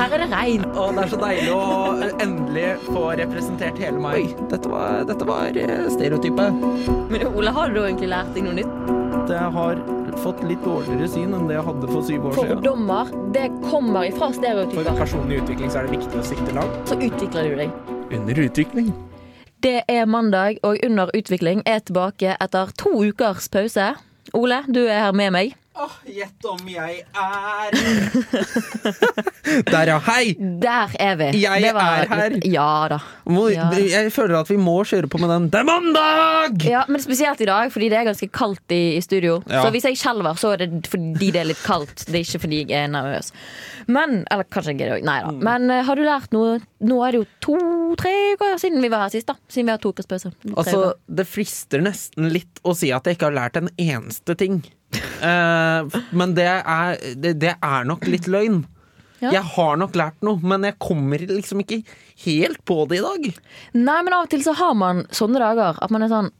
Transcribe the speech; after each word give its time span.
her 0.00 0.14
er 0.16 0.22
det 0.24 0.30
regn. 0.32 0.64
Og 0.70 0.96
det 0.96 1.04
er 1.04 1.12
så 1.12 1.18
deilig 1.20 1.52
å 1.52 1.64
endelig 2.24 2.66
få 2.88 3.04
representert 3.20 3.80
hele 3.82 4.00
meg. 4.00 4.32
Dette 4.52 4.70
var, 4.72 5.04
dette 5.08 5.28
var 5.28 5.58
eh, 5.60 5.86
stereotypet. 5.92 6.64
Men 7.12 7.26
Ole, 7.30 7.52
har 7.56 7.74
du 7.74 7.82
egentlig 7.82 8.10
lært 8.12 8.32
deg 8.36 8.46
noe 8.48 8.56
nytt? 8.62 8.96
Jeg 9.30 9.52
har 9.54 9.78
fått 10.24 10.40
litt 10.48 10.62
dårligere 10.66 11.06
syn 11.10 11.36
enn 11.36 11.46
det 11.48 11.54
jeg 11.58 11.66
hadde 11.68 11.90
for 11.92 12.06
syv 12.06 12.26
år 12.30 12.34
siden. 12.38 12.56
Fordommer, 12.56 13.12
det 13.36 13.46
kommer 13.68 14.08
ifra 14.08 14.32
stereotyper. 14.34 14.88
For 14.88 15.04
personlig 15.04 15.40
utvikling 15.44 15.70
så 15.70 15.82
er 15.82 15.88
det 15.88 16.00
viktig 16.00 16.18
å 16.18 16.26
sikte 16.32 16.56
langt. 16.56 16.80
Så 16.90 16.98
utvikler 16.98 17.52
du 17.52 17.56
deg. 17.62 17.78
Under 18.10 18.44
utvikling. 18.48 18.90
Det 19.60 19.82
er 19.92 20.06
mandag, 20.08 20.58
og 20.64 20.80
Under 20.86 21.12
utvikling 21.14 21.60
er 21.68 21.84
tilbake 21.84 22.36
etter 22.40 22.72
to 22.80 22.94
ukers 23.04 23.50
pause. 23.52 23.92
Ole, 24.36 24.62
du 24.72 24.86
er 24.86 25.04
her 25.04 25.16
med 25.16 25.34
meg. 25.36 25.59
Åh, 25.78 25.92
Gjett 26.04 26.44
om 26.50 26.66
jeg 26.68 27.04
er 27.14 27.70
Der, 29.70 29.86
ja. 29.92 29.98
Hei! 30.02 30.34
Der 30.60 30.90
er 31.00 31.14
vi. 31.20 31.28
Jeg 31.40 31.62
Det 31.62 31.70
var- 31.74 32.02
er 32.02 32.08
her. 32.10 32.34
Ja 32.44 32.88
da. 32.90 32.98
Må, 33.30 33.46
Ja. 33.54 33.68
Jeg 33.72 34.10
føler 34.12 34.40
at 34.40 34.48
vi 34.50 34.56
må 34.58 34.80
kjøre 34.84 35.06
på 35.08 35.18
med 35.22 35.28
den. 35.30 35.46
Det 35.50 35.60
er 35.60 35.64
mandag! 35.68 36.64
Ja, 36.66 36.84
Men 36.88 37.00
spesielt 37.00 37.40
i 37.40 37.44
dag, 37.46 37.70
fordi 37.72 37.88
det 37.88 37.98
er 37.98 38.04
ganske 38.10 38.28
kaldt 38.30 38.70
i, 38.74 38.96
i 38.96 39.00
studio. 39.00 39.42
Ja. 39.48 39.62
Så 39.62 39.70
hvis 39.70 39.84
jeg 39.86 39.96
skjelver, 39.96 40.34
så 40.38 40.52
er 40.54 40.66
det 40.66 40.86
fordi 40.90 41.30
det 41.30 41.40
er 41.40 41.44
litt 41.52 41.62
kaldt. 41.64 42.04
Det 42.06 42.14
er 42.18 42.24
ikke 42.26 42.40
fordi 42.44 42.64
jeg 42.68 42.84
er 42.84 42.88
nervøs. 42.90 43.30
Men, 43.86 44.24
Eller 44.30 44.44
kanskje 44.44 44.74
jeg 44.74 44.80
er 44.82 44.90
det 44.94 44.98
òg. 45.00 45.04
Nei 45.06 45.20
da. 45.22 45.30
Mm. 45.30 45.40
Men 45.46 45.70
uh, 45.70 45.82
har 45.86 45.94
du 45.96 46.02
lært 46.02 46.32
noe? 46.34 46.58
Nå 46.82 46.98
er 47.06 47.12
det 47.12 47.20
jo 47.22 47.26
to-tre 47.46 48.14
uker 48.34 48.58
siden 48.58 48.82
vi 48.82 48.88
var 48.92 49.06
her 49.06 49.10
sist. 49.14 49.26
da 49.30 49.34
Siden 49.48 49.66
vi 49.70 49.74
har 49.74 49.78
to 49.82 49.94
ukers 49.94 50.06
pause. 50.10 50.32
Altså, 50.56 50.92
det 51.06 51.26
frister 51.30 51.80
nesten 51.80 52.28
litt 52.34 52.60
å 52.66 52.74
si 52.76 52.90
at 52.92 53.06
jeg 53.06 53.16
ikke 53.18 53.30
har 53.30 53.38
lært 53.38 53.56
en 53.62 53.70
eneste 53.78 54.34
ting. 54.36 54.62
Eh, 54.98 55.98
men 56.16 56.34
det 56.34 56.48
er, 56.50 57.00
det, 57.14 57.34
det 57.42 57.54
er 57.54 57.88
nok 57.88 58.06
litt 58.10 58.28
løgn. 58.30 58.62
Ja. 59.20 59.34
Jeg 59.36 59.44
har 59.52 59.76
nok 59.76 59.96
lært 60.00 60.24
noe, 60.24 60.40
men 60.40 60.64
jeg 60.64 60.78
kommer 60.80 61.20
liksom 61.20 61.60
ikke 61.60 61.82
helt 62.24 62.62
på 62.68 62.78
det 62.88 63.00
i 63.00 63.04
dag. 63.04 63.26
Nei, 63.76 63.98
men 64.06 64.16
av 64.16 64.24
og 64.24 64.30
til 64.32 64.44
så 64.46 64.54
har 64.56 64.72
man 64.80 65.04
sånne 65.14 65.42
dager 65.42 65.80
at 65.84 65.92
man 65.92 66.06
er 66.06 66.12
sånn 66.12 66.30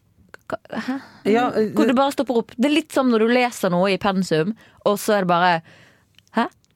Hæ? 0.51 0.97
Ja, 1.31 1.45
det, 1.55 1.69
Hvor 1.77 1.87
det 1.87 1.95
bare 1.95 2.11
stopper 2.11 2.41
opp. 2.41 2.57
Det 2.59 2.67
er 2.67 2.73
litt 2.73 2.91
som 2.91 3.07
når 3.13 3.23
du 3.23 3.35
leser 3.37 3.71
noe 3.71 3.93
i 3.93 4.01
pensum, 4.03 4.57
og 4.83 4.97
så 4.99 5.21
er 5.21 5.23
det 5.23 5.31
bare? 5.31 5.53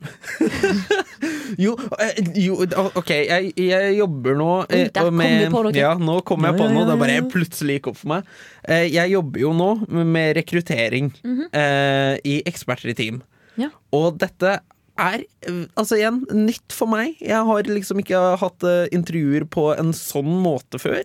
jo, 1.65 1.75
eh, 2.01 2.19
jo, 2.45 2.57
OK, 2.99 3.11
jeg, 3.15 3.53
jeg 3.59 3.97
jobber 3.99 4.37
nå 4.39 4.49
eh, 4.69 4.87
der 4.93 5.09
kom 5.09 5.17
med 5.21 5.47
du 5.47 5.55
på 5.55 5.63
noe. 5.67 5.75
Ja, 5.79 5.95
nå 5.99 6.19
kom 6.27 6.47
jeg 6.49 6.59
på 6.59 6.69
noe. 6.73 6.85
Det 6.89 6.97
bare 7.01 7.19
plutselig 7.33 7.79
gikk 7.79 7.91
opp 7.93 7.99
for 8.01 8.13
meg. 8.17 8.29
Eh, 8.69 8.87
Jeg 8.95 9.13
jobber 9.15 9.43
jo 9.45 9.53
nå 9.57 9.71
med 10.05 10.37
rekruttering 10.41 11.11
Mhm. 11.25 11.49
eh, 11.53 12.15
i 12.25 12.37
Eksperter 12.49 12.93
i 12.93 12.97
team. 12.99 13.23
Ja. 13.61 13.71
Og 13.95 14.19
dette 14.19 14.59
er 14.99 15.25
eh, 15.47 15.65
altså 15.79 15.99
igjen 15.99 16.23
nytt 16.31 16.75
for 16.75 16.91
meg. 16.91 17.17
Jeg 17.23 17.41
har 17.49 17.63
liksom 17.71 18.01
ikke 18.03 18.21
hatt 18.41 18.63
uh, 18.67 18.85
intervjuer 18.95 19.47
på 19.51 19.71
en 19.79 19.93
sånn 19.97 20.31
måte 20.45 20.79
før. 20.83 21.03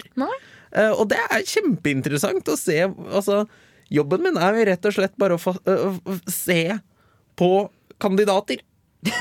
Eh, 0.71 0.91
og 0.93 1.07
det 1.09 1.17
er 1.33 1.45
kjempeinteressant 1.49 2.45
å 2.53 2.57
se. 2.59 2.83
Altså, 3.09 3.43
jobben 3.89 4.21
min 4.27 4.37
er 4.37 4.53
jo 4.59 4.65
rett 4.69 4.85
og 4.85 4.93
slett 4.93 5.15
bare 5.17 5.37
å 5.37 5.41
få, 5.41 5.55
øh, 5.65 6.19
se 6.29 6.59
på 7.39 7.51
kandidater. 7.99 8.61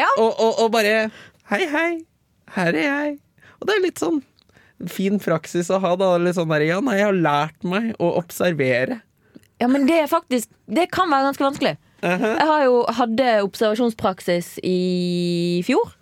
Ja. 0.00 0.08
og, 0.16 0.30
og, 0.40 0.52
og 0.64 0.70
bare 0.72 1.10
Hei, 1.50 1.66
hei, 1.68 1.90
her 2.56 2.72
er 2.72 2.86
jeg. 2.86 3.10
Og 3.60 3.68
det 3.68 3.74
er 3.76 3.82
litt 3.84 4.00
sånn 4.00 4.22
fin 4.92 5.18
praksis 5.22 5.68
å 5.72 5.78
ha. 5.82 5.92
da 6.00 6.14
Litt 6.20 6.36
sånn 6.38 6.48
der, 6.50 6.64
Ja, 6.66 6.78
nei, 6.84 6.96
jeg 6.98 7.08
har 7.10 7.18
lært 7.26 7.66
meg 7.68 7.92
å 8.02 8.14
observere. 8.18 9.00
Ja, 9.60 9.68
men 9.72 9.86
det 9.88 10.00
er 10.02 10.08
faktisk 10.10 10.50
Det 10.68 10.88
kan 10.92 11.12
være 11.12 11.30
ganske 11.30 11.46
vanskelig. 11.46 11.74
Jeg 12.06 12.48
har 12.48 12.64
jo 12.66 12.82
hadde 12.98 13.28
observasjonspraksis 13.46 14.56
i 14.68 14.80
fjor 15.66 15.94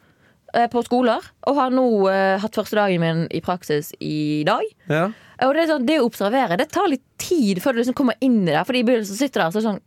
eh, 0.52 0.66
på 0.68 0.82
skoler, 0.84 1.22
og 1.48 1.56
har 1.56 1.70
nå 1.72 1.84
eh, 2.10 2.34
hatt 2.42 2.58
første 2.58 2.76
dagen 2.76 3.00
min 3.00 3.22
i 3.32 3.40
praksis 3.44 3.92
i 4.02 4.42
dag. 4.46 4.66
Ja. 4.90 5.06
Og 5.46 5.54
det, 5.56 5.68
sånn, 5.70 5.86
det 5.86 6.00
å 6.02 6.08
observere 6.08 6.58
det 6.60 6.66
tar 6.74 6.90
litt 6.90 7.04
tid 7.22 7.62
før 7.62 7.76
du 7.76 7.80
liksom 7.80 7.96
kommer 7.96 8.18
inn 8.24 8.42
i 8.42 8.50
det. 8.52 8.60
Fordi 8.66 8.82
i 8.82 8.86
begynnelsen 8.86 9.18
sitter 9.18 9.44
der 9.44 9.54
så 9.54 9.62
er 9.62 9.62
det 9.62 9.70
sånn 9.70 9.82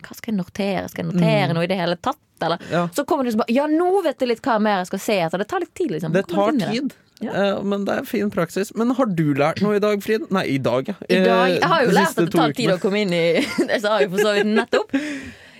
Hva 0.00 0.16
skal 0.16 0.32
jeg 0.34 0.38
notere? 0.40 0.88
Skal 0.90 1.04
jeg 1.04 1.12
notere 1.14 1.54
noe 1.56 1.64
i 1.66 1.70
det 1.70 1.78
hele 1.80 1.96
tatt? 2.00 2.18
Eller? 2.40 2.56
Mm. 2.64 2.72
Ja. 2.72 2.82
Så 2.96 3.04
kommer 3.04 3.26
du 3.28 3.34
sånn 3.34 3.44
Ja, 3.52 3.66
nå 3.68 3.90
vet 4.04 4.22
jeg 4.22 4.30
litt 4.32 4.42
hva 4.46 4.56
mer 4.62 4.80
jeg 4.80 4.90
skal 4.94 5.02
se 5.04 5.16
etter. 5.26 5.42
Det 5.42 5.48
tar 5.50 5.60
litt 5.64 5.74
tid, 5.76 5.90
liksom. 5.96 6.12
Det 6.16 6.22
tar 6.30 6.56
tid. 6.56 6.94
Ja. 7.20 7.32
Eh, 7.36 7.62
men 7.68 7.84
det 7.84 7.98
er 8.00 8.06
fin 8.08 8.30
praksis. 8.32 8.70
Men 8.80 8.94
har 8.96 9.10
du 9.12 9.26
lært 9.36 9.60
noe 9.60 9.76
i 9.76 9.82
dag, 9.82 10.00
Frid? 10.02 10.24
Nei, 10.32 10.46
i 10.54 10.58
dag, 10.58 10.88
ja. 10.88 10.96
I 11.04 11.20
dag, 11.26 11.50
Eh, 11.50 11.58
jeg 11.58 11.68
har 11.68 11.84
jo 11.84 11.90
lært 11.92 12.14
at 12.16 12.24
det 12.24 12.32
tar 12.32 12.54
tid 12.56 12.72
å 12.72 12.78
komme 12.80 13.02
inn 13.04 13.12
i 13.12 13.24
Det 13.70 13.80
sa 13.84 13.98
jeg 14.00 14.08
for 14.14 14.24
så 14.24 14.32
vidt 14.38 14.48
nettopp. 14.56 14.94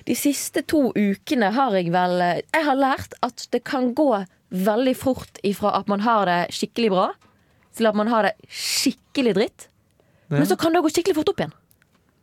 De 0.09 0.17
siste 0.17 0.63
to 0.67 0.87
ukene 0.97 1.51
har 1.53 1.77
jeg 1.77 1.93
vel 1.93 2.17
Jeg 2.25 2.65
har 2.65 2.79
lært 2.81 3.13
at 3.23 3.45
det 3.53 3.61
kan 3.69 3.93
gå 3.95 4.09
veldig 4.51 4.97
fort 4.99 5.37
ifra 5.47 5.77
at 5.79 5.87
man 5.93 6.01
har 6.03 6.25
det 6.27 6.39
skikkelig 6.57 6.89
bra, 6.91 7.11
til 7.77 7.87
at 7.87 7.95
man 7.95 8.09
har 8.11 8.27
det 8.27 8.33
skikkelig 8.49 9.35
dritt. 9.37 9.67
Men 10.33 10.47
så 10.49 10.57
kan 10.59 10.73
det 10.75 10.81
gå 10.83 10.91
skikkelig 10.91 11.15
fort 11.21 11.29
opp 11.35 11.43
igjen. 11.45 11.53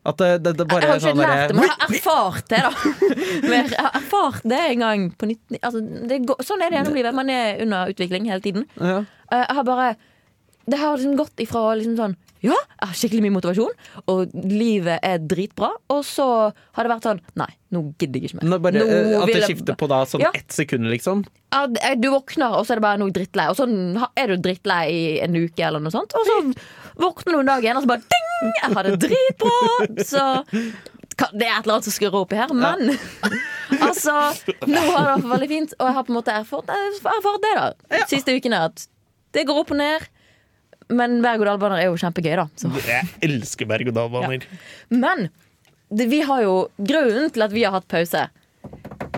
At 0.07 0.17
det, 0.21 0.27
det, 0.45 0.53
det 0.61 0.65
bare 0.71 0.81
Jeg 0.85 0.89
har 0.89 0.99
ikke 1.01 1.09
sånn 1.09 1.19
lært 1.19 1.49
det, 1.51 1.55
men 1.57 1.65
jeg 1.67 1.73
har 1.75 1.95
erfart 1.97 2.51
det, 2.53 2.59
da. 2.63 2.71
Men 3.51 3.71
jeg 3.73 3.81
har 3.83 3.97
erfart 3.99 4.45
det 4.47 4.59
en 4.69 4.83
gang 4.85 5.01
på 5.19 5.27
19... 5.27 5.57
Altså, 5.61 5.81
det 6.11 6.19
går, 6.29 6.43
sånn 6.47 6.61
er 6.63 6.71
det 6.71 6.77
gjennom 6.79 6.95
livet. 6.95 7.17
Man 7.17 7.31
er 7.33 7.59
under 7.65 7.91
utvikling 7.91 8.29
hele 8.31 8.43
tiden. 8.45 8.63
ja. 8.79 9.01
Eh, 9.27 9.43
Jeg 9.43 9.55
har 9.57 9.65
bare 9.67 9.89
Det 10.71 10.77
har 10.79 10.95
liksom 10.97 11.17
gått 11.19 11.43
ifra 11.43 11.65
liksom 11.75 11.97
sånn 11.99 12.15
Ja, 12.45 12.53
jeg 12.55 12.87
har 12.87 12.93
skikkelig 12.95 13.23
mye 13.25 13.33
motivasjon, 13.35 13.73
og 14.13 14.33
livet 14.47 14.99
er 15.03 15.17
dritbra. 15.19 15.71
Og 15.91 16.03
så 16.05 16.27
har 16.53 16.85
det 16.87 16.91
vært 16.93 17.07
sånn 17.09 17.19
Nei, 17.41 17.49
nå 17.73 17.81
gidder 17.99 18.21
jeg 18.21 18.29
ikke 18.29 18.39
mer. 18.39 18.47
Nå 18.53 18.59
bare, 18.63 18.77
Nå 18.79 18.85
eh, 18.87 19.15
at 19.19 19.31
det 19.33 19.41
skifter 19.49 19.75
på 19.79 19.89
da 19.91 20.03
sånn 20.07 20.23
Ja. 20.23 20.31
ett 20.37 20.53
sekund, 20.55 20.87
liksom. 20.93 21.25
Ja, 21.51 21.65
Du 21.97 22.07
våkner, 22.13 22.55
og 22.59 22.63
så 22.67 22.75
er 22.75 22.79
det 22.79 22.85
bare 22.87 23.01
noe 23.01 23.11
drittlei. 23.15 23.49
Og 23.51 23.57
så 23.59 23.67
er 24.15 24.31
du 24.31 24.37
drittlei 24.47 24.83
i 24.93 25.03
en 25.25 25.35
uke, 25.35 25.63
eller 25.67 25.83
noe 25.83 25.91
sånt. 25.91 26.13
Og 26.15 26.23
så 26.29 26.37
våkner 27.01 27.33
du 27.35 27.39
en 27.41 27.51
dag 27.51 27.63
igjen, 27.65 27.79
og 27.81 27.83
så 27.87 27.91
bare 27.95 28.05
ding! 28.07 28.26
Jeg 28.43 28.73
har 28.73 28.87
det 28.87 28.97
dritbra! 29.01 29.57
Så 30.05 30.23
det 31.33 31.47
er 31.47 31.55
et 31.55 31.65
eller 31.65 31.77
annet 31.77 31.87
som 31.87 31.95
skurrer 31.95 32.19
oppi 32.19 32.37
her. 32.37 32.53
Men 32.53 32.91
altså, 33.87 34.13
nå 34.69 34.83
har 34.91 34.99
det 35.01 35.15
vært 35.15 35.31
veldig 35.31 35.49
fint, 35.49 35.73
og 35.79 35.89
jeg 35.89 35.97
har 35.97 36.05
på 36.05 36.13
en 36.13 36.19
måte 36.19 36.35
erfart, 36.43 36.69
erfart 37.15 37.41
det 37.47 37.55
da 37.57 38.03
siste 38.11 38.35
ukene. 38.37 38.67
At 38.69 38.85
det 39.35 39.47
går 39.49 39.63
opp 39.63 39.73
og 39.73 39.81
ned. 39.81 40.05
Men 40.87 41.17
berg-og-dal-baner 41.19 41.81
er 41.81 41.89
jo 41.89 41.97
kjempegøy, 41.99 42.37
da. 42.39 42.45
Så. 42.55 42.69
Jeg 42.87 43.09
elsker 43.27 43.67
berg-og-dal-baner. 43.67 44.45
Men 44.93 45.27
det, 45.89 46.07
vi 46.13 46.21
har 46.23 46.45
jo 46.45 46.55
grunnen 46.77 47.31
til 47.33 47.43
at 47.43 47.55
vi 47.55 47.65
har 47.65 47.75
hatt 47.75 47.89
pause, 47.91 48.27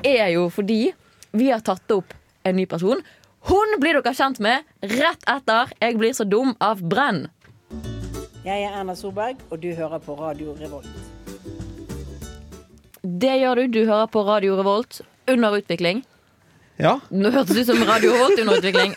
er 0.02 0.28
jo 0.34 0.48
fordi 0.54 0.82
vi 1.38 1.52
har 1.52 1.62
tatt 1.66 1.94
opp 1.94 2.16
en 2.48 2.58
ny 2.58 2.66
person. 2.70 3.04
Hun 3.50 3.76
blir 3.82 4.00
dere 4.00 4.16
kjent 4.16 4.42
med 4.44 4.66
rett 4.98 5.22
etter 5.30 5.72
Jeg 5.80 5.98
blir 6.00 6.16
så 6.18 6.26
dum 6.28 6.56
av 6.64 6.82
Brenn. 6.82 7.28
Jeg 8.50 8.64
er 8.66 8.74
Erna 8.80 8.96
Solberg, 8.98 9.42
og 9.54 9.60
du 9.62 9.68
hører 9.78 10.00
på 10.02 10.16
Radio 10.18 10.56
Revolt. 10.58 10.90
Det 13.04 13.36
gjør 13.44 13.60
du. 13.62 13.66
Du 13.76 13.82
hører 13.86 14.08
på 14.10 14.24
Radio 14.26 14.56
Revolt 14.58 15.02
under 15.30 15.54
utvikling. 15.60 16.02
Ja. 16.82 16.96
Nå 17.14 17.30
hørtes 17.36 17.54
det 17.60 17.66
ut 17.68 17.70
som 17.70 17.84
Radio 17.86 18.14
Revolt 18.16 18.40
under 18.42 18.58
utvikling. 18.58 18.96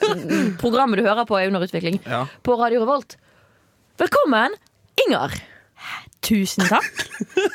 Programmet 0.62 1.02
du 1.02 1.04
hører 1.04 1.26
på, 1.28 1.36
er 1.36 1.50
under 1.52 1.66
utvikling 1.66 1.98
Ja. 2.06 2.24
på 2.46 2.56
Radio 2.60 2.80
Revolt. 2.86 3.18
Velkommen, 4.00 4.56
Inger. 5.04 5.34
Tusen 6.22 6.64
takk. 6.70 6.86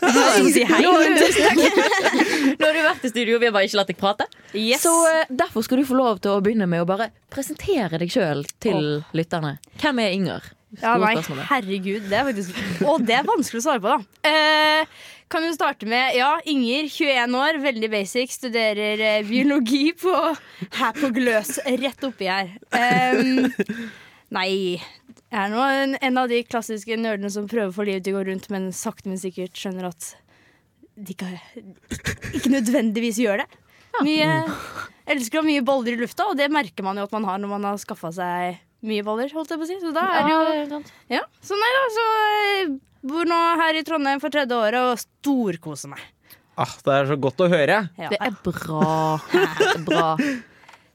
Nå, 0.03 0.23
tusen 0.35 0.67
takk. 0.67 0.83
Nå 2.59 2.67
har 2.67 2.75
du 2.75 2.81
vært 2.83 3.07
i 3.07 3.11
studio, 3.13 3.39
vi 3.39 3.47
har 3.47 3.55
bare 3.55 3.69
ikke 3.69 3.79
latt 3.79 3.89
deg 3.93 3.97
prate. 4.01 4.27
Yes. 4.53 4.83
Så 4.83 4.91
eh, 5.07 5.23
derfor 5.31 5.63
skal 5.65 5.79
du 5.81 5.87
få 5.87 5.95
lov 5.97 6.19
til 6.21 6.35
å 6.35 6.43
begynne 6.43 6.67
med 6.69 6.83
å 6.83 6.89
bare 6.89 7.09
presentere 7.33 7.97
deg 8.03 8.11
sjøl 8.11 8.43
til 8.61 8.99
lytterne. 9.17 9.55
Hvem 9.81 10.03
er 10.03 10.13
Inger? 10.19 10.51
Ja, 10.81 10.97
nei, 10.99 11.13
herregud. 11.47 12.09
Det 12.11 12.17
er 12.17 12.25
faktisk 12.27 12.87
Og 12.89 13.05
det 13.07 13.15
er 13.15 13.27
vanskelig 13.27 13.61
å 13.61 13.65
svare 13.69 13.83
på, 13.83 13.93
da. 13.93 14.27
Eh, 14.27 15.05
kan 15.31 15.45
jo 15.47 15.53
starte 15.55 15.87
med 15.87 16.17
ja, 16.17 16.33
Inger, 16.47 16.89
21 16.91 17.37
år, 17.39 17.59
veldig 17.63 17.89
basic. 17.93 18.35
Studerer 18.35 18.99
eh, 18.99 19.21
biologi 19.27 19.93
på, 19.97 20.13
her 20.79 20.99
på 20.99 21.11
Gløs, 21.15 21.57
rett 21.83 22.03
oppi 22.07 22.27
her. 22.27 22.51
Em, 22.75 23.47
nei, 24.35 24.49
jeg 24.77 25.39
er 25.39 25.51
nå 25.55 25.63
en, 25.63 25.97
en 26.03 26.21
av 26.23 26.31
de 26.31 26.43
klassiske 26.47 26.99
nerdene 26.99 27.31
som 27.31 27.47
prøver 27.47 27.73
få 27.75 27.87
livet 27.87 28.07
til 28.07 28.15
å 28.15 28.19
gå 28.19 28.27
rundt, 28.29 28.51
men 28.53 28.69
sakte, 28.75 29.07
men 29.11 29.19
sikkert 29.23 29.55
skjønner 29.59 29.89
at 29.93 30.11
de 30.97 31.13
ikke, 31.13 31.31
ikke, 31.93 32.19
ikke 32.39 32.53
nødvendigvis 32.57 33.19
gjør 33.23 33.43
det. 33.43 33.49
Mye, 34.05 34.29
elsker 35.09 35.39
å 35.39 35.41
ha 35.43 35.47
mye 35.47 35.65
boller 35.65 35.95
i 35.95 35.99
lufta, 35.99 36.27
og 36.29 36.37
det 36.39 36.51
merker 36.53 36.85
man 36.85 36.99
jo 36.99 37.07
at 37.07 37.13
man 37.15 37.27
har 37.29 37.39
når 37.41 37.53
man 37.55 37.67
har 37.71 37.79
skaffa 37.81 38.11
seg 38.13 38.63
mye 38.89 39.05
baller, 39.05 39.31
holdt 39.35 39.53
jeg 39.53 39.59
på 39.61 39.65
å 39.67 39.69
si 39.69 39.79
Så 39.83 39.93
da 39.95 40.03
er 40.17 40.27
det 40.27 40.33
jo 40.33 40.41
Ja, 40.71 40.81
ja, 41.19 41.23
så 41.43 41.57
nei 41.59 41.71
da, 41.77 41.85
så 41.95 42.05
jeg 42.17 42.67
bor 43.07 43.29
nå 43.29 43.39
her 43.61 43.77
i 43.79 43.83
Trondheim 43.87 44.21
for 44.23 44.33
tredje 44.33 44.57
året 44.57 44.79
og 44.81 44.99
storkoser 44.99 45.91
meg. 45.93 46.01
Ah, 46.57 46.71
det 46.83 46.93
er 46.95 47.09
så 47.11 47.15
godt 47.21 47.43
å 47.45 47.47
høre. 47.51 47.83
Ja. 48.01 48.09
Det 48.09 48.17
er 48.17 48.33
bra. 48.41 49.19
Det 49.59 49.67
er 49.75 49.83
bra. 49.85 50.07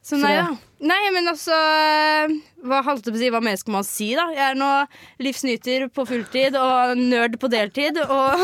Så 0.03 0.19
nei 0.19 0.33
da. 0.41 0.49
Nei, 0.83 0.99
men 1.15 1.29
altså 1.31 1.55
Hva 2.67 2.81
holdt 2.83 3.07
jeg 3.07 3.13
på 3.15 3.19
å 3.19 3.21
si, 3.21 3.29
hva 3.31 3.41
mer 3.45 3.59
skal 3.61 3.75
man 3.77 3.85
si, 3.87 4.09
da? 4.19 4.25
Jeg 4.35 4.43
er 4.51 4.57
nå 4.59 4.71
livsnyter 5.23 5.85
på 5.95 6.03
fulltid 6.09 6.57
og 6.59 6.99
nerd 6.99 7.37
på 7.43 7.51
deltid. 7.53 8.01
Og 8.03 8.43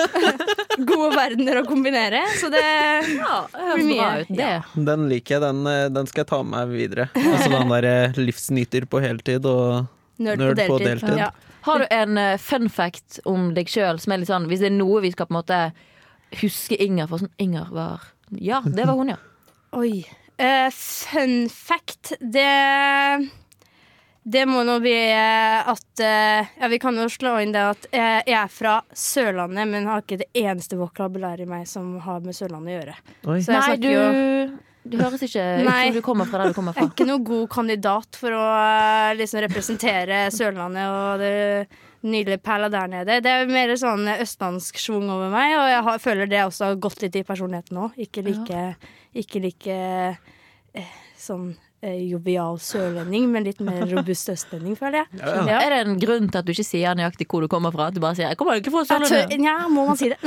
gode 0.90 1.08
verdener 1.16 1.60
å 1.60 1.64
kombinere. 1.66 2.20
Så 2.38 2.50
det 2.54 2.62
Ja, 2.62 3.40
høres 3.54 3.80
Blir 3.80 3.88
mye. 3.90 4.10
ut, 4.22 4.30
det. 4.38 4.52
Den 4.90 5.08
liker 5.10 5.36
jeg. 5.36 5.42
Den, 5.46 5.62
eh, 5.70 5.88
den 5.94 6.06
skal 6.10 6.22
jeg 6.24 6.30
ta 6.30 6.40
med 6.42 6.54
meg 6.54 6.74
videre. 6.76 7.08
Altså 7.18 7.50
den 7.54 7.72
der 7.74 7.88
eh, 7.90 8.20
livsnyter 8.20 8.86
på 8.90 9.02
heltid 9.02 9.46
og 9.50 9.86
nerd, 10.22 10.38
Nerd 10.42 10.62
på 10.62 10.68
på 10.70 10.78
deltid. 10.82 11.08
deltid. 11.08 11.22
Ja. 11.24 11.30
Har 11.66 11.82
du 11.82 11.86
en 11.90 12.18
eh, 12.22 12.36
fun 12.38 12.68
fact 12.70 13.18
om 13.26 13.50
deg 13.56 13.66
sjøl 13.72 13.98
som 14.02 14.14
er 14.14 14.22
litt 14.22 14.30
sånn 14.30 14.46
Hvis 14.50 14.62
det 14.62 14.68
er 14.70 14.76
noe 14.78 15.00
vi 15.02 15.10
skal 15.10 15.26
på 15.26 15.34
en 15.34 15.40
måte 15.40 15.58
huske 16.42 16.78
Inger 16.78 17.08
for 17.10 17.18
sånn 17.24 17.32
Inger 17.42 17.72
var 17.74 18.06
Ja, 18.30 18.60
det 18.62 18.86
var 18.86 18.94
hun, 19.00 19.10
ja. 19.10 19.18
Oi. 19.74 20.04
Eh, 20.36 20.70
fun 20.70 21.48
fact, 21.48 22.12
det 22.20 23.28
Det 24.22 24.42
må 24.44 24.64
nå 24.66 24.74
bli 24.82 24.96
eh, 25.12 25.68
at 25.70 26.02
eh, 26.02 26.50
Ja, 26.60 26.68
vi 26.68 26.78
kan 26.82 26.98
jo 26.98 27.06
slå 27.08 27.38
inn 27.40 27.54
det 27.54 27.62
at 27.62 27.88
jeg 27.94 28.36
er 28.36 28.52
fra 28.52 28.80
Sørlandet, 28.92 29.64
men 29.70 29.88
har 29.88 30.04
ikke 30.04 30.20
det 30.20 30.28
eneste 30.36 30.76
vokabulæret 30.76 31.46
i 31.46 31.50
meg 31.50 31.64
som 31.70 31.94
har 32.04 32.20
med 32.26 32.36
Sørlandet 32.36 32.74
å 32.74 32.78
gjøre. 32.80 32.96
Oi. 33.24 33.40
Så 33.40 33.54
jeg 33.54 33.62
Nei, 33.62 33.76
du 33.80 33.90
jo 33.94 34.06
du 34.86 35.00
høres 35.00 35.22
ikke 35.26 35.42
ut 35.42 35.66
som 35.66 35.96
du 35.96 36.02
kommer 36.04 36.28
fra 36.30 36.44
der 36.44 36.52
du 36.52 36.54
kommer 36.54 36.74
fra. 36.74 36.84
Jeg 36.84 36.92
er 36.92 36.94
ikke 36.94 37.08
noen 37.08 37.24
god 37.26 37.48
kandidat 37.50 38.18
for 38.20 38.36
å 38.36 38.44
liksom 39.18 39.40
representere 39.42 40.20
Sørlandet 40.34 40.92
og 40.92 41.24
det 41.24 41.32
nydelige 42.02 42.42
perla 42.44 42.68
der 42.72 42.88
nede. 42.92 43.20
Det 43.24 43.30
er 43.32 43.46
mer 43.50 43.74
sånn 43.80 44.08
østlandsk 44.16 44.78
schwung 44.80 45.10
over 45.12 45.30
meg, 45.32 45.54
og 45.58 45.68
jeg 45.70 45.84
har, 45.88 46.00
føler 46.02 46.30
det 46.30 46.42
også 46.44 46.70
har 46.70 46.80
gått 46.82 47.02
litt 47.04 47.16
i 47.16 47.24
personligheten 47.26 47.78
nå. 47.78 47.90
Ikke 48.06 48.24
like, 48.26 48.64
ikke 49.16 49.42
like 49.44 49.76
eh, 50.76 50.90
sånn 51.18 51.54
eh, 51.80 51.96
jovial 52.10 52.60
sørlending, 52.62 53.28
men 53.32 53.46
litt 53.48 53.60
mer 53.64 53.82
robust 53.90 54.30
østlending, 54.32 54.76
føler 54.78 55.02
jeg. 55.02 55.22
Ja. 55.22 55.58
Er 55.60 55.74
det 55.74 55.80
en 55.86 55.98
grunn 56.02 56.28
til 56.28 56.40
at 56.42 56.46
du 56.46 56.52
ikke 56.54 56.66
sier 56.68 56.96
nøyaktig 56.98 57.28
hvor 57.30 57.44
du 57.44 57.50
kommer 57.52 57.74
fra? 57.74 57.88
At 57.90 57.96
du 57.96 58.02
bare 58.04 58.18
sier 58.18 58.28
'jeg 58.28 58.36
kommer 58.40 58.60
ikke 58.60 58.74
fra 58.74 58.84
Sørlandet'? 58.84 59.36
Nja, 59.40 59.56
må 59.68 59.86
man 59.86 59.96
si 59.96 60.08
det? 60.12 60.18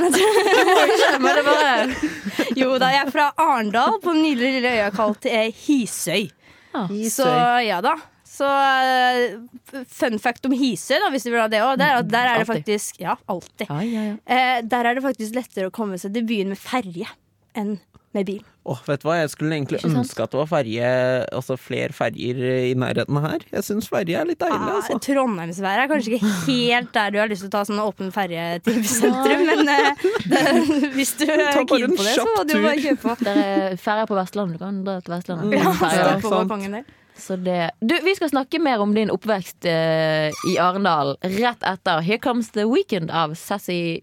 Det 1.20 1.44
bare 1.46 1.94
jo 2.56 2.78
da, 2.78 2.90
jeg 2.90 3.06
er 3.06 3.10
fra 3.10 3.32
Arendal, 3.38 4.00
på 4.02 4.12
den 4.12 4.22
nydelige 4.22 4.60
lille 4.60 4.70
øya 4.76 4.90
kalt 4.90 5.26
eh, 5.26 5.52
Hisøy. 5.52 6.30
Så 7.10 7.26
ja 7.66 7.80
da. 7.80 7.96
Så 8.40 8.48
eh, 8.48 9.84
fun 9.92 10.16
fact 10.22 10.48
om 10.48 10.54
Hisøy, 10.56 10.96
da, 11.02 11.10
hvis 11.12 11.26
du 11.28 11.30
vil 11.34 11.42
ha 11.44 11.48
det 11.52 11.60
òg, 11.66 11.76
der, 11.80 12.00
der 12.08 12.32
er 12.32 12.40
det 12.42 12.48
faktisk 12.48 13.00
Ja, 13.04 13.18
alltid. 13.30 13.68
Ja, 13.68 13.80
ja, 13.84 14.06
ja. 14.14 14.16
Eh, 14.24 14.64
der 14.64 14.88
er 14.90 14.96
det 14.96 15.04
faktisk 15.04 15.36
lettere 15.36 15.68
å 15.68 15.74
komme 15.76 16.00
seg 16.00 16.16
til 16.16 16.24
byen 16.28 16.54
med 16.54 16.60
ferje 16.60 17.08
enn 17.58 17.76
med 18.10 18.26
bil. 18.26 18.40
Åh, 18.66 18.78
vet 18.88 19.02
du 19.02 19.06
hva, 19.06 19.20
jeg 19.20 19.30
skulle 19.30 19.54
egentlig 19.54 19.78
ønske 19.86 20.24
at 20.24 20.32
det 20.32 20.38
var 20.40 20.48
ferje, 20.50 20.86
altså 21.30 21.54
flere 21.62 21.94
ferjer 21.94 22.40
i 22.66 22.72
nærheten 22.78 23.20
her. 23.22 23.44
Jeg 23.54 23.62
syns 23.68 23.86
ferje 23.90 24.16
er 24.18 24.26
litt 24.26 24.40
deilig, 24.42 24.58
Ah, 24.58 24.80
altså. 24.80 24.96
Trondheimsværet 25.04 25.84
er 25.84 25.90
kanskje 25.92 26.16
ikke 26.16 26.32
helt 26.48 26.90
der 26.96 27.14
du 27.14 27.20
har 27.22 27.30
lyst 27.30 27.44
til 27.46 27.50
å 27.52 27.54
ta 27.54 27.62
sånn 27.68 27.78
åpen 27.84 28.10
ferje 28.14 28.48
til 28.66 28.80
sentrum, 28.90 29.46
men 29.46 29.62
eh, 29.76 30.02
det, 30.32 30.42
hvis 30.96 31.14
du 31.20 31.26
er 31.30 31.44
keen 31.62 31.94
på 31.94 32.02
det, 32.02 32.16
så 32.18 32.26
må 32.32 32.42
du 32.50 32.56
bare 32.58 32.76
kjøpe 32.82 33.02
på. 33.04 33.14
Det 33.22 33.36
er 33.46 33.78
ferjer 33.86 34.10
på 34.10 34.18
Vestlandet. 34.18 34.58
Du 34.58 34.64
kan 34.66 34.82
dra 34.90 34.96
til 35.06 35.14
Vestlandet. 35.14 35.54
Ja, 35.60 35.76
Ferjer. 35.84 36.02
Ja, 36.10 36.16
på 36.18 36.32
sant. 36.34 36.50
balkongen 36.50 36.80
der. 36.80 36.88
Så 37.20 37.36
det 37.36 37.70
Du, 37.80 37.94
vi 38.04 38.14
skal 38.16 38.32
snakke 38.32 38.60
mer 38.62 38.80
om 38.82 38.94
din 38.96 39.12
oppvekst 39.12 39.68
eh, 39.68 40.32
i 40.48 40.56
Arendal 40.60 41.16
rett 41.22 41.62
etter 41.66 42.00
Here 42.04 42.18
Comes 42.22 42.50
The 42.56 42.64
Weekend 42.68 43.12
av 43.12 43.34
Sassy 43.38 44.00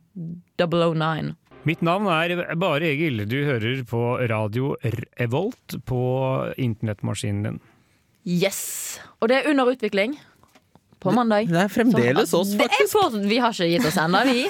009. 0.62 1.34
Mitt 1.68 1.81
navn 1.84 2.08
er 2.08 2.56
Bare 2.56 2.88
Egil. 2.94 3.25
Du 3.28 3.42
hører 3.44 3.81
på 3.90 4.02
radio 4.30 4.75
Revolt 5.19 5.75
på 5.90 6.00
internettmaskinen 6.56 7.44
din. 7.44 7.60
Yes! 8.28 9.00
Og 9.20 9.28
det 9.31 9.42
er 9.42 9.50
under 9.52 9.74
utvikling. 9.74 10.16
På 11.00 11.12
mandag. 11.13 11.50
Det 11.52 11.60
er 11.62 11.70
fremdeles 11.70 12.34
oss, 12.34 12.56
Det 12.56 12.66
er 12.66 12.72
faktisk. 12.72 12.96
fortsatt, 12.96 13.28
vi 13.30 13.38
har 13.38 13.54
ikke 13.54 13.68
gitt 13.70 13.86
oss 13.86 14.00
ennå, 14.02 14.24
vi. 14.25 14.48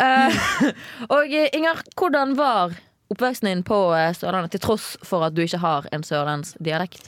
uh, 0.00 0.40
og 1.14 1.30
eh, 1.30 1.52
Inger, 1.54 1.84
hvordan 1.94 2.34
var 2.38 2.74
oppveksten 3.12 3.48
din 3.52 3.62
på 3.66 3.78
eh, 3.94 4.10
Sørlandet, 4.16 4.56
til 4.56 4.64
tross 4.64 4.96
for 5.06 5.22
at 5.26 5.36
du 5.36 5.44
ikke 5.44 5.62
har 5.62 5.86
en 5.94 6.02
sørlandsdialekt? 6.06 7.06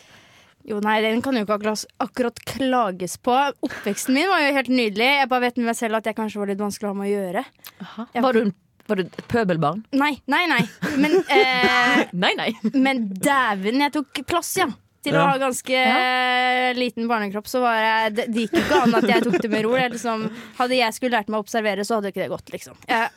Jo, 0.69 0.79
nei, 0.85 0.99
den 1.01 1.23
kan 1.25 1.37
jo 1.39 1.47
ikke 1.47 1.57
akkurat, 1.57 1.85
akkurat 2.05 2.41
klages 2.45 3.17
på. 3.25 3.35
Oppveksten 3.65 4.17
min 4.17 4.29
var 4.29 4.43
jo 4.45 4.57
helt 4.59 4.69
nydelig. 4.69 5.07
Jeg 5.23 5.31
bare 5.31 5.47
vet 5.47 5.61
med 5.61 5.71
meg 5.71 5.79
selv 5.79 6.01
at 6.01 6.11
jeg 6.11 6.17
kanskje 6.19 6.43
var 6.43 6.51
litt 6.51 6.61
vanskelig 6.61 6.91
å 6.91 6.93
ha 6.93 6.99
med 6.99 7.09
å 7.09 7.13
gjøre. 7.15 7.45
Ja. 7.79 8.25
Var, 8.27 8.37
du, 8.37 8.51
var 8.91 9.01
du 9.01 9.07
et 9.07 9.23
pøbelbarn? 9.33 9.81
Nei, 9.97 10.13
nei, 10.29 10.43
nei. 10.51 10.61
Men, 11.01 11.17
eh, 11.25 12.03
Nei, 12.25 12.35
nei. 12.37 12.51
men 12.75 13.07
dæven, 13.17 13.81
jeg 13.87 13.97
tok 13.97 14.21
plass, 14.29 14.53
ja. 14.61 14.69
Til 15.07 15.15
å 15.15 15.23
ha 15.25 15.37
ganske 15.41 15.73
ja. 15.73 16.73
liten 16.77 17.07
barnekropp, 17.09 17.47
så 17.49 17.61
var 17.63 17.77
jeg 17.79 18.15
Det, 18.17 18.25
det 18.35 18.43
gikk 18.45 18.57
jo 18.59 18.63
ikke 18.65 18.81
an 18.83 18.97
at 18.99 19.07
jeg 19.07 19.25
tok 19.25 19.37
det 19.45 19.51
med 19.53 19.63
ro. 19.65 19.77
Jeg 19.79 19.93
liksom, 19.95 20.25
hadde 20.59 20.81
jeg 20.81 20.97
skulle 20.97 21.15
lært 21.15 21.31
meg 21.31 21.39
å 21.39 21.47
observere, 21.47 21.87
så 21.87 21.97
hadde 21.97 22.11
ikke 22.13 22.25
det 22.25 22.33
gått, 22.35 22.51
liksom. 22.53 22.77
Jeg 22.91 23.09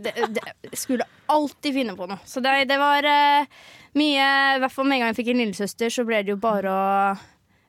det, 0.00 0.12
det, 0.28 0.76
skulle 0.78 1.04
alltid 1.26 1.74
finne 1.74 1.96
på 1.96 2.06
noe. 2.08 2.18
Så 2.24 2.40
det, 2.40 2.54
det 2.70 2.78
var 2.80 3.04
eh, 3.04 3.62
mye 3.98 4.30
I 4.56 4.62
hvert 4.62 4.74
fall 4.74 4.88
med 4.88 4.98
en 4.98 5.04
gang 5.04 5.12
jeg 5.12 5.20
fikk 5.20 5.32
en 5.34 5.42
lillesøster, 5.44 5.92
så 5.92 6.06
ble 6.08 6.22
det 6.24 6.34
jo 6.34 6.40
bare 6.42 6.72
å 6.72 6.82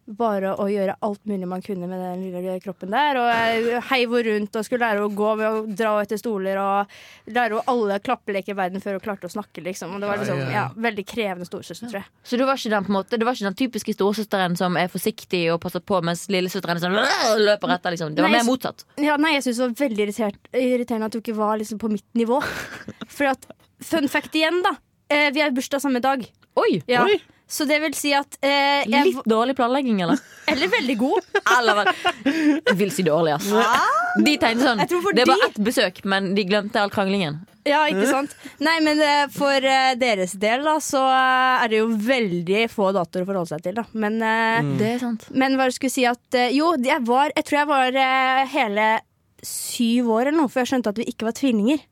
bare 0.06 0.52
å 0.60 0.66
gjøre 0.68 0.98
alt 1.06 1.22
mulig 1.30 1.48
man 1.48 1.62
kunne 1.64 1.88
med 1.88 2.02
den 2.02 2.24
lille 2.28 2.58
kroppen 2.64 2.92
der. 2.92 3.18
Og 3.20 3.28
jeg 3.30 3.82
heiv 3.90 4.16
henne 4.18 4.24
rundt 4.28 4.58
og 4.60 4.66
skulle 4.68 4.90
lære 4.90 5.06
å 5.06 5.12
gå 5.16 5.30
ved 5.40 5.48
å 5.48 5.62
dra 5.80 5.94
etter 6.04 6.20
stoler 6.20 6.60
og 6.60 6.92
lære 7.32 7.56
henne 7.56 7.64
alle 7.72 8.00
klappeleker 8.04 8.54
i 8.54 8.58
verden 8.58 8.84
før 8.84 8.98
hun 8.98 9.06
klarte 9.06 9.30
å 9.30 9.34
snakke. 9.34 9.64
Liksom. 9.64 9.96
Og 9.96 10.04
det 10.04 10.10
var 10.10 10.22
liksom, 10.22 10.44
ja, 10.52 10.66
veldig 10.88 11.06
krevende 11.08 11.48
storesøster, 11.48 11.88
tror 11.88 12.02
jeg. 12.02 12.12
Så 12.28 12.40
du 12.40 12.46
var 12.48 12.60
ikke 12.60 12.74
den, 12.76 12.88
på 12.88 12.96
måte, 12.98 13.20
du 13.20 13.28
var 13.28 13.38
ikke 13.38 13.50
den 13.50 13.60
typiske 13.64 13.96
storesøsteren 13.96 14.60
som 14.60 14.80
er 14.80 14.92
forsiktig 14.92 15.46
og 15.56 15.62
passer 15.64 15.84
på, 15.84 16.02
mens 16.06 16.26
lillesøsteren 16.34 16.80
er 16.80 16.84
sånn, 16.84 17.44
løper 17.44 17.78
etter. 17.78 17.96
Liksom. 17.96 18.16
Det 18.18 18.26
var 18.26 18.34
Nei, 18.34 18.42
mer 18.42 18.50
motsatt. 18.50 18.88
Ja, 19.02 19.18
nei, 19.22 19.38
jeg 19.38 19.48
synes 19.48 19.62
det 19.62 19.68
var 19.70 19.78
veldig 19.88 20.08
irritert, 20.08 20.52
irriterende 20.52 21.12
at 21.12 21.16
du 21.16 21.24
ikke 21.24 21.38
var 21.40 21.60
liksom 21.62 21.80
på 21.82 21.92
mitt 21.94 22.08
nivå. 22.18 22.42
For 23.16 23.32
at, 23.32 23.48
fun 23.84 24.12
fact 24.12 24.36
igjen, 24.36 24.64
da. 24.66 24.76
Eh, 25.10 25.30
vi 25.34 25.42
har 25.42 25.52
bursdag 25.52 25.82
samme 25.82 26.00
dag. 26.04 26.26
Oi! 26.56 26.82
Ja. 26.88 27.04
Oi. 27.06 27.20
Så 27.54 27.66
det 27.70 27.76
vil 27.84 27.94
si 27.94 28.10
at 28.18 28.38
eh, 28.42 28.82
jeg, 28.90 29.10
Litt 29.12 29.26
dårlig 29.30 29.54
planlegging, 29.58 30.00
eller? 30.02 30.18
Eller 30.50 30.68
veldig 30.72 30.96
god. 30.98 31.26
Eller 31.58 31.90
jeg 32.26 32.76
vil 32.80 32.92
si 32.96 33.04
dårlig, 33.06 33.36
ass. 33.36 33.50
De 34.26 34.34
tenkte 34.42 34.66
sånn 34.66 34.82
for 34.90 35.14
Det 35.16 35.26
var 35.30 35.38
de- 35.42 35.50
ett 35.52 35.60
besøk, 35.68 36.00
men 36.10 36.32
de 36.36 36.46
glemte 36.50 36.82
all 36.82 36.90
kranglingen. 36.94 37.42
Ja, 37.64 37.86
ikke 37.88 38.08
sant? 38.10 38.34
Nei, 38.60 38.74
men 38.84 39.00
eh, 39.00 39.28
for 39.32 39.54
eh, 39.64 39.94
deres 39.96 40.34
del 40.40 40.66
da, 40.66 40.74
så 40.84 41.00
eh, 41.08 41.64
er 41.64 41.72
det 41.72 41.78
jo 41.80 41.86
veldig 42.10 42.66
få 42.74 42.90
datoer 42.96 43.24
å 43.24 43.30
forholde 43.30 43.54
seg 43.54 43.64
til. 43.70 43.78
Da. 43.78 43.86
Men, 43.94 44.18
eh, 44.20 44.72
Det 44.82 44.90
er 44.96 45.00
sant. 45.04 45.28
men 45.32 45.56
hva 45.60 45.70
jeg 45.70 45.78
skulle 45.78 45.94
si 45.96 46.04
at 46.10 46.40
Jo, 46.52 46.74
jeg, 46.84 47.06
var, 47.08 47.32
jeg 47.38 47.48
tror 47.48 47.60
jeg 47.62 47.70
var 47.72 48.02
hele 48.56 48.90
syv 49.44 50.10
år 50.16 50.28
eller 50.32 50.42
noe 50.42 50.52
før 50.52 50.64
jeg 50.66 50.74
skjønte 50.74 50.92
at 50.96 51.00
vi 51.04 51.08
ikke 51.14 51.30
var 51.30 51.38
tvillinger. 51.40 51.86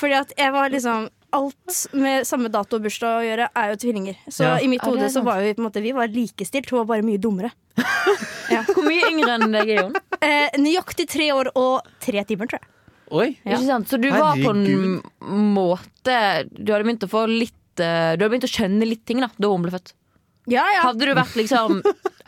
Fordi 0.00 0.18
at 0.24 0.34
jeg 0.38 0.52
var 0.56 0.72
liksom 0.74 1.06
Alt 1.32 1.86
med 1.92 2.26
samme 2.26 2.48
dato 2.52 2.76
og 2.78 2.82
bursdag 2.86 3.18
å 3.18 3.24
gjøre, 3.26 3.48
er 3.56 3.72
jo 3.72 3.76
tvillinger. 3.82 4.16
Så 4.30 4.44
Ja. 4.44 4.58
i 4.62 4.68
mitt 4.68 4.82
Ja, 4.82 4.90
hode 4.90 5.08
så 5.10 5.22
var 5.24 5.40
vi 5.42 5.54
på 5.54 5.58
en 5.62 5.66
måte 5.70 5.82
Vi 5.82 5.92
var 5.92 6.06
likestilt, 6.08 6.70
hun 6.70 6.78
var 6.86 6.86
bare 6.96 7.02
mye 7.02 7.18
dummere. 7.18 7.50
Hvor 8.72 8.84
mye 8.86 9.10
yngre 9.10 9.34
enn 9.34 9.52
deg 9.52 9.68
er 9.74 9.82
hun? 9.82 9.96
Eh, 10.22 10.50
nøyaktig 10.56 11.08
tre 11.10 11.30
år 11.34 11.50
og 11.56 11.82
tre 12.00 12.22
timer, 12.24 12.46
tror 12.46 12.60
jeg. 12.62 12.68
Oi. 13.10 13.28
Ikke 13.44 13.66
sant? 13.66 13.88
Så 13.88 14.00
du 14.00 14.08
var 14.10 14.34
på 14.34 14.50
en 14.50 15.02
måte 15.54 16.16
Du 16.50 16.72
hadde 16.72 16.84
begynt 16.86 17.04
å 17.06 17.10
få 17.10 17.26
litt 17.30 17.78
eh, 17.78 18.16
Du 18.16 18.24
hadde 18.24 18.32
begynt 18.32 18.48
å 18.48 18.50
skjønne 18.50 18.88
litt 18.88 19.04
ting 19.06 19.20
da 19.22 19.28
da 19.38 19.48
hun 19.52 19.62
ble 19.62 19.70
født. 19.76 19.92
Ja, 20.50 20.62
ja. 20.70 20.82
Hadde 20.86 21.06
du 21.06 21.12
vært 21.14 21.34
liksom 21.34 21.80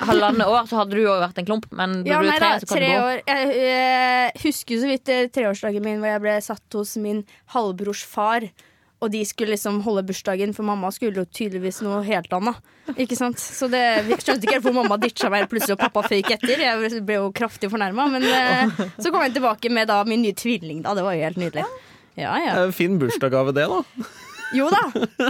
halvannet 0.02 0.46
år, 0.50 0.64
så 0.66 0.80
hadde 0.80 0.96
du 0.98 1.02
jo 1.04 1.12
vært 1.20 1.38
en 1.38 1.46
klump. 1.46 1.66
Men 1.70 2.00
da 2.02 2.10
Ja, 2.10 2.20
du 2.22 2.28
er 2.30 2.38
tre, 2.38 2.48
da, 2.50 2.58
så 2.58 2.66
kan 2.66 2.76
tre 2.80 2.86
det 2.88 2.96
gå. 2.98 3.04
år. 3.06 3.20
Jeg 3.30 3.60
eh, 3.72 4.40
husker 4.42 4.80
så 4.82 4.88
vidt 4.90 5.08
eh, 5.14 5.28
treårsdagen 5.34 5.84
min 5.86 6.00
hvor 6.02 6.10
jeg 6.10 6.22
ble 6.24 6.34
satt 6.42 6.78
hos 6.78 6.96
min 6.98 7.20
halvbrors 7.54 8.02
far. 8.10 8.48
Og 8.98 9.12
de 9.12 9.20
skulle 9.28 9.54
liksom 9.54 9.80
holde 9.84 10.02
bursdagen, 10.08 10.50
for 10.56 10.66
mamma 10.66 10.90
skulle 10.90 11.22
jo 11.22 11.28
tydeligvis 11.30 11.80
noe 11.86 12.00
helt 12.06 12.32
annet. 12.34 12.56
Ikke 12.96 13.18
sant? 13.18 13.38
Så 13.38 13.68
det, 13.70 13.82
vi 14.08 14.16
skjønte 14.18 14.42
ikke 14.42 14.56
helt 14.56 14.66
hvor 14.66 14.74
mamma 14.80 14.98
ditcha 14.98 15.30
meg 15.30 15.46
plutselig, 15.50 15.76
og 15.76 15.84
pappa 15.84 16.02
føyk 16.08 16.32
etter. 16.34 16.64
Jeg 16.64 17.02
ble 17.06 17.20
jo 17.20 17.28
kraftig 17.36 17.70
fornærma. 17.70 18.08
Men 18.16 18.26
eh, 18.26 18.80
så 18.98 19.12
kom 19.14 19.22
jeg 19.22 19.36
tilbake 19.36 19.70
med 19.70 19.90
da 19.92 20.00
min 20.08 20.24
nye 20.26 20.34
tvilling. 20.34 20.82
Da. 20.82 20.96
Det 20.98 21.06
var 21.06 21.14
jo 21.14 21.28
helt 21.28 21.38
nydelig. 21.44 21.66
Ja, 22.18 22.34
ja. 22.42 22.56
Fin 22.74 22.98
bursdagsgave, 22.98 23.54
det, 23.54 23.68
da. 23.70 24.08
Jo 24.56 24.66
da. 24.72 24.82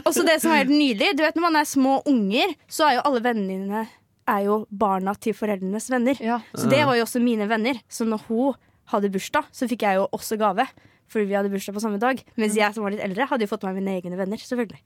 Og 0.05 0.13
så 0.15 0.25
det 0.25 0.39
som 0.41 0.55
er 0.55 0.63
helt 0.63 0.73
nydelig, 0.73 1.13
du 1.19 1.25
vet 1.27 1.37
når 1.37 1.45
man 1.49 1.61
er 1.61 1.69
små 1.69 1.99
unger, 2.09 2.55
så 2.71 2.87
er 2.87 2.99
jo 2.99 3.07
alle 3.11 3.23
vennene 3.25 3.57
dine 3.67 3.87
er 4.29 4.45
jo 4.45 4.59
barna 4.69 5.15
til 5.17 5.37
foreldrenes 5.37 5.89
venner. 5.93 6.19
Ja. 6.21 6.41
Så 6.53 6.69
det 6.71 6.83
var 6.85 6.99
jo 6.99 7.05
også 7.07 7.21
mine 7.23 7.49
venner. 7.51 7.81
Så 7.89 8.05
når 8.09 8.25
hun 8.29 8.57
hadde 8.93 9.11
bursdag, 9.13 9.49
så 9.53 9.69
fikk 9.71 9.87
jeg 9.87 10.01
jo 10.01 10.07
også 10.17 10.39
gave. 10.41 10.67
Fordi 11.09 11.29
vi 11.29 11.37
hadde 11.39 11.53
bursdag 11.53 11.77
på 11.77 11.85
samme 11.85 12.01
dag. 12.03 12.21
Mens 12.37 12.57
jeg 12.59 12.75
som 12.77 12.85
var 12.85 12.95
litt 12.95 13.05
eldre, 13.05 13.29
hadde 13.31 13.47
jo 13.47 13.53
fått 13.53 13.65
meg 13.69 13.79
mine 13.81 13.97
egne 13.99 14.19
venner. 14.19 14.41
selvfølgelig 14.41 14.83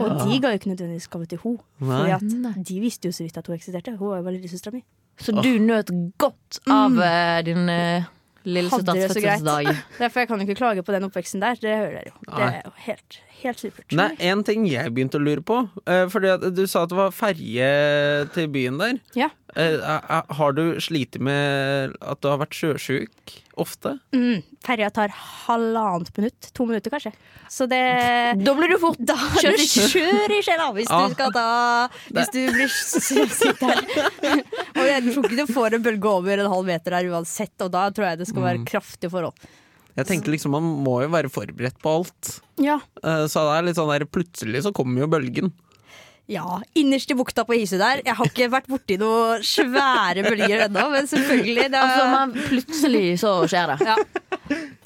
Og 0.00 0.16
de 0.24 0.40
ga 0.40 0.52
jo 0.52 0.60
ikke 0.60 0.72
nødvendigvis 0.72 1.10
gave 1.12 1.28
til 1.30 1.42
henne. 1.42 1.60
Fordi 1.82 2.16
at 2.16 2.66
de 2.68 2.80
visste 2.82 3.10
jo 3.10 3.14
så 3.14 3.26
vidt 3.26 3.38
at 3.38 3.46
hun 3.46 3.58
eksisterte. 3.58 3.96
Hun 3.96 4.10
var 4.10 4.22
jo 4.22 4.26
bare 4.26 4.36
lillesøstera 4.38 4.74
mi. 4.78 4.82
Så 5.20 5.34
du 5.36 5.52
nøt 5.60 5.92
godt 6.18 6.58
av 6.66 6.94
mm. 6.96 7.02
din 7.46 7.68
uh, 7.68 8.08
Hadde 8.42 8.54
lillesøsters 8.56 9.12
fødselsdag. 9.12 9.68
Derfor 10.00 10.20
jeg 10.20 10.28
kan 10.28 10.40
jo 10.40 10.46
ikke 10.48 10.58
klage 10.58 10.82
på 10.82 10.94
den 10.94 11.06
oppveksten 11.06 11.42
der. 11.42 11.60
Det 11.62 11.76
hører 11.76 11.98
dere 11.98 12.10
jo. 12.10 12.16
Det 12.26 12.48
er 12.48 12.62
jo 12.64 12.72
helt, 12.88 13.18
helt 13.44 13.60
supert. 13.62 13.92
Nei, 13.98 14.10
en 14.30 14.42
ting 14.46 14.64
jeg 14.70 14.92
begynte 14.94 15.18
å 15.20 15.24
lure 15.24 15.42
på. 15.42 15.60
eh, 15.86 16.06
Fordi 16.12 16.32
at 16.34 16.48
du 16.54 16.66
sa 16.66 16.82
at 16.84 16.90
det 16.92 16.96
var 16.98 17.10
ferje 17.14 17.70
til 18.34 18.48
byen 18.48 18.78
der. 18.80 18.98
Ja. 19.18 19.30
Eh, 19.54 19.76
Har 20.32 20.52
du 20.56 20.78
slitt 20.80 21.18
med 21.20 21.92
at 22.00 22.20
du 22.24 22.28
har 22.30 22.38
vært 22.40 22.56
sjøsjuk 22.56 23.34
ofte? 23.60 23.98
Mm, 24.16 24.40
ferja 24.64 24.88
tar 24.90 25.12
halvannet 25.12 26.08
minutt. 26.16 26.48
To 26.56 26.64
minutter, 26.66 26.88
kanskje. 26.94 27.12
Så 27.52 27.66
det 27.68 27.82
Da 28.42 28.54
blir 28.56 28.70
du 28.72 28.78
fort 28.80 28.96
Da 29.04 29.12
kjør, 29.36 29.58
du 29.60 29.66
skjør 29.68 30.32
i 30.32 30.40
sjela 30.40 30.70
hvis 30.72 30.88
Ja. 30.88 31.02
du 31.08 31.12
skal 31.18 31.32
ta 31.36 31.88
Hvis 32.08 32.30
du 32.32 32.40
blir 32.48 32.68
syk 32.72 33.60
her. 33.60 33.82
Og 34.72 34.86
jeg 34.88 35.02
tror 35.12 35.24
ikke 35.28 35.36
du 35.46 35.52
får 35.52 35.74
en 35.76 35.82
bølge 35.84 36.08
over 36.08 36.38
en 36.40 36.50
halv 36.54 36.64
meter 36.66 36.90
der 36.96 37.10
uansett, 37.12 37.52
og 37.60 37.70
da 37.74 37.90
tror 37.90 38.08
jeg 38.08 38.18
det 38.22 38.28
skal 38.32 38.42
være 38.42 38.64
kraftige 38.64 39.10
forhold. 39.12 39.34
Jeg 39.96 40.06
tenkte 40.08 40.32
liksom 40.32 40.54
Man 40.56 40.62
må 40.86 41.02
jo 41.04 41.10
være 41.12 41.28
forberedt 41.32 41.76
på 41.82 41.96
alt. 41.98 42.38
Ja. 42.62 42.78
Eh, 43.02 43.26
Så 43.28 43.42
det 43.48 43.58
er 43.58 43.68
litt 43.68 43.76
sånn 43.76 43.92
der 43.92 44.06
plutselig 44.08 44.62
så 44.64 44.72
kommer 44.72 45.04
jo 45.04 45.10
bølgen. 45.12 45.52
ja. 46.32 46.60
Innerst 46.78 47.10
i 47.10 47.14
bukta 47.18 47.44
på 47.44 47.52
Hisøy 47.58 47.76
der. 47.80 48.00
Jeg 48.06 48.14
har 48.16 48.26
ikke 48.30 48.46
vært 48.48 48.68
borti 48.70 48.96
noen 48.96 49.42
svære 49.44 50.22
bølger 50.24 50.62
ennå, 50.68 50.84
men 50.94 51.06
selvfølgelig. 51.10 51.66
Det 51.74 51.80
Altså, 51.82 52.04
man, 52.08 52.32
plutselig 52.48 53.18
så 53.20 53.32
skjer 53.50 53.74
det. 53.74 53.86
ja. 53.90 53.96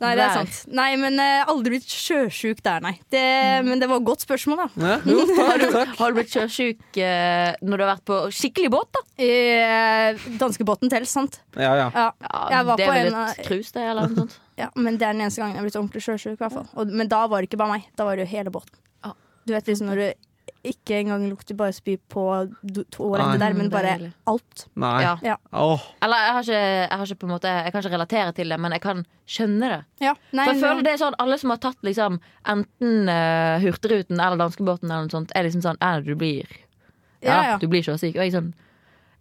Nei, 0.00 0.10
det 0.18 0.22
er 0.26 0.32
sant. 0.34 0.56
Nei, 0.76 0.88
men 1.00 1.18
eh, 1.22 1.44
aldri 1.48 1.72
blitt 1.76 1.86
sjøsjuk 1.88 2.58
der, 2.66 2.82
nei. 2.84 2.92
Det, 3.10 3.22
men 3.64 3.80
det 3.80 3.88
var 3.88 3.96
et 4.02 4.04
godt 4.06 4.24
spørsmål, 4.26 4.58
da. 4.64 4.66
Ja, 4.76 4.96
jo, 5.08 5.22
takk, 5.38 5.64
takk. 5.72 5.94
Har 6.00 6.12
du 6.12 6.18
blitt 6.18 6.34
sjøsjuk 6.34 6.98
eh, 7.00 7.54
når 7.64 7.76
du 7.80 7.84
har 7.86 7.92
vært 7.94 8.04
på 8.10 8.18
skikkelig 8.36 8.70
båt, 8.74 8.90
da? 8.98 9.04
Eh, 9.24 10.26
Danskebåten 10.42 10.90
til, 10.92 11.06
sant? 11.08 11.38
Ja, 11.56 11.72
ja. 11.78 11.86
Ja. 11.94 12.08
Ja, 12.26 12.42
Jeg 12.58 12.66
var 12.68 12.76
det 12.82 12.90
på 12.90 12.92
er 12.92 13.04
vel 13.06 13.14
en 13.14 13.22
et 13.30 13.46
cruise, 13.48 13.72
det, 13.72 13.86
eller 13.92 14.10
noe 14.10 14.20
sånt? 14.26 14.36
Ja, 14.56 14.70
men 14.74 14.96
det 14.96 15.04
er 15.04 15.12
den 15.16 15.26
eneste 15.26 15.42
gangen 15.42 15.56
jeg 15.56 15.60
har 15.60 15.68
blitt 15.68 15.78
ordentlig 15.78 16.02
sjøsjuk. 16.06 16.38
i 16.38 16.40
hvert 16.40 16.54
fall. 16.54 16.92
Men 16.92 17.10
da 17.12 17.26
var 17.28 17.42
det 17.42 17.50
ikke 17.50 17.60
bare 17.60 17.76
meg, 17.76 17.90
da 17.96 18.08
var 18.08 18.16
det 18.16 18.26
jo 18.26 18.32
hele 18.36 18.52
båten. 18.54 18.80
Du 19.46 19.54
vet 19.54 19.68
liksom 19.70 19.86
når 19.86 20.00
du 20.00 20.06
ikke 20.66 20.96
engang 20.98 21.24
lukter 21.30 21.54
bare 21.58 21.74
spy 21.74 21.96
på 22.10 22.22
To 22.74 22.82
toalettet 22.90 23.42
der, 23.42 23.54
men 23.54 23.68
bare 23.70 23.92
alt. 24.26 24.64
Nei. 24.74 25.02
Ja. 25.04 25.12
Ja. 25.22 25.36
Oh. 25.54 25.82
Eller 26.02 26.22
jeg 26.24 26.34
har, 26.34 26.46
ikke, 26.46 26.60
jeg 26.62 26.98
har 26.98 27.06
ikke 27.06 27.20
på 27.20 27.28
en 27.28 27.32
måte 27.34 27.52
Jeg 27.52 27.72
kan 27.72 27.82
ikke 27.82 27.92
relatere 27.94 28.32
til 28.34 28.50
det, 28.50 28.58
men 28.62 28.74
jeg 28.74 28.82
kan 28.82 29.04
skjønne 29.26 29.70
det. 29.70 29.80
Ja, 30.02 30.14
nei, 30.32 30.46
For 30.48 30.52
jeg 30.52 30.62
føler 30.64 30.86
det 30.86 30.92
er 30.94 31.02
sånn 31.02 31.18
Alle 31.22 31.38
som 31.42 31.54
har 31.54 31.60
tatt 31.62 31.86
liksom 31.86 32.18
enten 32.54 33.10
uh, 33.10 33.62
Hurtigruten 33.62 34.18
eller 34.18 34.40
danskebåten, 34.42 34.90
eller 34.90 35.06
noe 35.06 35.14
sånt, 35.14 35.34
er 35.34 35.46
liksom 35.46 35.62
sånn 35.66 35.78
«Ja, 35.82 36.00
du 36.02 36.14
blir 36.18 36.46
ja, 37.22 37.36
ja. 37.52 37.54
Du 37.58 37.66
blir 37.70 37.82
sjøsyk. 37.82 38.14
Og 38.14 38.22
jeg, 38.22 38.30
er 38.30 38.36
sånn, 38.36 38.50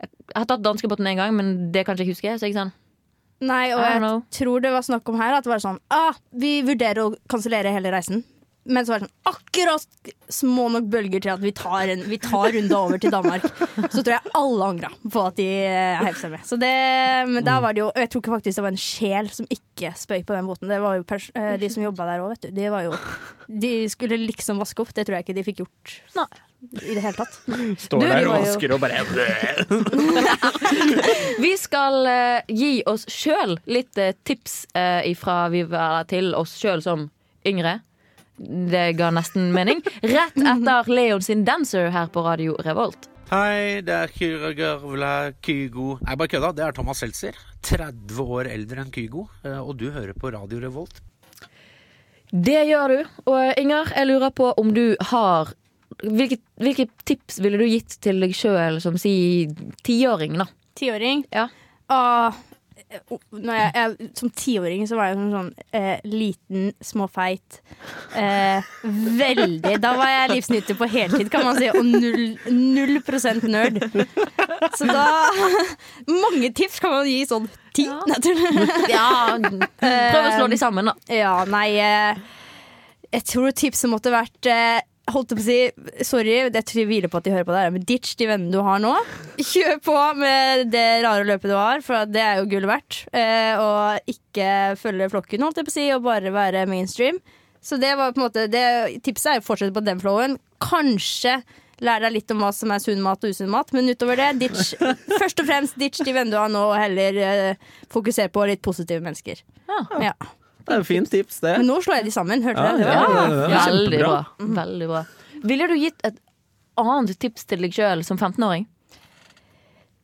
jeg 0.02 0.10
har 0.36 0.50
tatt 0.50 0.66
danskebåten 0.66 1.08
én 1.10 1.18
gang, 1.18 1.34
men 1.38 1.54
det 1.74 1.86
kan 1.86 1.96
ikke 1.96 2.06
jeg 2.06 2.18
huske. 2.18 2.34
Så 2.38 2.50
jeg 2.50 2.54
er 2.54 2.60
sånn 2.66 2.74
Nei, 3.44 3.74
og 3.76 3.82
jeg 3.84 4.00
know. 4.00 4.22
tror 4.32 4.64
det 4.64 4.72
var 4.72 4.86
snakk 4.88 5.10
om 5.12 5.18
her 5.20 5.36
at 5.36 5.44
det 5.44 5.52
var 5.52 5.60
sånn 5.64 5.80
ah, 5.92 6.16
Vi 6.32 6.62
vurderer 6.64 7.02
å 7.04 7.10
kansellere 7.32 7.74
hele 7.76 7.92
reisen. 7.92 8.24
Men 8.66 8.82
så 8.86 8.92
var 8.96 9.02
det 9.02 9.06
sånn 9.06 9.30
akkurat 9.30 9.84
små 10.34 10.64
nok 10.74 10.86
bølger 10.90 11.22
til 11.22 11.32
at 11.36 11.42
vi 11.44 11.52
tar, 11.54 11.86
en, 11.94 12.00
vi 12.10 12.18
tar 12.22 12.50
runda 12.56 12.78
over 12.80 12.98
til 13.02 13.12
Danmark. 13.14 13.44
Så 13.94 14.02
tror 14.02 14.16
jeg 14.16 14.32
alle 14.40 14.70
angra 14.72 14.90
på 15.14 15.20
at 15.22 15.36
de 15.38 15.46
eh, 15.68 16.02
heiv 16.02 16.16
seg 16.18 16.32
med. 16.34 16.42
Så 16.50 16.58
det, 16.58 16.72
men 17.30 17.46
da 17.46 17.60
var 17.62 17.74
det 17.76 17.82
jo 17.84 17.92
Jeg 17.94 18.10
tror 18.10 18.22
ikke 18.24 18.34
faktisk 18.34 18.58
det 18.58 18.66
var 18.66 18.74
en 18.74 18.82
sjel 18.82 19.30
som 19.36 19.46
ikke 19.54 19.92
spøy 20.00 20.24
på 20.26 20.34
den 20.34 20.48
båten. 20.50 20.72
Det 20.72 20.80
var 20.82 20.98
jo 20.98 21.06
pers 21.06 21.30
eh, 21.38 21.62
de 21.62 21.70
som 21.70 21.86
jobba 21.86 22.10
der 22.10 22.26
òg, 22.26 22.34
vet 22.34 22.44
du. 22.48 22.50
De, 22.58 22.66
var 22.74 22.82
jo, 22.88 22.94
de 23.66 23.74
skulle 23.94 24.18
liksom 24.24 24.58
vaske 24.64 24.82
opp. 24.82 24.94
Det 24.98 25.06
tror 25.06 25.16
jeg 25.20 25.24
ikke 25.28 25.38
de 25.38 25.46
fikk 25.46 25.62
gjort 25.62 26.02
Nei. 26.18 26.30
i 26.82 26.98
det 26.98 27.06
hele 27.06 27.18
tatt. 27.22 27.34
står 27.86 28.02
Du, 28.02 28.06
der 28.10 28.26
og 28.32 28.42
vasker 28.48 28.70
og 28.74 28.82
bare 28.82 29.06
Vi 31.46 31.54
skal 31.62 32.02
uh, 32.02 32.42
gi 32.50 32.82
oss 32.90 33.06
sjøl 33.14 33.62
litt 33.70 33.94
uh, 34.02 34.10
tips 34.26 34.66
uh, 34.74 35.06
ifra 35.06 35.54
vi 35.54 35.62
var 35.70 36.10
til 36.10 36.34
oss 36.34 36.58
sjøl 36.58 36.82
som 36.82 37.14
yngre. 37.46 37.86
Det 38.38 38.86
ga 39.00 39.12
nesten 39.16 39.52
mening. 39.56 39.82
Rett 40.04 40.36
etter 40.38 40.90
Leon 40.92 41.22
sin 41.24 41.46
'Dancer' 41.46 41.92
her 41.92 42.08
på 42.12 42.24
Radio 42.26 42.56
Revolt. 42.60 43.08
Hei, 43.32 43.82
det 43.82 43.90
er 43.96 44.08
Kyra 44.14 44.52
Gavla 44.54 45.32
Kygo 45.42 45.96
Nei, 46.06 46.16
bare 46.16 46.28
kødda. 46.30 46.52
Det 46.54 46.64
er 46.68 46.72
Thomas 46.78 47.00
Seltzer. 47.02 47.34
30 47.66 48.20
år 48.22 48.46
eldre 48.52 48.84
enn 48.84 48.92
Kygo. 48.94 49.28
eh, 49.44 49.58
Og 49.58 49.78
du 49.78 49.90
hører 49.90 50.14
på 50.14 50.30
Radio 50.34 50.60
Revolt. 50.62 51.00
Det 52.32 52.68
gjør 52.68 52.88
du. 52.90 53.00
Og 53.32 53.54
Inger, 53.58 53.92
jeg 53.96 54.08
lurer 54.08 54.30
på 54.36 54.52
om 54.58 54.74
du 54.74 54.96
har 55.12 55.54
Hvilke, 56.04 56.40
hvilke 56.60 56.90
tips 57.06 57.38
ville 57.40 57.58
du 57.58 57.64
gitt 57.70 57.94
til 58.02 58.20
deg 58.20 58.34
sjøl 58.36 58.82
som 58.82 58.98
si 59.00 59.48
tiåring, 59.86 60.34
da? 60.38 60.46
Tiåring. 60.76 61.22
Ja. 61.32 61.46
Ah, 61.88 62.34
når 62.34 62.55
jeg, 62.96 63.72
jeg, 63.76 64.10
som 64.18 64.32
tiåring 64.36 64.86
så 64.90 64.98
var 65.00 65.10
jeg 65.10 65.18
sånn, 65.20 65.34
sånn 65.34 65.52
eh, 65.76 66.00
liten, 66.08 66.70
småfeit. 66.84 67.60
Eh, 68.18 68.66
veldig. 69.20 69.76
Da 69.84 69.94
var 69.98 70.12
jeg 70.12 70.32
livsnyter 70.36 70.80
på 70.80 70.90
heltid, 70.92 71.30
kan 71.34 71.46
man 71.48 71.60
si, 71.60 71.70
og 71.72 71.86
null, 71.86 72.36
null 72.52 73.02
prosent 73.06 73.46
nerd. 73.50 73.82
Så 74.80 74.88
da 74.88 75.06
Mange 76.08 76.50
tips 76.56 76.80
kan 76.84 76.94
man 76.94 77.08
gi 77.10 77.22
sånn 77.28 77.48
ti. 77.76 77.86
Nei, 77.86 78.20
tuller. 78.24 78.74
Ja, 78.92 79.36
prøv 79.38 80.20
å 80.22 80.34
slå 80.38 80.50
de 80.52 80.60
sammen, 80.60 80.92
da. 80.92 80.96
Ja, 81.12 81.38
nei 81.50 81.68
eh, 81.82 82.20
Jeg 83.12 83.26
tror 83.30 83.56
tipset 83.56 83.92
måtte 83.92 84.14
vært 84.14 84.50
eh, 84.52 84.80
Holdt 85.14 85.36
på 85.36 85.38
å 85.38 85.46
si 85.46 85.58
Sorry, 86.08 86.38
jeg 86.48 86.66
tviler 86.66 87.12
på 87.12 87.20
at 87.20 87.28
de 87.28 87.34
hører 87.36 87.46
på 87.46 87.54
det 87.54 87.62
her, 87.62 87.74
men 87.76 87.84
ditch 87.86 88.16
de 88.18 88.30
vennene 88.30 88.54
du 88.54 88.62
har 88.66 88.82
nå. 88.82 88.94
Kjør 89.38 89.78
på 89.86 89.98
med 90.18 90.72
det 90.74 90.86
rare 91.06 91.28
løpet 91.28 91.52
du 91.52 91.56
har, 91.58 91.84
for 91.86 92.10
det 92.10 92.24
er 92.24 92.40
jo 92.42 92.48
gull 92.50 92.66
verdt. 92.70 93.04
Eh, 93.14 93.54
og 93.62 94.10
ikke 94.10 94.48
følge 94.82 95.12
flokken, 95.14 95.46
holdt 95.46 95.62
jeg 95.62 95.68
på 95.68 95.74
å 95.74 95.78
si, 95.78 95.86
og 95.94 96.08
bare 96.08 96.34
være 96.34 96.66
mainstream. 96.72 97.20
Så 97.66 97.78
det 97.82 97.96
var 97.98 98.14
på 98.14 98.22
en 98.22 98.26
måte 98.28 98.48
det, 98.50 98.66
Tipset 99.06 99.32
er 99.32 99.44
å 99.44 99.46
fortsette 99.46 99.74
på 99.76 99.86
den 99.86 100.02
flowen. 100.02 100.40
Kanskje 100.62 101.40
lære 101.84 102.06
deg 102.08 102.16
litt 102.16 102.34
om 102.34 102.42
hva 102.44 102.52
som 102.56 102.72
er 102.72 102.82
sunn 102.82 103.04
mat 103.04 103.26
og 103.26 103.34
usunn 103.36 103.52
mat, 103.52 103.74
men 103.76 103.90
utover 103.92 104.20
det, 104.22 104.32
ditch, 104.46 104.74
først 105.20 105.42
og 105.44 105.50
fremst 105.50 105.78
ditch 105.82 106.02
de 106.02 106.14
vennene 106.16 106.34
du 106.34 106.40
har 106.40 106.52
nå, 106.54 106.62
og 106.72 106.80
heller 106.80 107.22
eh, 107.26 107.70
fokusere 107.94 108.32
på 108.34 108.46
litt 108.50 108.64
positive 108.66 109.04
mennesker. 109.06 109.42
Ja. 110.02 110.16
Det 110.66 110.74
er 110.74 110.82
et 110.82 110.88
fint 110.88 111.10
tips, 111.12 111.40
det. 111.44 111.58
Men 111.60 111.68
nå 111.70 111.80
slår 111.86 112.00
jeg 112.00 112.08
de 112.08 112.14
sammen. 112.16 112.42
Hørte 112.46 112.64
det? 112.66 112.86
ja, 112.88 113.02
ja, 113.06 113.26
ja. 113.54 113.66
Veldig 113.70 114.00
bra. 114.02 114.16
Veldig 114.62 114.88
bra. 114.90 115.04
Ville 115.46 115.68
du 115.70 115.76
gitt 115.78 116.02
et 116.08 116.18
annet 116.82 117.20
tips 117.22 117.46
til 117.50 117.62
deg 117.66 117.76
sjøl 117.76 118.02
som 118.08 118.18
15-åring? 118.18 118.66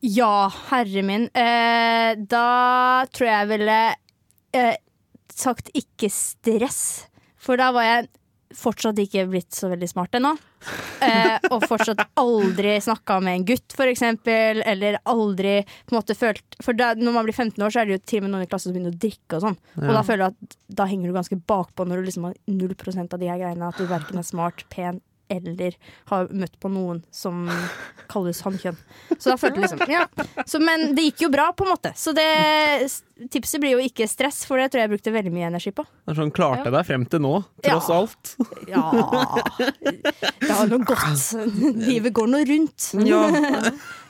Ja, 0.02 0.48
herre 0.70 1.02
min. 1.06 1.28
Eh, 1.38 2.14
da 2.18 2.46
tror 3.14 3.28
jeg 3.28 3.36
jeg 3.36 3.50
ville 3.52 3.78
eh, 4.58 4.74
sagt 5.34 5.70
ikke 5.78 6.10
stress. 6.10 6.82
For 7.42 7.58
da 7.58 7.70
var 7.74 7.86
jeg 7.86 8.10
fortsatt 8.56 8.98
ikke 9.02 9.26
blitt 9.30 9.54
så 9.56 9.70
veldig 9.72 9.88
smart 9.90 10.18
ennå. 10.18 10.32
Eh, 11.02 11.48
og 11.50 11.64
fortsatt 11.66 12.04
aldri 12.20 12.76
snakka 12.84 13.16
med 13.24 13.38
en 13.38 13.46
gutt, 13.52 13.74
for 13.74 13.90
eksempel. 13.90 14.62
Eller 14.68 15.00
aldri 15.10 15.56
på 15.66 15.94
en 15.94 15.98
måte 15.98 16.16
følt 16.18 16.58
For 16.62 16.78
da, 16.78 16.92
når 16.94 17.16
man 17.16 17.26
blir 17.26 17.34
15 17.36 17.58
år, 17.58 17.74
så 17.74 17.82
er 17.82 17.88
det 17.88 17.96
jo 17.96 18.02
til 18.06 18.22
og 18.22 18.26
med 18.26 18.34
noen 18.36 18.46
i 18.46 18.50
klassen 18.50 18.70
som 18.70 18.76
begynner 18.76 18.94
å 18.94 19.02
drikke 19.02 19.38
og 19.38 19.46
sånn. 19.46 19.58
Og 19.82 19.94
da 19.98 20.04
føler 20.06 20.24
jeg 20.26 20.36
at 20.36 20.58
da 20.82 20.88
henger 20.88 21.10
du 21.10 21.16
ganske 21.16 21.40
bakpå 21.52 21.86
når 21.88 22.00
du 22.02 22.10
liksom 22.10 22.28
har 22.30 22.36
0 22.46 22.76
av 23.02 23.18
de 23.18 23.32
her 23.32 23.40
greiene. 23.40 23.72
At 23.72 23.80
du 23.80 23.88
verken 23.90 24.22
er 24.22 24.28
smart, 24.28 24.66
pen 24.72 25.02
eller 25.32 25.74
har 26.12 26.28
møtt 26.36 26.58
på 26.62 26.70
noen 26.72 27.00
som 27.14 27.46
kalles 28.12 28.40
hankjønn. 28.44 28.76
Så 29.16 29.32
da 29.32 29.36
følte 29.40 29.60
jeg 29.62 29.68
liksom 29.70 29.92
ja. 29.92 30.02
så, 30.46 30.60
Men 30.62 30.92
det 30.96 31.06
gikk 31.10 31.24
jo 31.26 31.30
bra, 31.32 31.48
på 31.56 31.64
en 31.66 31.72
måte. 31.72 31.92
Så 31.96 32.12
det, 32.16 32.26
tipset 33.32 33.60
blir 33.62 33.76
jo 33.76 33.82
ikke 33.86 34.06
stress, 34.10 34.42
for 34.48 34.60
det 34.60 34.68
tror 34.72 34.82
jeg 34.82 34.88
jeg 34.90 34.94
brukte 34.96 35.14
veldig 35.14 35.32
mye 35.34 35.48
energi 35.52 35.72
på. 35.76 35.84
Det 35.88 36.12
er 36.14 36.20
sånn, 36.20 36.32
klarte 36.34 36.72
deg 36.74 36.86
frem 36.88 37.06
til 37.12 37.22
nå, 37.24 37.34
tross 37.64 37.88
Ja. 37.88 37.98
alt. 38.02 38.36
Ja 38.68 38.84
Det 40.42 40.52
har 40.52 40.70
nå 40.70 40.78
gått. 40.86 41.26
Livet 41.86 42.12
går 42.16 42.30
nå 42.32 42.44
rundt. 42.52 42.90
Ja. 43.08 43.24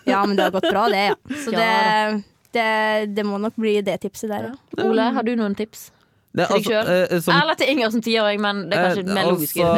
Ja, 0.05 0.25
men 0.27 0.37
det 0.37 0.43
har 0.49 0.55
gått 0.57 0.67
bra, 0.71 0.89
det, 0.91 1.03
ja. 1.13 1.17
Så 1.45 1.53
Ja 1.55 1.59
det, 1.63 2.23
det, 2.53 2.69
det 3.17 3.25
må 3.25 3.39
nok 3.41 3.55
bli 3.57 3.77
det 3.87 4.01
tipset 4.03 4.29
der, 4.33 4.51
ja. 4.51 4.85
Ole, 4.85 5.11
har 5.15 5.23
du 5.25 5.31
noen 5.39 5.55
tips? 5.57 5.91
Det, 6.33 6.47
Til 6.49 6.57
deg 6.59 6.67
sjøl? 6.67 6.91
eh, 6.91 7.29
Eller 7.37 7.57
til 7.61 7.71
Inger 7.75 7.91
som 7.93 8.03
tiåring, 8.05 8.41
men 8.43 8.65
det 8.71 8.79
er 8.79 8.87
kanskje 8.89 9.05
Eh, 9.05 9.15
mer 9.15 9.29
logisk 9.31 9.61
å 9.63 9.69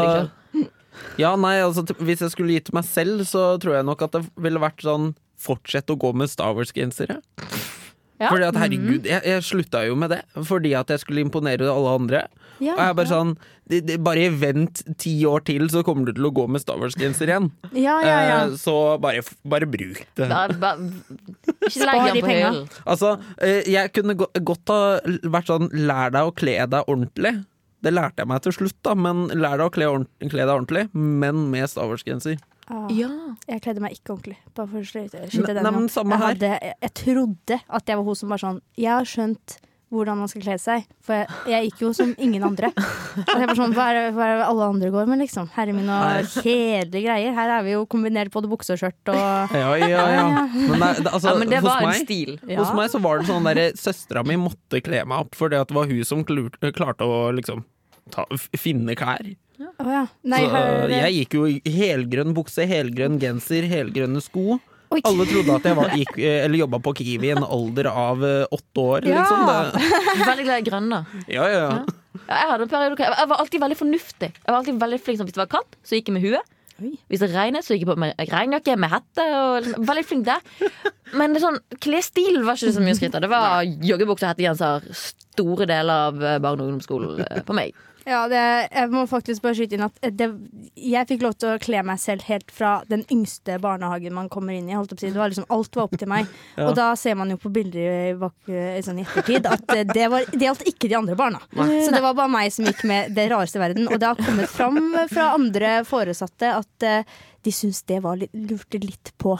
ja, 1.20 1.34
nei, 1.40 1.56
altså, 1.64 1.86
hvis 2.00 2.24
jeg 2.24 2.34
skulle 2.34 2.56
gitt 2.58 2.72
meg 2.76 2.86
selv, 2.88 3.24
så 3.28 3.54
tror 3.62 3.78
jeg 3.78 3.88
nok 3.88 4.06
at 4.06 4.18
det 4.18 4.24
ville 4.40 4.62
vært 4.62 4.84
sånn 4.84 5.12
Fortsett 5.44 5.90
å 5.92 5.96
gå 6.00 6.12
med 6.16 6.30
Star 6.30 6.54
Wars-gensere. 6.56 7.18
Ja. 8.22 8.30
Fordi 8.30 8.46
at 8.46 8.56
herregud, 8.56 9.08
jeg, 9.10 9.20
jeg 9.26 9.42
slutta 9.44 9.82
jo 9.88 9.96
med 9.98 10.12
det 10.14 10.20
fordi 10.46 10.70
at 10.78 10.92
jeg 10.92 11.02
skulle 11.02 11.24
imponere 11.24 11.66
alle 11.68 11.94
andre. 11.98 12.22
Ja, 12.62 12.76
og 12.76 12.78
jeg 12.78 12.86
er 12.86 12.94
bare 12.94 13.10
sånn 13.10 13.32
de, 13.66 13.80
de, 13.82 13.96
Bare 13.98 14.28
vent 14.38 14.84
ti 15.02 15.14
år 15.26 15.42
til, 15.48 15.64
så 15.72 15.82
kommer 15.86 16.06
du 16.06 16.14
til 16.14 16.28
å 16.28 16.30
gå 16.34 16.44
med 16.46 16.62
Star 16.62 16.78
Wars-genser 16.78 17.32
igjen. 17.32 17.48
Ja, 17.72 17.96
ja, 18.04 18.18
ja. 18.28 18.36
Eh, 18.44 18.54
så 18.60 18.74
bare, 19.02 19.24
bare 19.42 19.66
bruk 19.70 20.04
det. 20.14 20.28
Da, 20.30 20.44
ba, 20.62 20.76
Ikke 21.64 21.72
Spar 21.74 21.90
legg 21.90 22.20
de 22.20 22.22
penga. 22.22 22.52
hyllen. 22.52 22.70
Altså, 22.84 23.16
eh, 23.42 23.66
jeg 23.74 23.90
kunne 23.96 24.16
go 24.20 24.30
godt 24.52 24.70
ha 24.70 24.80
vært 25.34 25.50
sånn 25.50 25.72
Lær 25.74 26.14
deg 26.14 26.30
å 26.30 26.36
kle 26.36 26.56
deg 26.76 26.94
ordentlig. 26.94 27.34
Det 27.84 27.92
lærte 27.92 28.22
jeg 28.24 28.30
meg 28.32 28.42
til 28.46 28.56
slutt, 28.56 28.78
da, 28.86 28.94
men 28.96 29.26
lær 29.36 29.58
deg 29.60 29.66
å 29.68 29.74
kle, 29.74 29.90
ordent- 29.92 30.30
kle 30.32 30.42
deg 30.46 30.54
ordentlig, 30.54 30.86
men 30.94 31.44
med 31.52 31.68
Star 31.70 31.86
Wars-genser. 31.90 32.40
Ah. 32.72 32.86
Ja. 32.88 33.10
Jeg 33.50 33.60
kledde 33.60 33.82
meg 33.84 33.92
ikke 33.98 34.14
ordentlig. 34.16 34.38
Bare 34.56 34.70
for 34.70 34.80
å 34.80 34.88
skyte, 34.88 35.20
den 35.28 35.62
nei, 35.66 35.70
men 35.74 35.90
jeg, 35.92 36.20
hadde, 36.22 36.48
jeg, 36.56 36.74
jeg 36.86 36.94
trodde 37.02 37.60
at 37.68 37.92
jeg 37.92 38.00
var 38.00 38.04
hun 38.08 38.16
som 38.16 38.32
var 38.32 38.40
sånn 38.40 38.60
Jeg 38.80 38.88
har 38.94 39.04
skjønt 39.04 39.58
hvordan 39.94 40.16
man 40.18 40.26
skal 40.32 40.42
kle 40.42 40.54
seg. 40.58 40.86
For 41.04 41.14
jeg, 41.20 41.28
jeg 41.52 41.66
gikk 41.68 41.82
jo 41.84 41.90
som 41.94 42.14
ingen 42.18 42.42
andre. 42.42 42.70
Og 42.74 43.28
jeg 43.36 43.46
var 43.46 43.58
sånn, 43.60 43.74
hva 43.76 43.84
er, 43.92 43.98
det- 44.00 44.14
hva 44.16 44.24
er 44.26 44.40
det 44.40 44.46
alle 44.48 44.68
andre 44.72 44.88
går 44.90 45.06
med, 45.12 45.20
liksom? 45.22 45.46
Herre 45.54 45.74
min 45.76 45.86
og 45.92 46.24
kjedelige 46.32 47.04
greier. 47.04 47.36
Her 47.36 47.52
er 47.60 47.62
vi 47.68 47.76
jo 47.76 47.84
kombinert 47.86 48.32
både 48.34 48.50
bukse 48.50 48.74
og 48.74 48.80
skjørt 48.80 49.12
og 49.12 49.54
Ja, 49.60 49.68
ja, 49.78 49.86
ja. 50.16 50.24
Men, 50.48 50.80
nei, 50.80 50.90
det, 50.98 51.12
altså, 51.12 51.28
Ja, 51.30 51.36
men 51.38 51.52
det 51.52 51.60
var 51.62 51.84
var 51.84 51.92
en 51.92 52.00
stil. 52.08 52.34
Ja. 52.48 52.58
Hos 52.64 52.72
meg 52.74 52.90
så 52.90 53.02
var 53.04 53.20
det 53.22 53.28
sånn 53.28 53.46
derre 53.46 53.68
Søstera 53.78 54.24
mi 54.26 54.40
måtte 54.40 54.80
kle 54.82 55.04
meg 55.04 55.28
opp 55.28 55.36
fordi 55.38 55.60
at 55.60 55.68
det 55.70 55.76
var 55.78 55.86
hun 55.92 56.02
som 56.08 56.24
klarte 56.24 57.06
å 57.06 57.28
liksom 57.36 57.62
ta, 58.14 58.26
finne 58.58 58.94
klær. 58.98 59.34
Oh, 59.78 59.90
ja. 59.90 60.04
Nei, 60.26 60.42
Så 60.50 60.92
jeg 60.92 61.16
gikk 61.18 61.36
jo 61.38 61.48
i 61.48 61.74
helgrønn 61.74 62.34
bukse, 62.36 62.66
helgrønn 62.68 63.18
genser, 63.22 63.66
helgrønne 63.70 64.22
sko. 64.24 64.58
Oi. 64.94 65.00
Alle 65.08 65.24
trodde 65.26 65.54
at 65.56 65.66
jeg 65.66 65.76
var, 65.78 65.92
gikk, 65.98 66.16
eller 66.22 66.58
jobba 66.58 66.78
på 66.84 66.92
Kiwi 67.00 67.30
i 67.30 67.34
en 67.34 67.42
alder 67.42 67.88
av 67.90 68.24
eh, 68.26 68.44
åtte 68.54 68.82
år. 68.82 69.06
Ja. 69.10 69.22
Liksom. 69.22 69.46
Det, 69.48 70.24
Veldig 70.28 70.44
glad 70.46 70.58
i 70.60 70.74
da 70.92 71.00
ja, 71.26 71.46
ja, 71.50 71.62
ja. 71.64 71.70
Ja, 72.24 72.36
jeg 72.38 72.50
hadde 72.52 72.66
en 72.66 72.70
periode 72.70 73.02
jeg, 73.02 73.28
var 73.32 73.40
alltid 73.42 73.62
veldig 73.64 73.78
fornuftig. 73.78 74.28
Jeg 74.36 74.46
var 74.46 74.58
alltid 74.60 74.76
veldig 74.80 74.98
flink 75.02 75.24
Hvis 75.24 75.34
det 75.34 75.42
var 75.42 75.50
kaldt, 75.56 75.78
så 75.82 75.98
gikk 75.98 76.10
jeg 76.10 76.16
med 76.18 76.26
hue. 76.28 76.42
Oi. 76.82 76.92
Hvis 77.10 77.22
det 77.24 77.30
regnet, 77.32 77.66
så 77.66 77.74
gikk 77.74 77.84
jeg 77.84 77.90
på 77.90 77.96
med 78.04 78.22
regnjakke 78.30 78.76
med 78.78 78.92
hette. 78.92 79.26
Og 79.40 79.56
liksom, 79.64 79.88
veldig 79.90 80.04
flink 80.06 80.28
der. 80.28 80.70
Men 81.18 81.34
det 81.34 81.42
sånn, 81.42 81.58
klesstil 81.82 82.40
var 82.46 82.58
ikke 82.58 82.76
så 82.76 82.84
mye 82.84 82.98
skritt 82.98 83.18
av. 83.18 83.24
Det 83.24 83.32
var 83.34 83.66
joggebukse 83.66 84.26
og 84.28 84.30
hettegenser 84.30 84.88
store 84.94 85.66
deler 85.70 86.08
av 86.12 86.22
barne- 86.22 86.62
og 86.62 86.70
ungdomsskolen 86.70 87.42
på 87.50 87.58
meg. 87.58 87.74
Ja, 88.04 88.26
det, 88.28 88.40
jeg 88.68 88.90
må 88.92 89.06
faktisk 89.08 89.40
bare 89.44 89.56
skyte 89.56 89.78
inn 89.78 89.84
at 89.86 89.96
det, 90.12 90.26
jeg 90.76 91.08
fikk 91.08 91.22
lov 91.24 91.36
til 91.40 91.54
å 91.54 91.60
kle 91.62 91.80
meg 91.88 92.00
selv 92.02 92.26
helt 92.28 92.50
fra 92.52 92.72
den 92.90 93.04
yngste 93.12 93.56
barnehagen 93.62 94.12
man 94.16 94.28
kommer 94.32 94.52
inn 94.56 94.68
i. 94.68 94.74
Holdt 94.76 94.92
si. 95.00 95.08
Det 95.08 95.20
var 95.20 95.28
liksom, 95.32 95.46
alt 95.54 95.76
var 95.78 95.84
opp 95.88 95.96
til 96.00 96.08
meg. 96.10 96.24
Ja. 96.54 96.68
Og 96.68 96.76
da 96.78 96.84
ser 96.98 97.14
man 97.18 97.30
jo 97.32 97.36
på 97.40 97.50
bilder 97.50 98.12
i, 98.12 98.14
bak, 98.18 98.34
i 98.46 98.82
sånn 98.84 98.98
i 99.00 99.02
ettertid 99.02 99.46
at 99.50 99.64
eh, 99.74 99.82
det, 99.88 100.04
var, 100.12 100.20
det 100.30 100.46
gjaldt 100.46 100.62
ikke 100.70 100.88
de 100.92 100.96
andre 101.00 101.16
barna. 101.18 101.40
Så 101.50 101.90
det 101.90 102.02
var 102.04 102.14
bare 102.14 102.30
meg 102.30 102.52
som 102.54 102.64
gikk 102.68 102.84
med 102.86 103.10
det 103.16 103.24
rareste 103.32 103.58
i 103.58 103.62
verden. 103.64 103.88
Og 103.90 103.98
det 103.98 104.06
har 104.12 104.20
kommet 104.20 104.50
fram 104.52 104.78
fra 105.10 105.24
andre 105.34 105.70
foresatte 105.88 106.52
at 106.60 106.86
eh, 106.86 107.02
de 107.44 107.52
syns 107.52 107.82
det 107.90 107.98
var 108.04 108.16
litt, 108.20 108.30
lurte 108.32 108.78
litt 108.80 109.10
på 109.20 109.34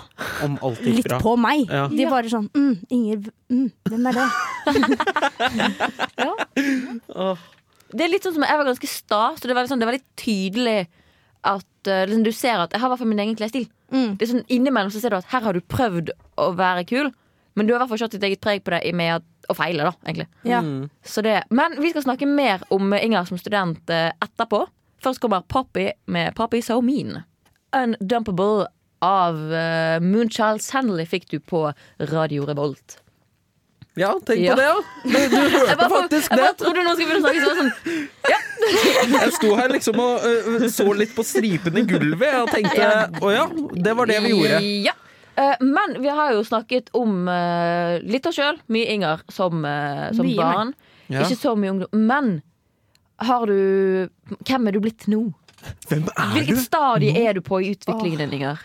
Om 0.45 0.59
alt 0.67 0.81
gikk 0.85 0.97
Litt 0.99 1.09
bra. 1.13 1.19
på 1.23 1.37
meg. 1.41 1.59
Ja. 1.71 1.87
De 1.93 2.05
bare 2.11 2.29
sånn 2.33 2.49
mm, 2.53 2.75
Inger, 2.93 3.19
mm, 3.53 3.69
hvem 3.89 4.05
er 4.11 4.15
det? 4.19 4.29
Åh. 7.29 7.39
Det 7.95 8.07
er 8.07 8.11
litt 8.11 8.27
sånn 8.27 8.37
som 8.37 8.47
Jeg 8.47 8.59
var 8.59 8.67
ganske 8.69 8.91
sta, 8.91 9.23
så 9.39 9.49
det 9.49 9.57
var, 9.57 9.69
sånn, 9.71 9.83
det 9.83 9.89
var 9.89 9.97
litt 9.97 10.09
tydelig 10.21 10.81
at 11.45 11.91
eh, 11.91 12.07
liksom, 12.09 12.25
du 12.27 12.33
ser 12.35 12.63
at 12.63 12.73
jeg 12.73 12.83
har 12.83 12.89
i 12.89 12.93
hvert 12.95 13.03
fall 13.03 13.11
min 13.13 13.23
egen 13.23 13.37
klesstil. 13.39 13.69
Mm. 13.93 14.17
Det 14.17 14.27
er 14.27 14.33
sånn 14.33 14.47
Innimellom 14.53 14.93
så 14.93 15.03
ser 15.03 15.15
du 15.15 15.21
at 15.21 15.31
her 15.31 15.45
har 15.45 15.57
du 15.57 15.63
prøvd 15.63 16.15
å 16.41 16.49
være 16.59 16.87
kul, 16.89 17.13
men 17.55 17.69
du 17.69 17.75
har 17.75 17.79
i 17.79 17.85
hvert 17.85 17.93
fall 17.93 18.03
satt 18.07 18.17
ditt 18.17 18.27
eget 18.27 18.43
preg 18.43 18.65
på 18.65 18.75
det 18.75 18.81
i 18.89 18.95
med 18.97 19.21
at, 19.21 19.27
å 19.53 19.57
feile, 19.57 19.87
da, 19.87 19.93
egentlig. 20.09 20.27
Ja. 20.49 20.63
Mm. 20.65 20.89
Så 21.07 21.23
det, 21.23 21.37
men 21.55 21.77
vi 21.83 21.93
skal 21.93 22.07
snakke 22.07 22.27
mer 22.27 22.65
om 22.75 22.97
Inger 22.97 23.29
som 23.29 23.39
student 23.39 23.93
eh, 23.93 24.11
etterpå. 24.25 24.65
Først 25.05 25.21
kommer 25.23 25.45
Poppy 25.47 25.91
med 26.11 26.35
Poppy 26.39 26.63
So 26.65 26.81
Mean. 26.83 27.21
Undumpable 27.77 28.71
av 29.05 29.37
uh, 29.37 30.01
Moonchild 30.01 30.63
Sandley 30.65 31.05
fikk 31.05 31.29
du 31.29 31.39
på 31.45 31.67
Radio 32.15 32.47
Revolt. 32.49 33.04
Ja, 33.97 34.11
tenk 34.27 34.41
Ja. 34.43 34.55
på 34.55 34.59
det, 34.59 34.65
ja. 34.67 34.79
Du, 35.05 35.11
du 35.11 35.37
Jeg 35.45 35.53
hørte 35.55 35.77
bare, 35.77 35.91
faktisk 36.03 36.31
jeg 36.31 36.39
det. 36.39 36.45
bare 36.45 36.57
trodde 36.59 36.83
noen 36.83 36.97
skulle 36.97 37.11
begynne 37.13 37.23
å 37.23 37.31
snakke 37.31 37.59
sånn. 37.61 37.71
Ja. 38.33 38.41
Jeg 39.25 39.33
sto 39.37 39.51
her 39.59 39.69
liksom 39.75 39.99
og 40.01 40.25
uh, 40.25 40.65
så 40.73 40.87
litt 40.97 41.13
på 41.15 41.23
stripen 41.27 41.77
i 41.79 41.83
gulvet 41.87 42.37
og 42.41 42.51
tenkte 42.51 42.87
å 43.21 43.31
ja, 43.35 43.45
det 43.77 43.93
var 43.99 44.09
det 44.11 44.19
vi 44.25 44.33
gjorde. 44.33 44.61
Ja. 44.89 44.95
Uh, 45.37 45.55
men 45.67 45.97
vi 46.03 46.09
har 46.15 46.33
jo 46.35 46.43
snakket 46.47 46.91
om 46.97 47.27
uh, 47.29 47.99
litt 48.07 48.27
oss 48.31 48.39
sjøl, 48.39 48.59
mye 48.73 48.91
Inger, 48.95 49.23
som, 49.35 49.65
eh, 49.69 50.09
som 50.17 50.27
Mye 50.27 50.39
barn. 50.39 50.75
Ja. 51.13 51.25
Ikke 51.27 51.37
så 51.39 51.53
mye 51.59 51.75
ungdom. 51.75 51.91
Men 52.09 52.31
har 53.21 53.45
du 53.51 54.09
Hvem 54.47 54.69
er 54.71 54.75
du 54.75 54.81
blitt 54.83 55.05
nå? 55.11 55.21
Hvem 55.91 56.07
er 56.15 56.31
Hvilket 56.39 56.57
du? 56.57 56.63
stadie 56.65 57.27
er 57.29 57.37
du 57.37 57.43
på 57.45 57.61
i 57.63 57.75
utviklingen 57.75 58.25
din, 58.25 58.39
Inger? 58.41 58.63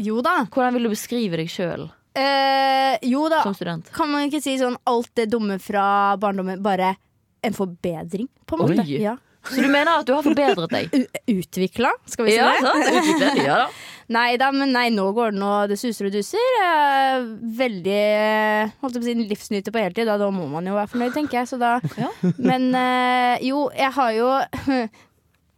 Jo 0.00 0.20
da. 0.24 0.44
Hvordan 0.46 0.76
vil 0.78 0.86
du 0.88 0.92
beskrive 0.94 1.40
deg 1.40 1.50
sjøl 1.52 1.88
Eh, 2.14 2.98
jo 3.08 3.26
da. 3.32 3.42
som 3.46 3.54
student? 3.56 3.88
Kan 3.94 4.10
man 4.12 4.26
ikke 4.28 4.42
si 4.44 4.58
sånn 4.60 4.76
alt 4.90 5.10
det 5.16 5.30
dumme 5.32 5.58
fra 5.62 6.16
barndommen, 6.20 6.60
bare 6.62 6.94
en 7.42 7.54
forbedring, 7.56 8.28
på 8.46 8.58
en 8.58 8.64
måte? 8.66 8.84
Oi. 8.84 8.98
Ja. 9.02 9.16
Så 9.42 9.58
du 9.58 9.66
mener 9.72 9.96
at 9.98 10.06
du 10.06 10.12
har 10.14 10.22
forbedret 10.22 10.70
deg? 10.70 10.92
U 11.32 11.32
Utvikla, 11.40 11.90
skal 12.06 12.28
vi 12.28 12.34
si 12.34 12.38
Ja, 12.38 12.52
det? 12.52 12.60
sant? 12.62 12.92
Utviklet, 13.00 13.40
ja 13.46 13.56
da. 13.64 13.72
Nei 14.12 14.34
da, 14.36 14.50
men 14.52 14.74
nei, 14.74 14.88
nå 14.92 15.06
går 15.16 15.30
det 15.32 15.40
nå 15.40 15.50
det 15.70 15.78
suser 15.80 16.10
og 16.10 16.12
duser. 16.12 16.56
Eh, 16.60 17.22
veldig 17.56 17.94
eh, 17.96 18.72
holdt 18.82 18.98
jeg 18.98 19.00
på 19.00 19.06
å 19.06 19.08
si, 19.08 19.14
livsnyter 19.30 19.72
på 19.72 19.80
heltid. 19.80 20.04
Da, 20.10 20.18
da 20.20 20.26
må 20.34 20.44
man 20.52 20.66
jo 20.68 20.74
være 20.76 20.90
fornøyd, 20.92 21.14
tenker 21.16 21.38
jeg. 21.40 21.48
Så 21.48 21.56
da. 21.62 21.78
Ja. 22.02 22.10
Men 22.36 22.66
eh, 22.76 23.46
jo, 23.48 23.62
jeg 23.78 23.88
har 23.96 24.12
jo 24.18 24.28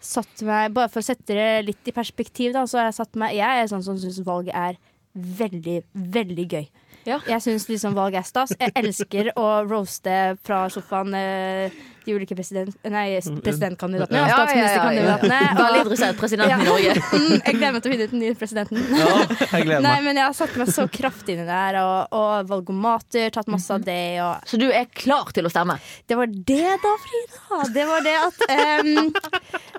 satt 0.00 0.34
meg 0.48 0.72
Bare 0.72 0.88
for 0.88 1.00
å 1.02 1.04
sette 1.04 1.36
det 1.36 1.66
litt 1.66 1.84
i 1.90 1.92
perspektiv, 1.92 2.54
da, 2.56 2.62
så 2.64 2.78
har 2.80 2.86
jeg 2.88 2.98
satt 3.02 3.14
meg 3.20 3.36
Jeg 3.36 3.52
er 3.60 3.68
sånn 3.68 3.84
som 3.84 4.00
syns 4.00 4.24
valget 4.24 4.56
er 4.56 4.80
veldig, 5.12 5.82
veldig 5.92 6.46
gøy. 6.46 6.66
Ja. 7.08 7.18
Jeg 7.26 7.40
syns 7.42 7.66
liksom 7.70 7.96
valg 7.96 8.16
er 8.18 8.26
stas. 8.26 8.52
Jeg 8.60 8.74
elsker 8.78 9.32
å 9.40 9.46
roaste 9.66 10.36
fra 10.46 10.64
sofaen 10.72 11.16
eh, 11.16 11.78
de 12.06 12.14
ulike 12.16 12.36
president, 12.38 12.74
nei, 12.90 13.18
presidentkandidatene 13.44 14.22
Ja, 14.22 14.36
statsministerkandidatene. 14.36 15.40
Veldig 15.58 15.80
og- 15.80 15.86
interessert 15.86 16.20
presidenten 16.20 16.50
Ja. 16.50 16.60
i 16.60 16.68
Norge. 16.68 16.96
Mm, 17.20 17.40
jeg 17.46 17.54
gleder 17.56 17.72
meg 17.74 17.82
til 17.82 17.90
å 17.90 17.94
finne 17.94 18.04
ut 18.06 18.10
den 18.14 18.20
nye 18.24 18.34
presidenten. 18.38 18.78
Ja, 18.96 19.08
jeg 19.52 19.64
gleder 19.66 19.82
Nei, 19.84 19.96
men 20.04 20.16
jeg 20.20 20.24
har 20.24 20.36
satt 20.36 20.56
meg 20.60 20.68
så 20.72 20.86
kraftig 20.90 21.34
inn 21.34 21.42
i 21.44 21.46
det 21.48 21.58
her, 21.60 21.78
og, 21.82 22.14
og 22.16 22.48
valgomater, 22.50 23.30
tatt 23.34 23.50
masse 23.52 23.70
av 23.74 23.82
det, 23.86 23.98
og 24.24 24.46
Så 24.48 24.58
du 24.60 24.68
er 24.70 24.86
klar 24.94 25.30
til 25.36 25.46
å 25.48 25.52
stemme? 25.52 25.76
Det 26.08 26.16
var 26.18 26.26
det 26.30 26.76
da, 26.84 26.94
Frida. 27.04 27.60
Det 27.74 27.86
var 27.90 28.06
det 28.06 28.16
at 28.20 28.38
um, 28.86 29.12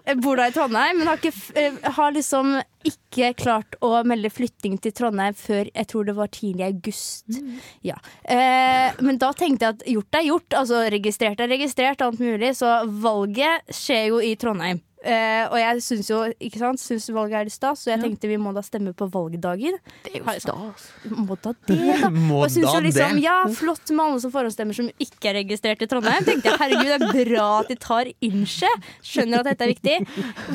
Jeg 0.05 0.19
bor 0.21 0.35
da 0.39 0.47
i 0.49 0.53
Trondheim, 0.55 0.97
men 1.01 1.07
har, 1.11 1.17
ikke, 1.21 1.33
eh, 1.59 1.79
har 1.97 2.11
liksom 2.15 2.55
ikke 2.87 3.27
klart 3.37 3.75
å 3.85 3.91
melde 4.07 4.31
flytting 4.33 4.79
til 4.81 4.93
Trondheim 4.97 5.35
før 5.37 5.67
jeg 5.69 5.87
tror 5.91 6.07
det 6.07 6.15
var 6.17 6.31
tidlig 6.33 6.63
i 6.65 6.69
august. 6.71 7.37
Ja. 7.85 7.97
Eh, 8.25 8.97
men 9.05 9.19
da 9.21 9.29
tenkte 9.37 9.67
jeg 9.67 9.75
at 9.75 9.83
gjort 9.91 10.17
er 10.17 10.25
gjort. 10.25 10.55
Altså 10.57 10.79
registrert 10.89 11.43
er 11.45 11.51
registrert, 11.51 12.01
alt 12.11 12.21
mulig. 12.21 12.53
Så 12.59 12.69
valget 13.01 13.75
skjer 13.75 14.09
jo 14.11 14.23
i 14.23 14.35
Trondheim. 14.39 14.81
Uh, 15.01 15.47
og 15.49 15.55
jeg 15.57 15.81
syns 15.81 16.09
jo 16.11 16.17
ikke 16.37 16.59
sant, 16.61 16.77
syns 16.77 17.07
valget 17.09 17.39
er 17.39 17.47
litt 17.47 17.55
stas, 17.55 17.79
så 17.81 17.89
jeg 17.89 18.03
tenkte 18.03 18.29
vi 18.29 18.35
må 18.37 18.51
da 18.53 18.61
stemme 18.61 18.91
på 18.93 19.07
valgdagen. 19.09 19.79
Det 20.05 20.11
er 20.13 20.19
jo 20.19 20.35
stas. 20.43 20.83
Må 21.09 21.37
da 21.41 21.55
det, 21.65 21.77
da. 22.03 22.11
Må 22.29 22.43
Og 22.43 22.53
synes 22.53 22.67
da 22.69 22.75
jo 22.75 22.83
liksom, 22.85 23.17
det? 23.17 23.23
Ja, 23.25 23.39
flott 23.57 23.89
med 23.89 24.03
alle 24.03 24.21
som 24.21 24.33
forhåndsstemmer 24.35 24.77
som 24.77 24.91
ikke 25.01 25.31
er 25.31 25.39
registrert 25.39 25.81
i 25.81 25.89
Trondheim. 25.89 26.21
Tenkte 26.27 26.51
jeg, 26.51 26.61
herregud, 26.61 27.07
det 27.07 27.25
er 27.25 27.33
bra 27.33 27.47
at 27.63 27.73
de 27.73 27.79
tar 27.81 28.13
innsje. 28.29 28.69
Skjønner 29.01 29.41
at 29.41 29.49
dette 29.49 29.65
er 29.65 29.73
viktig. 29.73 29.97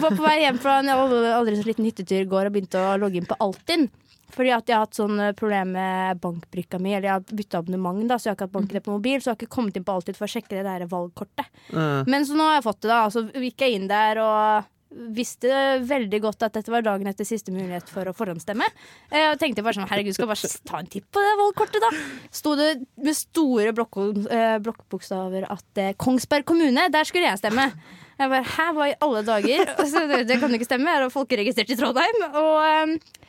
Var 0.05 0.14
på 0.14 0.29
vei 0.29 0.38
hjem 0.45 0.62
fra 0.62 0.79
en 0.85 0.95
aldri 0.95 1.59
så 1.59 1.66
liten 1.66 1.90
hyttetur 1.90 2.21
i 2.23 2.31
går 2.31 2.47
og 2.47 2.55
begynte 2.55 2.87
å 2.87 2.95
logge 3.03 3.19
inn 3.19 3.27
på 3.27 3.40
Altinn. 3.42 3.90
Fordi 4.35 4.53
at 4.57 4.69
jeg 4.69 4.77
har 4.77 4.87
hatt 4.87 4.99
sånn 4.99 5.21
eh, 5.23 5.35
problem 5.39 5.75
med 5.77 6.23
bankbrikka 6.23 6.81
mi, 6.83 6.95
eller 6.97 7.11
jeg 7.11 7.19
har 7.19 7.37
bytta 7.41 7.61
abonnement, 7.62 8.07
da, 8.11 8.19
så 8.19 8.29
jeg 8.29 8.35
har 8.35 8.39
ikke 8.39 8.49
hatt 8.49 8.57
banken 8.57 8.87
på 8.87 8.97
mobil, 8.97 9.21
så 9.21 9.31
jeg 9.31 9.35
har 9.35 9.41
ikke 9.43 9.57
kommet 9.59 9.77
inn 9.79 9.87
på 9.87 9.97
Altid 9.97 10.19
for 10.19 10.29
å 10.29 10.33
sjekke 10.33 10.57
det 10.57 10.65
der 10.67 10.87
valgkortet. 10.91 11.53
Uh. 11.73 12.03
Men 12.11 12.27
så 12.27 12.39
nå 12.39 12.49
har 12.49 12.59
jeg 12.59 12.67
fått 12.67 12.83
det, 12.85 12.91
da. 12.93 13.03
Så 13.12 13.27
gikk 13.31 13.67
jeg 13.67 13.79
inn 13.79 13.91
der 13.91 14.23
og 14.23 14.73
visste 15.17 15.51
veldig 15.85 16.21
godt 16.23 16.45
at 16.47 16.57
dette 16.57 16.73
var 16.73 16.85
dagen 16.87 17.09
etter 17.11 17.27
siste 17.27 17.53
mulighet 17.53 17.91
for 17.91 18.09
å 18.09 18.15
forhåndsstemme. 18.17 18.67
Jeg 19.11 19.33
Og 19.33 19.41
tenkte 19.41 19.65
bare 19.67 19.79
sånn, 19.79 19.89
herregud, 19.91 20.15
skal 20.17 20.27
jeg 20.27 20.33
bare 20.33 20.71
ta 20.71 20.81
en 20.81 20.91
titt 20.91 21.07
på 21.12 21.23
det 21.25 21.35
valgkortet, 21.41 21.83
da. 21.83 21.91
Sto 22.35 22.55
det 22.59 22.71
med 23.03 23.19
store 23.19 23.75
blokk, 23.77 23.99
eh, 24.31 24.57
blokkbokstaver 24.62 25.49
at 25.53 25.83
eh, 25.83 25.95
Kongsberg 26.01 26.47
kommune, 26.49 26.89
der 26.93 27.09
skulle 27.09 27.29
jeg 27.29 27.43
stemme. 27.43 27.69
Jeg 28.17 28.33
bare, 28.33 28.47
Hæ, 28.49 28.67
hva 28.73 28.89
i 28.89 28.97
alle 29.05 29.23
dager? 29.27 29.75
Så 29.91 30.07
det, 30.09 30.25
det 30.31 30.41
kan 30.41 30.53
jo 30.53 30.61
ikke 30.61 30.71
stemme, 30.71 30.93
jeg 30.93 31.05
er 31.05 31.12
folkeregistrert 31.12 31.75
i 31.75 31.79
Trondheim. 31.81 32.23
Og 32.31 32.55
eh, 32.65 33.26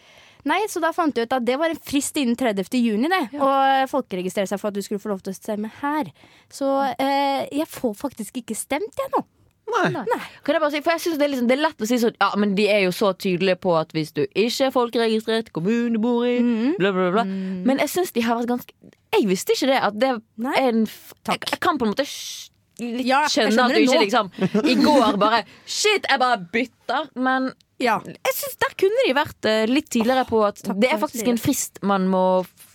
Nei, 0.47 0.59
så 0.71 0.79
da 0.83 0.93
fant 0.95 1.17
jeg 1.17 1.27
ut 1.27 1.33
at 1.37 1.45
det 1.47 1.57
var 1.59 1.73
en 1.73 1.79
frist 1.83 2.17
innen 2.21 2.37
30. 2.39 2.69
juni, 2.79 3.09
det. 3.11 3.23
Og 3.37 3.89
folkeregistrere 3.91 4.47
seg 4.49 4.61
for 4.61 4.71
at 4.71 4.77
du 4.77 4.83
skulle 4.85 5.01
få 5.03 5.11
lov 5.11 5.23
til 5.25 5.33
å 5.35 5.37
stemme 5.37 5.71
her. 5.81 6.11
Så 6.53 6.69
eh, 6.95 7.47
jeg 7.51 7.67
får 7.71 7.97
faktisk 7.99 8.39
ikke 8.43 8.55
stemt, 8.57 8.93
jeg 9.01 9.11
nå. 9.15 9.23
nei. 9.91 10.19
Kan 10.47 10.55
jeg 10.55 10.61
bare 10.63 10.71
si, 10.71 10.79
for 10.85 10.95
jeg 10.95 11.03
synes 11.03 11.17
det, 11.19 11.25
er 11.25 11.31
liksom, 11.33 11.47
det 11.49 11.57
er 11.57 11.63
lett 11.65 11.81
å 11.83 11.87
si 11.89 11.97
sånn 11.99 12.13
Ja, 12.23 12.29
men 12.39 12.53
de 12.55 12.69
er 12.71 12.85
jo 12.85 12.93
så 12.95 13.09
tydelige 13.19 13.57
på 13.65 13.73
at 13.75 13.91
hvis 13.91 14.13
du 14.15 14.21
ikke 14.29 14.69
er 14.69 14.71
folkeregistrert, 14.71 15.49
kommunen 15.51 15.97
du 15.97 15.99
bor 16.05 16.23
i, 16.23 16.37
mm. 16.39 16.77
bla, 16.79 16.93
bla, 16.95 17.09
bla. 17.17 17.25
Men 17.27 17.81
jeg 17.83 17.91
syns 17.91 18.15
de 18.15 18.23
har 18.23 18.39
vært 18.39 18.53
ganske 18.53 18.93
Jeg 19.17 19.27
visste 19.27 19.57
ikke 19.57 19.67
det. 19.73 19.81
At 19.89 19.99
det 19.99 20.13
Nei. 20.39 20.53
er 20.61 20.69
en 20.71 20.85
f- 20.87 21.11
jeg, 21.27 21.43
jeg 21.51 21.59
kan 21.67 21.75
på 21.81 21.83
en 21.87 21.91
måte 21.91 22.07
litt 22.07 23.03
Ja, 23.09 23.25
skjønne 23.27 23.67
at 23.67 23.75
du 23.75 23.81
ikke 23.81 23.99
nå. 23.99 24.05
liksom 24.05 24.31
I 24.71 24.77
går 24.79 25.19
bare 25.19 25.43
Shit, 25.65 26.07
jeg 26.07 26.23
bare 26.23 26.39
bytter. 26.55 27.11
Men 27.19 27.51
Ja. 27.77 27.99
jeg 28.01 28.33
synes 28.33 28.57
der 28.63 28.73
kunne 28.81 29.03
de 29.05 29.13
vært 29.13 29.47
eh, 29.49 29.63
litt 29.69 29.89
tidligere 29.93 30.25
på 30.25 30.41
at 30.47 30.63
det 30.81 30.89
er 30.89 30.97
faktisk 31.01 31.27
en 31.29 31.37
frist 31.37 31.77
man 31.85 32.07
må 32.09 32.23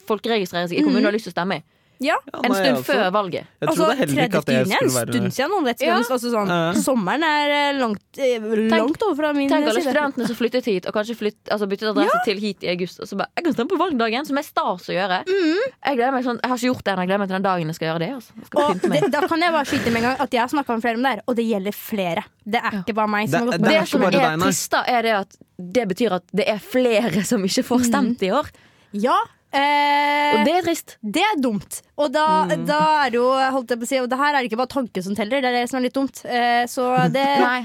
folkeregistrere 0.07 0.69
seg 0.71 0.79
i 0.79 0.85
kommunen 0.85 1.03
og 1.03 1.11
har 1.11 1.17
lyst 1.17 1.27
til 1.31 1.35
å 1.35 1.39
stemme 1.39 1.59
i. 1.59 1.65
Ja. 2.03 2.17
Ja, 2.33 2.41
En 2.43 2.51
nei, 2.51 2.59
stund 2.59 2.77
altså, 2.77 2.93
før 2.93 3.11
valget. 3.15 3.47
Jeg 3.47 3.69
Altså, 3.69 3.77
trodde 3.79 3.97
heller 4.03 4.23
ikke 4.27 4.39
at 4.43 4.47
det 4.47 4.55
30. 4.55 4.59
er 4.59 4.63
en 4.63 4.71
skulle 4.73 4.99
være 4.99 5.13
stund 5.13 5.33
siden. 5.37 5.51
Noen 5.53 5.67
Ja. 5.81 5.97
altså, 6.03 6.31
sånn, 6.33 6.49
Ja. 6.53 6.73
Sommeren 6.83 7.23
er 7.23 7.47
eh, 7.57 7.79
langt, 7.79 8.03
eh, 8.19 8.39
langt 8.73 9.03
over 9.07 9.15
fra 9.21 9.33
min 9.33 9.49
Tenk 9.49 9.67
alle 9.69 9.81
side. 9.81 9.93
studentene 9.95 10.27
som 10.27 10.37
flyttet 10.37 10.65
hit 10.67 10.87
og 10.87 10.93
kanskje 10.95 11.17
flytt, 11.17 11.39
altså 11.51 11.69
byttet 11.71 11.89
adresse 11.95 12.19
til 12.25 12.39
hit 12.43 12.63
i 12.65 12.69
august. 12.75 13.01
Og 13.01 13.07
så 13.07 13.17
bare, 13.17 13.29
jeg 13.37 13.45
kan 13.45 13.53
stemme 13.55 13.71
på 13.71 13.79
valgdagen, 13.79 14.27
som 14.27 14.37
er 14.39 14.43
stas 14.43 14.89
å 14.91 14.93
gjøre. 14.93 15.23
Jeg, 15.27 15.97
gleder 15.97 16.13
meg 16.13 16.25
sånn, 16.25 16.41
jeg 16.43 16.49
har 16.51 16.57
ikke 16.59 16.71
gjort 16.73 16.85
det 16.85 16.93
ennå, 16.93 17.01
jeg 17.03 17.09
gleder 17.13 17.19
meg 17.23 17.29
til 17.29 17.37
den 17.39 17.47
dagen 17.49 17.67
jeg 17.67 17.75
skal 17.79 17.89
gjøre 17.93 18.03
det. 18.03 18.11
Altså. 18.19 18.33
Jeg 18.43 18.47
skal 18.47 18.63
Og 18.63 18.71
pynte 18.75 18.89
meg. 18.89 19.01
det, 19.03 19.11
da 19.13 19.21
kan 19.29 19.41
jeg 19.41 19.53
bare 19.53 19.65
skyte 19.71 19.91
med 19.93 19.97
en 20.03 20.07
gang 20.11 20.17
at 20.21 20.31
jeg 20.33 20.41
har 20.43 20.49
snakka 20.49 20.69
med 20.77 20.83
flere 20.83 20.97
om 20.97 21.03
det 21.03 21.11
her, 21.15 21.23
og 21.29 21.37
det 21.37 21.47
gjelder 21.47 21.73
flere. 21.73 22.23
Det 22.45 22.61
er 22.63 22.73
ikke 22.83 22.95
bare 22.95 23.09
meg 23.09 23.29
som 23.29 23.33
Det- 23.33 23.39
har 23.39 23.47
gått 23.47 23.53
det 23.53 23.61
med 23.63 23.71
Det, 23.71 23.77
er 23.77 23.83
ikke 23.83 23.89
som 23.93 24.01
bare 24.01 24.09
er 24.09 24.19
deg, 24.31 24.39
nei. 24.39 24.47
trist, 24.51 24.71
da, 24.71 24.83
er 24.89 25.03
det 25.03 25.13
at 25.13 25.37
det 25.63 25.85
betyr 25.89 26.13
at 26.13 26.25
det 26.35 26.49
er 26.49 26.59
flere 26.59 27.25
som 27.25 27.43
ikke 27.45 27.63
får 27.65 27.81
stemt 27.87 28.23
i 28.23 28.31
år. 28.35 28.47
Ja. 28.93 29.17
Eh, 29.53 30.33
Og 30.41 30.47
det 30.47 30.55
er 30.57 30.63
trist. 30.65 30.97
det 31.05 31.23
er 31.23 31.37
dumt. 31.41 31.83
Og 32.03 32.11
da, 32.15 32.27
da 32.67 32.81
er 33.07 33.15
det 33.15 33.21
jo 33.21 33.29
holdt 33.55 33.73
jeg 33.75 33.81
på 33.83 33.87
å 33.87 33.93
si, 33.93 34.01
Og 34.03 34.11
det 34.11 34.19
her 34.21 34.35
er 34.35 34.41
det 34.43 34.51
ikke 34.51 34.61
bare 34.65 34.75
tanke 34.75 35.03
som 35.07 35.15
teller, 35.19 35.41
det 35.45 35.51
er 35.53 35.61
det 35.63 35.71
som 35.71 35.79
er 35.81 35.87
litt 35.89 35.97
dumt. 35.97 36.23
Eh, 36.27 36.65
så 36.71 36.91
det 37.15 37.25
Nei. 37.47 37.63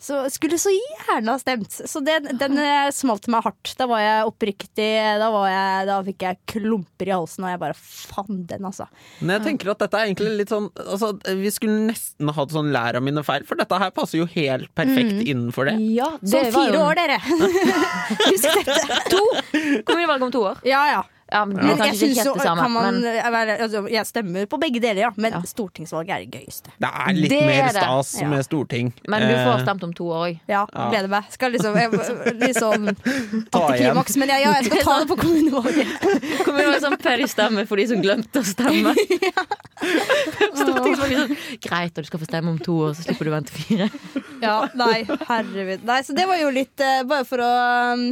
så 0.00 0.22
skulle 0.32 0.56
så 0.60 0.70
gjerne 0.72 1.34
ha 1.34 1.40
stemt. 1.42 1.74
Så 1.90 2.00
det, 2.06 2.14
den 2.40 2.56
eh, 2.62 2.88
smalt 2.94 3.26
meg 3.32 3.44
hardt. 3.44 3.74
Da 3.76 3.84
var 3.90 4.00
jeg 4.00 4.28
oppriktig 4.30 4.86
Da, 5.20 5.28
var 5.34 5.48
jeg, 5.52 5.88
da 5.90 5.98
fikk 6.06 6.24
jeg 6.28 6.38
klumper 6.54 7.10
i 7.10 7.14
halsen, 7.16 7.44
og 7.44 7.52
jeg 7.52 7.60
bare 7.60 7.76
Faen, 7.80 8.40
den, 8.48 8.64
altså. 8.70 8.86
Men 9.20 9.36
jeg 9.38 9.46
tenker 9.50 9.72
at 9.74 9.82
dette 9.84 10.00
er 10.00 10.08
egentlig 10.08 10.32
litt 10.40 10.52
sånn 10.54 10.70
altså, 10.80 11.12
Vi 11.42 11.52
skulle 11.54 11.90
nesten 11.90 12.32
hatt 12.36 12.54
sånn 12.54 12.72
lær 12.74 12.96
av 13.00 13.04
mine 13.06 13.22
feil, 13.26 13.44
for 13.48 13.60
dette 13.60 13.80
her 13.82 13.92
passer 13.96 14.22
jo 14.22 14.28
helt 14.32 14.72
perfekt 14.78 15.20
innenfor 15.26 15.68
det. 15.70 15.76
Ja, 15.98 16.08
det 16.22 16.46
var 16.48 16.56
fire 16.56 16.76
jo 16.78 16.82
år, 16.88 17.00
dere. 17.00 17.20
Husk 18.30 18.60
dette. 18.64 19.00
To. 19.12 19.22
Kommunevalg 19.86 20.22
om 20.30 20.32
to 20.34 20.46
år. 20.52 20.60
Ja, 20.68 20.84
ja. 20.94 21.00
Ja, 21.30 21.44
men 21.46 21.60
ja. 21.60 21.62
Men 21.76 21.78
jeg 21.86 21.94
synes 21.94 22.16
syns 22.18 22.26
jo 22.26 22.32
kan 22.42 22.58
man, 22.58 22.96
Men 22.98 23.32
være- 23.34 23.68
altså, 23.80 23.92
Jeg 23.96 24.06
stemmer 24.10 24.46
på 24.46 24.58
begge 24.60 24.80
deler, 24.82 25.00
ja. 25.06 25.10
Men 25.16 25.32
Ja. 25.32 25.40
stortingsvalget 25.42 26.10
er 26.14 26.24
det 26.26 26.30
gøyeste. 26.38 26.70
Det 26.80 26.90
er 26.90 27.12
litt 27.16 27.30
Det 27.30 27.40
er 27.42 27.46
mer 27.46 27.72
det. 27.72 27.82
stas 27.82 28.12
Ja. 28.20 28.28
med 28.28 28.44
storting. 28.46 28.92
Men 29.08 29.22
du 29.28 29.34
får 29.34 29.58
Eh, 29.58 29.64
stemt 29.66 29.82
om 29.84 29.92
to 29.92 30.04
år 30.04 30.20
òg. 30.30 30.40
Ja, 30.48 30.66
Ja. 30.72 30.90
gleder 30.90 31.08
meg. 31.08 31.24
Skal 31.30 31.52
liksom 31.52 31.74
jeg, 31.76 31.90
igjen. 31.92 32.96
antiklimaks. 33.52 34.16
Men 34.16 34.28
jeg, 34.28 34.42
ja, 34.44 34.52
jeg 34.60 34.64
skal 34.70 34.82
ta 34.84 34.98
det 35.00 35.08
på 35.08 35.16
kommunevalget. 35.20 35.88
Kommunevalg 36.46 36.80
sånn 36.84 36.98
per 37.00 37.26
stemme 37.26 37.66
for 37.66 37.76
de 37.76 37.86
som 37.86 38.00
glemte 38.02 38.40
å 38.40 38.44
stemme. 38.44 38.94
stortingsvalget 39.80 41.18
er 41.18 41.26
sånn 41.26 41.36
Greit, 41.64 41.92
og 41.96 42.04
du 42.04 42.08
skal 42.10 42.20
få 42.22 42.28
stemme 42.28 42.52
om 42.54 42.58
to 42.62 42.74
år, 42.88 42.94
så 42.96 43.06
slipper 43.06 43.28
du 43.28 43.30
å 43.32 43.36
vente 43.38 43.54
fire. 43.54 43.88
Ja, 44.42 44.56
nei, 44.78 45.04
herregud. 45.28 45.84
Nei, 45.88 46.00
så 46.06 46.14
det 46.16 46.26
var 46.30 46.40
jo 46.40 46.50
litt 46.54 46.80
uh, 46.84 47.02
Bare 47.08 47.26
for 47.28 47.42
å 47.44 47.50
um, 47.94 48.04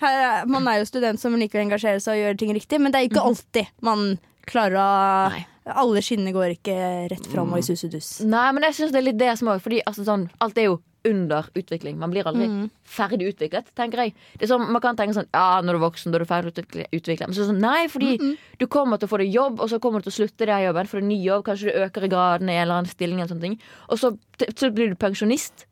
her, 0.00 0.46
Man 0.50 0.68
er 0.68 0.80
jo 0.80 0.88
student 0.88 1.20
som 1.20 1.36
liker 1.40 1.60
å 1.60 1.64
engasjere 1.66 2.00
seg 2.02 2.16
og 2.18 2.22
gjøre 2.24 2.38
ting 2.42 2.52
riktig, 2.56 2.80
men 2.80 2.92
det 2.92 3.00
er 3.02 3.08
ikke 3.10 3.24
alltid 3.30 3.70
man 3.84 4.18
klarer 4.48 4.80
å 4.80 4.90
Nei. 5.36 5.46
Alle 5.70 6.00
skinnene 6.02 6.32
går 6.34 6.54
ikke 6.56 6.76
rett 7.12 7.26
fram 7.30 7.52
og 7.52 7.60
i 7.60 7.64
sus 7.66 7.84
og 7.86 7.92
dus. 7.92 8.06
Nei, 8.26 8.46
men 8.56 8.64
jeg 8.66 8.78
syns 8.78 8.94
det 8.94 9.02
er 9.02 9.10
litt 9.10 9.18
det 9.20 9.34
som 9.38 9.50
òg, 9.52 9.60
fordi 9.62 9.82
altså, 9.86 10.06
sånn, 10.08 10.24
alt 10.42 10.58
er 10.58 10.70
jo 10.70 10.78
under 11.08 11.46
utvikling. 11.56 11.96
Man 12.00 12.10
blir 12.12 12.26
aldri 12.28 12.48
ferdig 12.84 13.30
utviklet, 13.30 13.70
tenker 13.78 14.02
jeg. 14.04 14.14
Det 14.40 14.48
sånn, 14.50 14.66
man 14.72 14.82
kan 14.84 14.98
tenke 14.98 15.14
sånn 15.16 15.28
Ja, 15.32 15.60
når 15.64 15.76
du 15.76 15.80
er 15.80 15.84
voksen, 15.86 16.12
da 16.12 16.18
er 16.18 16.24
du 16.24 16.28
ferdig 16.28 16.66
utviklet. 16.92 17.28
Men 17.28 17.36
så 17.36 17.46
sånn, 17.48 17.60
nei, 17.62 17.86
fordi 17.92 18.18
du 18.60 18.66
kommer 18.72 19.00
til 19.00 19.08
å 19.08 19.12
få 19.14 19.20
deg 19.22 19.32
jobb, 19.32 19.60
og 19.60 19.70
så 19.72 19.78
kommer 19.80 20.00
du 20.00 20.08
til 20.08 20.12
å 20.12 20.18
slutte 20.18 20.48
den 20.50 20.64
jobben, 20.66 20.90
får 20.90 21.00
du 21.00 21.08
ny 21.08 21.20
jobb, 21.24 21.46
kanskje 21.46 21.70
du 21.70 21.80
øker 21.86 22.04
i 22.04 22.12
graden 22.12 22.52
i 22.52 22.56
en 22.58 22.62
eller 22.66 22.80
annen 22.80 22.92
stilling, 22.92 23.20
eller 23.20 23.32
sånne 23.32 23.46
ting. 23.48 23.58
og 23.88 24.02
så, 24.02 24.12
slutt 24.44 24.76
blir 24.76 24.92
du 24.92 24.98
pensjonist. 25.00 25.66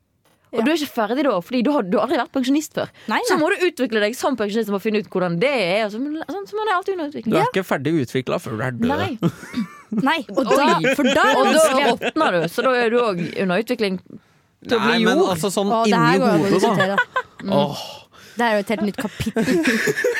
Og 0.49 0.59
Ja. 0.59 0.63
du 0.65 0.71
er 0.71 0.77
ikke 0.79 0.93
ferdig 0.95 1.23
da, 1.27 1.33
fordi 1.45 1.59
du 1.63 1.71
har, 1.71 1.83
du 1.85 1.97
har 1.99 2.07
aldri 2.07 2.17
vært 2.17 2.31
pensjonist 2.33 2.73
før. 2.73 2.89
Nei, 3.11 3.19
Så 3.29 3.37
må 3.37 3.49
du 3.53 3.67
utvikle 3.67 4.01
deg 4.01 4.15
som 4.17 4.37
pensjonist 4.37 4.71
og 4.73 4.81
finne 4.81 5.03
ut 5.03 5.09
hvordan 5.13 5.37
det 5.39 5.51
er. 5.51 5.83
Og 5.85 5.91
så, 5.93 5.99
sånn, 6.01 6.47
så 6.49 6.57
må 6.57 6.65
er 6.65 6.73
alltid 6.73 6.97
Du 7.27 7.35
er 7.37 7.45
ikke 7.51 7.65
ferdig 7.67 7.93
utvikla 8.01 8.39
før 8.41 8.57
du 8.57 8.63
er 8.65 8.71
død. 8.71 8.89
Nei. 8.89 9.17
Nei, 10.09 10.19
og 10.37 10.45
da, 10.45 10.65
for 10.93 11.03
da 11.03 11.23
Og 11.33 11.47
da 11.53 11.61
råtner 11.73 12.35
du, 12.35 12.43
så 12.53 12.61
da 12.65 12.73
er 12.77 12.91
du 12.93 12.99
òg 13.01 13.21
under 13.41 13.61
utvikling 13.63 13.95
til 14.67 14.75
å 14.77 14.81
Nei, 14.83 14.99
men 15.01 15.21
altså 15.23 15.49
sånn 15.53 15.71
Åh, 15.73 15.87
det 15.87 15.97
inni 15.97 16.51
hodet, 16.59 16.91
da. 16.91 16.97
Mm. 17.41 17.53
Åh, 17.57 17.81
Det 18.37 18.45
er 18.45 18.53
jo 18.53 18.59
et 18.61 18.69
helt 18.73 18.85
nytt 18.85 18.99
kapittel. 18.99 19.43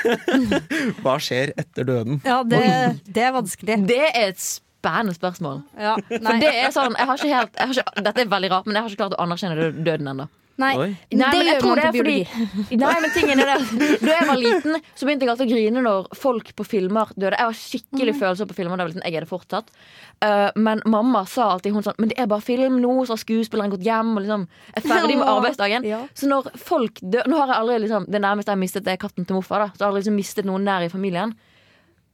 hva 1.03 1.15
skjer 1.21 1.53
etter 1.59 1.85
døden? 1.87 2.17
Ja, 2.25 2.41
det, 2.43 2.63
det 3.05 3.23
er 3.27 3.35
vanskelig. 3.35 3.77
Det 3.89 3.99
er 4.09 4.17
et 4.31 4.47
spennende 4.79 5.13
spørsmål. 5.17 5.61
Ja, 5.77 5.95
For 6.09 6.41
det 6.41 6.51
er 6.55 6.73
sånn, 6.75 6.95
jeg 6.97 7.07
har 7.11 7.19
ikke 7.19 7.35
helt 7.35 7.55
jeg 7.59 7.67
har 7.71 7.79
ikke, 7.79 8.03
Dette 8.09 8.23
er 8.25 8.35
veldig 8.35 8.51
rart, 8.55 8.67
men 8.67 8.77
jeg 8.79 8.85
har 8.85 8.93
ikke 8.93 9.03
klart 9.05 9.17
å 9.17 9.23
anerkjenne 9.25 9.71
døden 9.83 10.13
ennå. 10.13 10.27
nei. 10.59 10.71
Oi. 10.75 10.87
Nei, 11.15 11.27
det 11.31 11.43
gjør 11.47 11.65
man 11.69 11.79
det 11.79 11.83
på 11.83 11.87
er 11.87 11.93
fordi 11.95 12.15
biologi. 12.19 12.77
Nei, 12.81 12.95
men 13.03 13.11
tingen 13.15 13.39
er 13.39 13.51
det 13.53 13.99
Da 14.01 14.15
jeg 14.17 14.27
var 14.27 14.39
liten, 14.39 14.81
så 14.91 15.07
begynte 15.07 15.23
jeg 15.23 15.31
alltid 15.33 15.47
å 15.47 15.53
grine 15.53 15.83
når 15.85 16.09
folk 16.19 16.51
på 16.55 16.65
filmer 16.67 17.11
døde. 17.15 17.37
Jeg 17.39 17.51
var 17.51 17.59
skikkelig 17.61 18.15
følelser 18.19 18.49
på 18.49 18.57
filmer. 18.57 18.75
Da 18.75 18.83
jeg 18.83 18.89
var 18.89 18.93
liten. 18.93 19.05
Jeg 19.07 19.19
er 19.21 19.25
det 19.27 19.31
fortsatt. 19.31 19.71
Uh, 20.19 20.49
men 20.59 20.81
mamma 20.83 21.21
sa 21.31 21.45
alltid 21.53 21.71
hun 21.71 21.85
sånn 21.85 21.95
Men 21.95 22.09
det 22.11 22.17
er 22.19 22.27
bare 22.27 22.43
film 22.43 22.81
nå, 22.83 22.91
så 23.07 23.15
har 23.15 23.21
skuespilleren 23.21 23.71
gått 23.71 23.85
hjem 23.87 24.09
og 24.17 24.25
liksom 24.25 24.41
er 24.75 24.83
ferdig 24.83 25.15
med 25.21 25.31
arbeidsdagen. 25.35 25.87
Ja. 25.87 26.01
Så 26.13 26.27
når 26.27 26.51
folk 26.59 26.99
dør 26.99 27.23
Nå 27.31 27.39
har 27.39 27.53
jeg 27.53 27.61
aldri 27.61 27.77
liksom 27.85 28.09
Det 28.11 28.19
nærmeste 28.19 28.51
jeg 28.51 28.57
har 28.57 28.63
mistet, 28.65 28.83
det 28.83 28.97
er 28.97 28.99
katten 29.05 29.27
til 29.29 29.39
morfar. 29.39 29.63
da 29.63 29.69
Så 29.71 29.79
jeg 29.79 29.85
har 29.85 29.93
aldri 29.93 30.03
liksom 30.03 30.19
mistet 30.19 30.49
noen 30.49 30.67
nær 30.67 30.83
i 30.83 30.91
familien. 30.91 31.37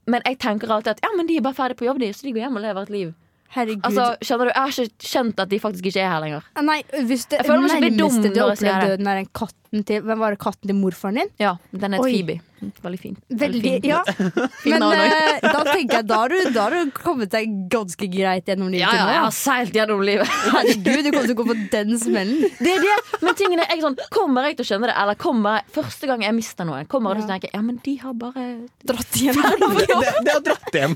Men 0.06 0.22
jeg 0.24 0.38
tenker 0.38 0.70
alltid 0.70 0.92
at 0.96 1.00
ja, 1.02 1.08
men 1.16 1.26
de 1.26 1.36
er 1.36 1.42
bare 1.42 1.54
ferdig 1.58 1.76
på 1.80 1.86
jobb, 1.88 1.98
de, 2.02 2.12
så 2.14 2.22
de 2.22 2.32
går 2.36 2.44
hjem 2.46 2.56
og 2.60 2.62
lever 2.62 2.82
et 2.86 2.90
liv. 2.94 3.14
Herregud. 3.56 3.84
Altså, 3.86 4.04
skjønner 4.26 4.48
du, 4.48 4.50
Jeg 4.50 4.62
har 4.62 4.72
ikke 4.74 5.06
skjønt 5.08 5.40
at 5.40 5.48
de 5.52 5.58
faktisk 5.62 5.86
ikke 5.86 6.00
er 6.02 6.08
her 6.10 6.20
lenger. 6.24 6.46
nei, 6.66 6.80
hvis 7.06 7.26
det 7.30 7.38
Jeg 7.38 7.46
føler 7.46 7.62
meg 7.62 7.70
så 7.70 7.80
dum 7.80 8.16
når 8.22 8.50
jeg 8.50 8.58
sier 8.58 8.80
det. 8.80 8.88
døden, 8.90 9.06
er 9.12 9.16
en 9.22 9.28
katten 9.40 9.84
til 9.86 10.02
Hvem 10.02 10.18
var 10.18 10.30
det 10.34 10.40
katten 10.42 10.66
til 10.72 10.76
morfaren 10.76 11.14
din? 11.20 11.30
Ja, 11.38 11.52
Den 11.72 11.92
het. 11.94 12.02
Phoebe. 12.02 12.40
Veldig 12.82 12.98
fin. 13.00 13.16
Veldig, 13.28 13.60
fin. 13.62 13.84
ja. 13.84 14.00
Fin 14.62 14.72
Men 14.72 14.82
uh, 14.82 15.44
da 15.44 15.62
tenker 15.68 15.98
jeg 15.98 16.06
da 16.08 16.20
har 16.22 16.32
du, 16.32 16.36
da 16.54 16.66
har 16.66 16.74
du 16.74 16.92
kommet 16.96 17.30
deg 17.32 17.52
ganske 17.72 18.08
greit 18.10 18.48
gjennom 18.48 18.70
livet 18.72 18.86
Ja, 18.86 18.94
ja, 18.96 19.06
jeg 19.12 19.22
har 19.24 19.34
seilt 19.36 19.76
gjennom 19.76 20.02
livet. 20.06 20.30
Herregud, 20.54 21.02
du 21.04 21.10
kommer 21.10 21.28
til 21.28 21.36
å 21.36 21.38
gå 21.40 21.46
på 21.50 21.58
den 21.74 21.94
smellen. 22.00 22.44
Det 22.58 22.72
er 22.72 22.84
det, 22.84 22.96
Men 23.20 23.38
tingene 23.38 23.66
er, 23.66 23.80
sånn, 23.82 23.98
kommer 24.14 24.48
jeg 24.48 24.58
til 24.58 24.66
å 24.66 24.70
skjønne 24.70 24.90
det? 24.90 24.96
Eller 25.04 25.20
kommer 25.20 25.58
jeg, 25.58 25.68
første 25.76 26.10
gang 26.10 26.24
jeg 26.26 26.36
mister 26.38 26.68
noen, 26.68 26.88
kommer 26.90 27.14
jeg 27.14 27.24
til 27.24 27.28
å 27.28 27.32
tenke 27.34 27.52
ja, 27.52 27.62
men 27.66 27.80
de 27.84 27.96
har 28.02 28.16
bare 28.18 28.46
Dratt 28.86 29.20
hjem. 29.20 29.40
Det, 29.76 29.86
de 30.24 30.30
har 30.30 30.42
dratt 30.44 30.76
hjem. 30.76 30.94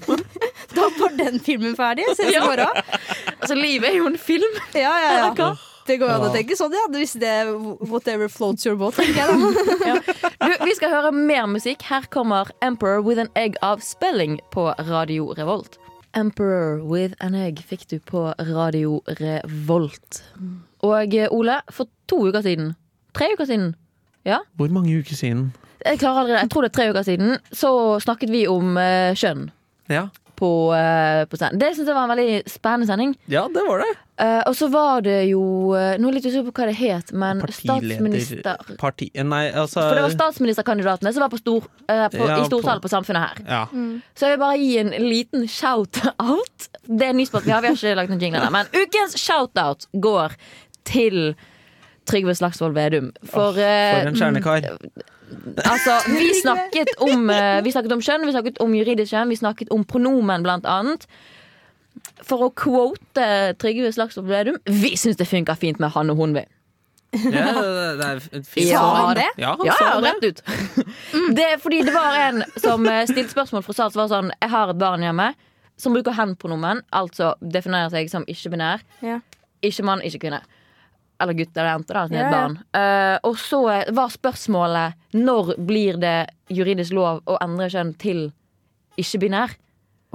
Da 0.74 0.86
var 0.96 1.16
den 1.18 1.40
filmen 1.44 1.74
ferdig. 1.78 2.06
Ses 2.14 2.32
i 2.32 2.40
morgen. 2.42 2.80
Altså, 3.36 3.56
livet 3.58 3.90
er 3.90 3.98
jo 4.00 4.08
en 4.10 4.18
film. 4.20 4.56
Ja, 4.74 4.94
ja, 5.02 5.12
ja. 5.36 5.50
Det 5.86 5.96
går 6.00 6.12
an 6.12 6.26
å 6.28 6.32
tenke 6.34 6.56
sånn, 6.58 6.74
ja. 6.76 6.86
Hvis 6.92 7.16
det 7.20 7.28
er 7.28 7.52
whatever 7.90 8.28
floats 8.28 8.66
your 8.66 8.76
boat, 8.80 8.98
tenker 8.98 9.20
jeg 9.20 9.28
da. 9.28 10.16
Du, 10.40 10.54
vi 10.64 10.74
skal 10.76 10.92
høre 10.92 11.12
mer 11.14 11.46
musikk. 11.50 11.84
Her 11.88 12.06
kommer 12.12 12.50
Emperor 12.64 13.02
with 13.04 13.20
an 13.20 13.30
egg 13.38 13.58
av 13.64 13.82
spelling 13.84 14.38
på 14.54 14.70
Radio 14.88 15.30
Revolt. 15.36 15.78
Emperor 16.16 16.80
with 16.82 17.14
an 17.20 17.36
egg 17.38 17.60
fikk 17.68 17.86
du 17.90 17.98
på 18.02 18.30
Radio 18.48 19.00
Revolt. 19.20 20.22
Og 20.86 21.14
eh, 21.14 21.28
Ole, 21.30 21.60
for 21.70 21.90
to 22.10 22.22
uker 22.30 22.42
siden, 22.46 22.74
tre 23.16 23.30
uker 23.34 23.46
siden, 23.50 23.74
ja, 24.24 24.42
Hvor 24.56 24.72
mange 24.72 24.92
uker 24.98 25.16
siden? 25.16 25.50
jeg 25.80 26.00
klarer 26.00 26.22
aldri 26.22 26.34
det, 26.34 26.40
jeg 26.42 26.50
tror 26.52 26.64
det 26.64 26.70
er 26.70 26.76
tre 26.76 26.88
uker 26.92 27.06
siden, 27.06 27.36
så 27.56 27.70
snakket 28.04 28.32
vi 28.32 28.42
om 28.50 28.76
uh, 28.76 29.12
kjønn. 29.16 29.46
Ja, 29.90 30.08
På, 30.40 30.72
eh, 30.72 31.26
på 31.28 31.36
scenen. 31.36 31.58
Det 31.60 31.74
synes 31.76 31.90
jeg 31.90 31.94
var 31.96 32.06
en 32.08 32.12
veldig 32.14 32.38
spennende 32.48 32.86
sending. 32.88 33.10
ja 33.28 33.42
det 33.52 33.60
var 33.66 33.82
det. 33.84 33.90
Uh, 34.20 34.42
og 34.48 34.54
så 34.56 34.66
var 34.72 35.00
det 35.04 35.18
jo 35.30 35.40
eh, 35.76 35.94
Nå 36.00 36.08
er 36.08 36.12
jeg 36.12 36.16
litt 36.18 36.26
usikker 36.28 36.46
på 36.50 36.60
hva 36.60 36.66
det 36.68 36.74
het, 36.76 37.12
men 37.16 37.38
statsminister 37.56 38.74
Parti... 38.80 39.06
Nei, 39.16 39.46
altså 39.48 39.80
For 39.80 39.96
det 39.96 40.02
var 40.04 40.12
statsministerkandidatene 40.12 41.12
som 41.16 41.24
var 41.24 41.30
på 41.32 41.40
stor, 41.40 41.68
uh, 41.88 42.06
på, 42.12 42.24
Ja, 42.28 42.36
i 42.40 42.48
storsalen 42.48 42.80
på- 42.82 42.88
på 42.88 42.92
Samfunnet 42.92 43.22
her. 43.28 43.40
Ja. 43.48 43.62
Så 44.16 44.28
jeg 44.28 44.34
vil 44.36 44.42
bare 44.42 44.58
gi 44.60 44.72
en 44.82 44.90
liten 45.08 45.46
shout-out. 45.48 46.68
Det 46.88 47.06
er 47.06 47.14
en 47.14 47.20
ny 47.20 47.24
spot 47.28 47.44
vi 47.48 47.52
har, 47.54 47.64
vi 47.64 47.72
har 47.72 47.80
ikke 47.80 47.94
lagt 48.00 48.12
noen 48.12 48.20
jingler 48.24 48.44
der. 48.44 48.52
Men 48.56 48.68
ukens 48.76 49.16
shout-out 49.20 49.88
går 50.08 50.36
til 50.88 51.34
Trygve 52.08 52.34
Slagsvold 52.34 52.74
Vedum. 52.76 53.12
For, 53.28 53.52
oh, 53.52 53.56
For 53.60 54.08
en 54.10 54.16
kjernekar. 54.20 54.68
Altså, 55.64 55.96
vi 56.10 56.30
snakket 56.40 56.90
om 57.06 57.30
eh, 57.30 57.60
Vi 57.64 57.72
snakket 57.74 57.92
om 57.94 58.00
kjønn, 58.02 58.24
vi 58.26 58.32
snakket 58.34 58.58
om 58.64 58.72
juridisk 58.74 59.12
kjønn, 59.14 59.30
vi 59.30 59.36
snakket 59.38 59.70
om 59.74 59.84
pronomen, 59.86 60.42
blant 60.46 60.66
annet. 60.66 61.06
For 62.24 62.46
å 62.46 62.50
quote 62.56 63.26
Trygve 63.60 63.90
Slagsvold 63.92 64.28
Vedum 64.30 64.56
Vi 64.64 64.92
syns 65.00 65.18
det 65.18 65.26
funker 65.28 65.58
fint 65.58 65.80
med 65.82 65.90
han 65.94 66.10
og 66.12 66.20
hun, 66.22 66.34
vi. 66.38 66.44
Ja, 67.10 67.46
det, 67.98 68.06
er 68.06 68.20
et 68.38 68.46
fint 68.46 68.68
Ja, 68.70 68.82
han 68.94 69.16
det? 69.18 69.24
Ja, 69.42 69.56
han 69.58 69.66
Ja, 69.66 69.74
sa 69.80 69.96
det. 69.98 70.12
rett 70.12 70.26
ut. 70.28 70.42
Det 71.34 71.46
er 71.56 71.56
fordi 71.58 71.80
det 71.88 71.94
var 71.94 72.14
en 72.28 72.44
som 72.62 72.86
eh, 72.86 73.02
stilte 73.10 73.32
spørsmål 73.34 73.64
fra 73.66 73.74
start. 73.74 73.92
som 73.96 74.04
var 74.04 74.12
sånn 74.12 74.30
Jeg 74.36 74.50
har 74.52 74.70
et 74.70 74.78
barn 74.78 75.02
hjemme 75.02 75.32
som 75.80 75.94
bruker 75.96 76.12
hen-pronomen, 76.12 76.82
altså 76.92 77.32
definerer 77.40 77.88
seg 77.88 78.10
som 78.12 78.26
ikke-binær. 78.28 78.82
Ja. 79.00 79.14
Ikke 79.64 79.84
mann, 79.88 80.02
ikke 80.04 80.18
kvinne. 80.26 80.42
Eller 81.20 81.36
gutt 81.36 81.56
eller 81.56 81.70
jente, 81.74 81.92
da, 81.94 82.06
som 82.08 82.16
Ja, 82.16 82.22
ja. 82.22 82.30
barn. 82.32 82.58
Uh, 82.74 83.16
og 83.28 83.36
så 83.36 83.60
var 83.92 84.08
spørsmålet 84.14 84.94
når 85.14 85.54
blir 85.68 85.98
det 86.00 86.16
juridisk 86.48 86.92
lov 86.96 87.20
å 87.28 87.36
endre 87.44 87.68
kjønn 87.72 87.94
til 88.00 88.30
ikke-binær? 88.98 89.52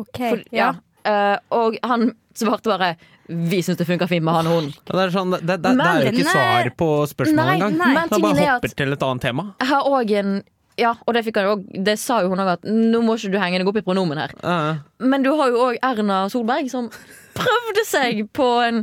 Ok, 0.01 0.17
For- 0.19 0.43
ja. 0.51 0.73
Eh, 1.05 1.37
og 1.53 1.75
han 1.85 2.15
svarte 2.33 2.65
bare 2.65 2.95
Vi 3.29 3.59
syns 3.61 3.77
det 3.77 3.85
funker 3.85 4.09
fint 4.09 4.23
med 4.25 4.33
han 4.33 4.47
og 4.49 4.55
hun. 4.57 4.67
Det 4.85 4.95
er, 5.03 5.11
sånn, 5.13 5.31
det, 5.37 5.45
det, 5.45 5.71
det 5.77 5.85
er 5.85 5.99
jo 6.01 6.09
ikke 6.11 6.25
nei, 6.25 6.33
svar 6.33 6.69
på 6.77 6.87
spørsmålet 7.09 7.53
engang. 7.55 7.77
Han 7.79 8.09
bare 8.09 8.33
er 8.33 8.41
at- 8.41 8.51
hopper 8.55 8.73
til 8.81 8.93
et 8.93 9.05
annet 9.07 9.21
tema. 9.21 9.45
Jeg 9.61 9.67
har 9.69 9.83
òg 9.89 10.11
en 10.19 10.35
Ja, 10.77 10.91
og 11.07 11.13
det 11.15 11.21
fikk 11.23 11.37
han 11.39 11.45
også, 11.53 11.83
Det 11.87 11.93
sa 12.01 12.17
jo 12.21 12.29
hun 12.33 12.41
òg, 12.43 12.49
at 12.57 12.63
nå 12.67 12.99
må 13.01 13.15
ikke 13.15 13.31
du 13.31 13.37
henge 13.39 13.61
deg 13.61 13.67
opp 13.69 13.77
i 13.79 13.81
pronomen 13.85 14.17
her. 14.19 14.33
Uh. 14.43 14.81
Men 14.99 15.23
du 15.23 15.31
har 15.37 15.49
jo 15.53 15.61
òg 15.69 15.77
Erna 15.81 16.25
Solberg, 16.29 16.69
som 16.69 16.89
prøvde 17.33 17.85
seg 17.87 18.25
på 18.35 18.49
en 18.67 18.81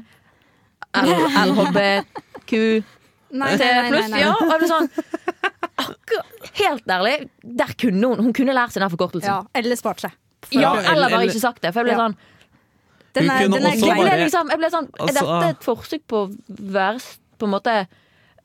LHBQ 0.94 2.52
Nei, 3.33 3.55
T 3.57 3.64
nei, 3.64 3.68
nei, 3.81 3.90
pluss. 3.92 4.11
Ja, 4.20 4.33
og 4.37 4.61
det 4.61 4.68
sånn 4.68 4.88
Helt 6.59 6.90
ærlig, 6.92 7.14
der 7.42 7.72
kunne 7.81 8.11
hun 8.12 8.20
Hun 8.26 8.35
kunne 8.37 8.52
lært 8.57 8.74
seg 8.74 8.83
den 8.85 8.92
forkortelsen. 8.92 9.31
Ja, 9.31 9.38
eller 9.57 9.78
spart 9.81 10.02
seg. 10.05 10.12
Ja, 10.52 10.74
eller 10.92 11.09
bare 11.09 11.28
ikke 11.31 11.40
sagt 11.40 11.62
det. 11.64 11.72
For 11.72 11.81
jeg 11.81 11.88
ble 11.88 11.96
Ja. 11.96 12.05
sånn 12.05 12.16
Den 13.16 13.31
er, 13.31 13.48
den 13.48 13.66
er 13.66 13.74
jeg 13.76 13.96
ble 13.98 14.12
liksom, 14.24 14.48
jeg 14.52 14.59
ble 14.61 14.70
sånn 14.72 14.88
Er 14.92 15.07
Altså- 15.07 15.40
dette 15.40 15.50
et 15.50 15.64
forsøk 15.64 16.02
på 16.09 16.16
å 16.26 16.31
være 16.72 17.00
på 17.38 17.44
en 17.48 17.50
måte 17.57 17.76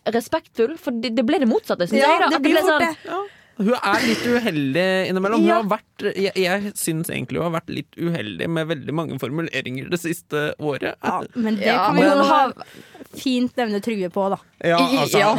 respektfull? 0.07 0.77
For 0.79 0.91
det, 0.91 1.15
det 1.15 1.25
ble 1.25 1.39
det 1.39 1.47
motsatte, 1.49 1.87
syns 1.87 1.99
Ja, 2.01 2.07
jeg. 2.15 2.19
Da. 2.19 2.27
det 2.29 2.35
At 2.35 2.43
det 2.43 2.51
ble 2.51 2.61
sånn. 2.63 3.27
Hun 3.57 3.73
er 3.73 4.03
litt 4.05 4.25
uheldig 4.27 4.85
innimellom. 5.09 5.41
Hun 5.41 5.47
Ja. 5.49 5.61
har 5.63 5.69
vært, 5.77 6.13
jeg 6.15 6.33
jeg 6.35 6.73
syns 6.77 7.09
egentlig 7.09 7.41
hun 7.41 7.51
har 7.51 7.59
vært 7.61 7.69
litt 7.73 7.95
uheldig 7.97 8.47
med 8.49 8.67
veldig 8.69 8.93
mange 8.93 9.17
formuleringer 9.19 9.89
det 9.89 9.99
siste 9.99 10.53
året. 10.59 10.95
Ja, 11.03 11.21
men 11.35 11.55
det 11.57 11.65
Ja, 11.65 11.87
kan 11.87 11.95
vi 11.95 12.01
men 12.01 12.09
jo 12.11 12.17
hun 12.17 12.27
ha 12.29 12.53
fint 13.17 13.55
nevne 13.57 13.79
Trygve 13.81 14.09
på, 14.13 14.29
da. 14.29 14.37
Ja, 14.63 14.77
altså, 14.77 15.17
Ja. 15.17 15.33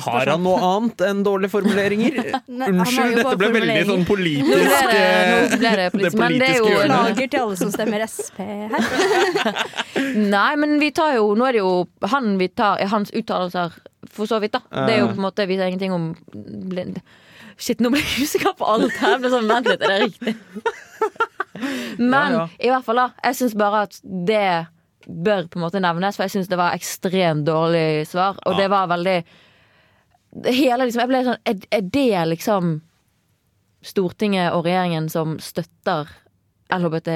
Har 0.00 0.26
han 0.30 0.42
noe 0.42 0.56
annet 0.60 0.96
enn 1.04 1.22
dårlige 1.24 1.50
formuleringer? 1.50 2.40
Nei, 2.48 2.68
Unnskyld, 2.72 3.16
dette 3.20 3.36
ble 3.36 3.48
veldig 3.52 3.84
sånn 3.90 4.06
politisk 4.08 4.48
Nå 4.48 4.56
ble 4.56 4.92
det- 4.92 5.50
nå 5.52 5.58
ble 5.58 5.70
det 5.70 5.76
det 5.76 5.92
politisk, 5.92 6.18
men 6.18 6.38
det 6.38 6.48
er 6.48 6.56
jo 6.56 6.64
politiske 6.64 6.72
hjørnet. 6.72 7.16
Beklager 7.16 7.30
til 7.30 7.40
alle 7.40 7.56
som 7.56 7.70
stemmer 7.70 8.00
SP 8.08 8.38
her. 8.40 9.56
Nei, 10.36 10.56
men 10.56 10.78
vi 10.80 10.90
tar 10.96 11.14
jo 11.18 11.34
Nå 11.36 11.46
er 11.48 11.52
det 11.52 11.62
jo 11.62 11.88
han 12.12 12.36
vi 12.40 12.48
tar 12.48 12.80
Hans 12.88 13.10
uttalelser, 13.16 13.72
for 14.16 14.26
så 14.30 14.38
vidt, 14.42 14.52
da. 14.56 14.60
Det 14.86 14.94
er 14.96 15.00
jo 15.02 15.08
på 15.12 15.18
en 15.20 15.24
måte 15.26 15.46
viser 15.48 15.68
ingenting 15.70 15.92
om. 15.94 16.08
Shit, 17.56 17.80
nå 17.80 17.88
ble 17.92 18.00
jeg 18.02 18.26
usikker 18.26 18.52
på 18.58 18.66
alt 18.68 18.96
her. 19.00 19.18
Men 19.22 19.32
sånn, 19.32 19.48
Vent 19.48 19.68
litt, 19.70 19.80
er 19.80 19.92
det 19.94 20.00
riktig? 20.10 20.36
Men 21.98 22.32
Ja, 22.36 22.48
i 22.60 22.68
hvert 22.72 22.84
fall, 22.84 23.00
da. 23.00 23.06
Jeg 23.24 23.38
syns 23.38 23.54
bare 23.56 23.84
at 23.86 24.00
det 24.04 24.42
bør 25.06 25.46
på 25.48 25.56
en 25.60 25.64
måte 25.64 25.80
nevnes, 25.80 26.16
for 26.18 26.26
jeg 26.26 26.34
syns 26.34 26.50
det 26.50 26.58
var 26.60 26.74
ekstremt 26.76 27.46
dårlig 27.46 28.04
svar. 28.10 28.36
Og 28.44 28.56
Ja. 28.56 28.58
det 28.64 28.70
var 28.70 28.88
veldig 28.92 29.18
Hele 30.52 30.84
liksom 30.84 31.00
Jeg 31.00 31.08
ble 31.08 31.20
sånn 31.24 31.38
Er, 31.48 31.54
er 31.72 31.80
det 31.80 32.26
liksom 32.28 32.82
Stortinget 33.86 34.52
og 34.52 34.66
regjeringen 34.66 35.08
som 35.08 35.38
støtter 35.38 36.10
LHBT 36.74 37.08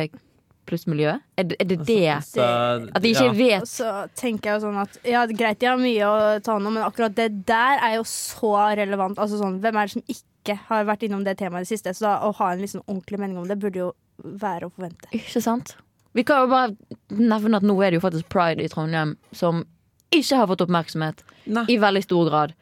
pluss-miljøet? 0.71 1.21
Er, 1.37 1.45
det- 1.51 1.59
er 1.61 1.69
det 1.73 1.79
det? 1.89 2.17
Så, 2.27 2.47
At 2.95 3.03
de 3.03 3.11
ikke 3.13 3.27
ja. 3.29 3.37
vet 3.37 3.63
Og 3.67 3.69
så 3.69 3.91
tenker 4.17 4.51
jeg 4.53 4.61
jo 4.61 4.67
sånn 4.69 4.79
at 4.81 4.99
Ja, 5.05 5.27
det 5.27 5.37
greit, 5.39 5.59
de 5.61 5.67
har 5.69 5.77
mye 5.83 6.07
å 6.09 6.41
ta 6.43 6.55
hånd 6.57 6.67
om, 6.71 6.75
men 6.79 6.87
akkurat 6.87 7.15
det 7.19 7.29
der 7.51 7.83
er 7.83 7.97
jo 7.99 8.05
så 8.09 8.55
relevant. 8.79 9.19
Altså 9.19 9.41
sånn, 9.43 9.59
Hvem 9.61 9.77
er 9.83 9.91
det 9.91 9.97
som 9.99 10.07
ikke 10.17 10.57
har 10.71 10.87
vært 10.89 11.03
innom 11.09 11.25
det 11.27 11.37
temaet 11.43 11.67
i 11.67 11.69
det 11.69 11.73
siste? 11.75 11.93
Så 11.99 12.07
da 12.07 12.15
å 12.25 12.33
ha 12.39 12.53
en 12.55 12.63
liksom 12.63 12.83
ordentlig 12.87 13.19
mening 13.21 13.39
om 13.43 13.49
det 13.51 13.59
burde 13.61 13.83
jo 13.83 13.91
være 14.25 14.69
å 14.69 14.73
forvente. 14.73 15.11
Ikke 15.17 15.43
sant? 15.45 15.75
Vi 16.15 16.25
kan 16.27 16.43
jo 16.43 16.49
bare 16.51 16.75
nevne 17.11 17.57
at 17.61 17.63
nå 17.63 17.77
er 17.85 17.91
det 17.93 18.01
jo 18.01 18.07
faktisk 18.09 18.29
pride 18.33 18.65
i 18.65 18.69
Trondheim 18.73 19.17
som 19.37 19.65
ikke 20.11 20.41
har 20.41 20.49
fått 20.51 20.65
oppmerksomhet 20.65 21.21
Nei. 21.47 21.65
i 21.71 21.77
veldig 21.79 22.03
stor 22.03 22.29
grad. 22.31 22.55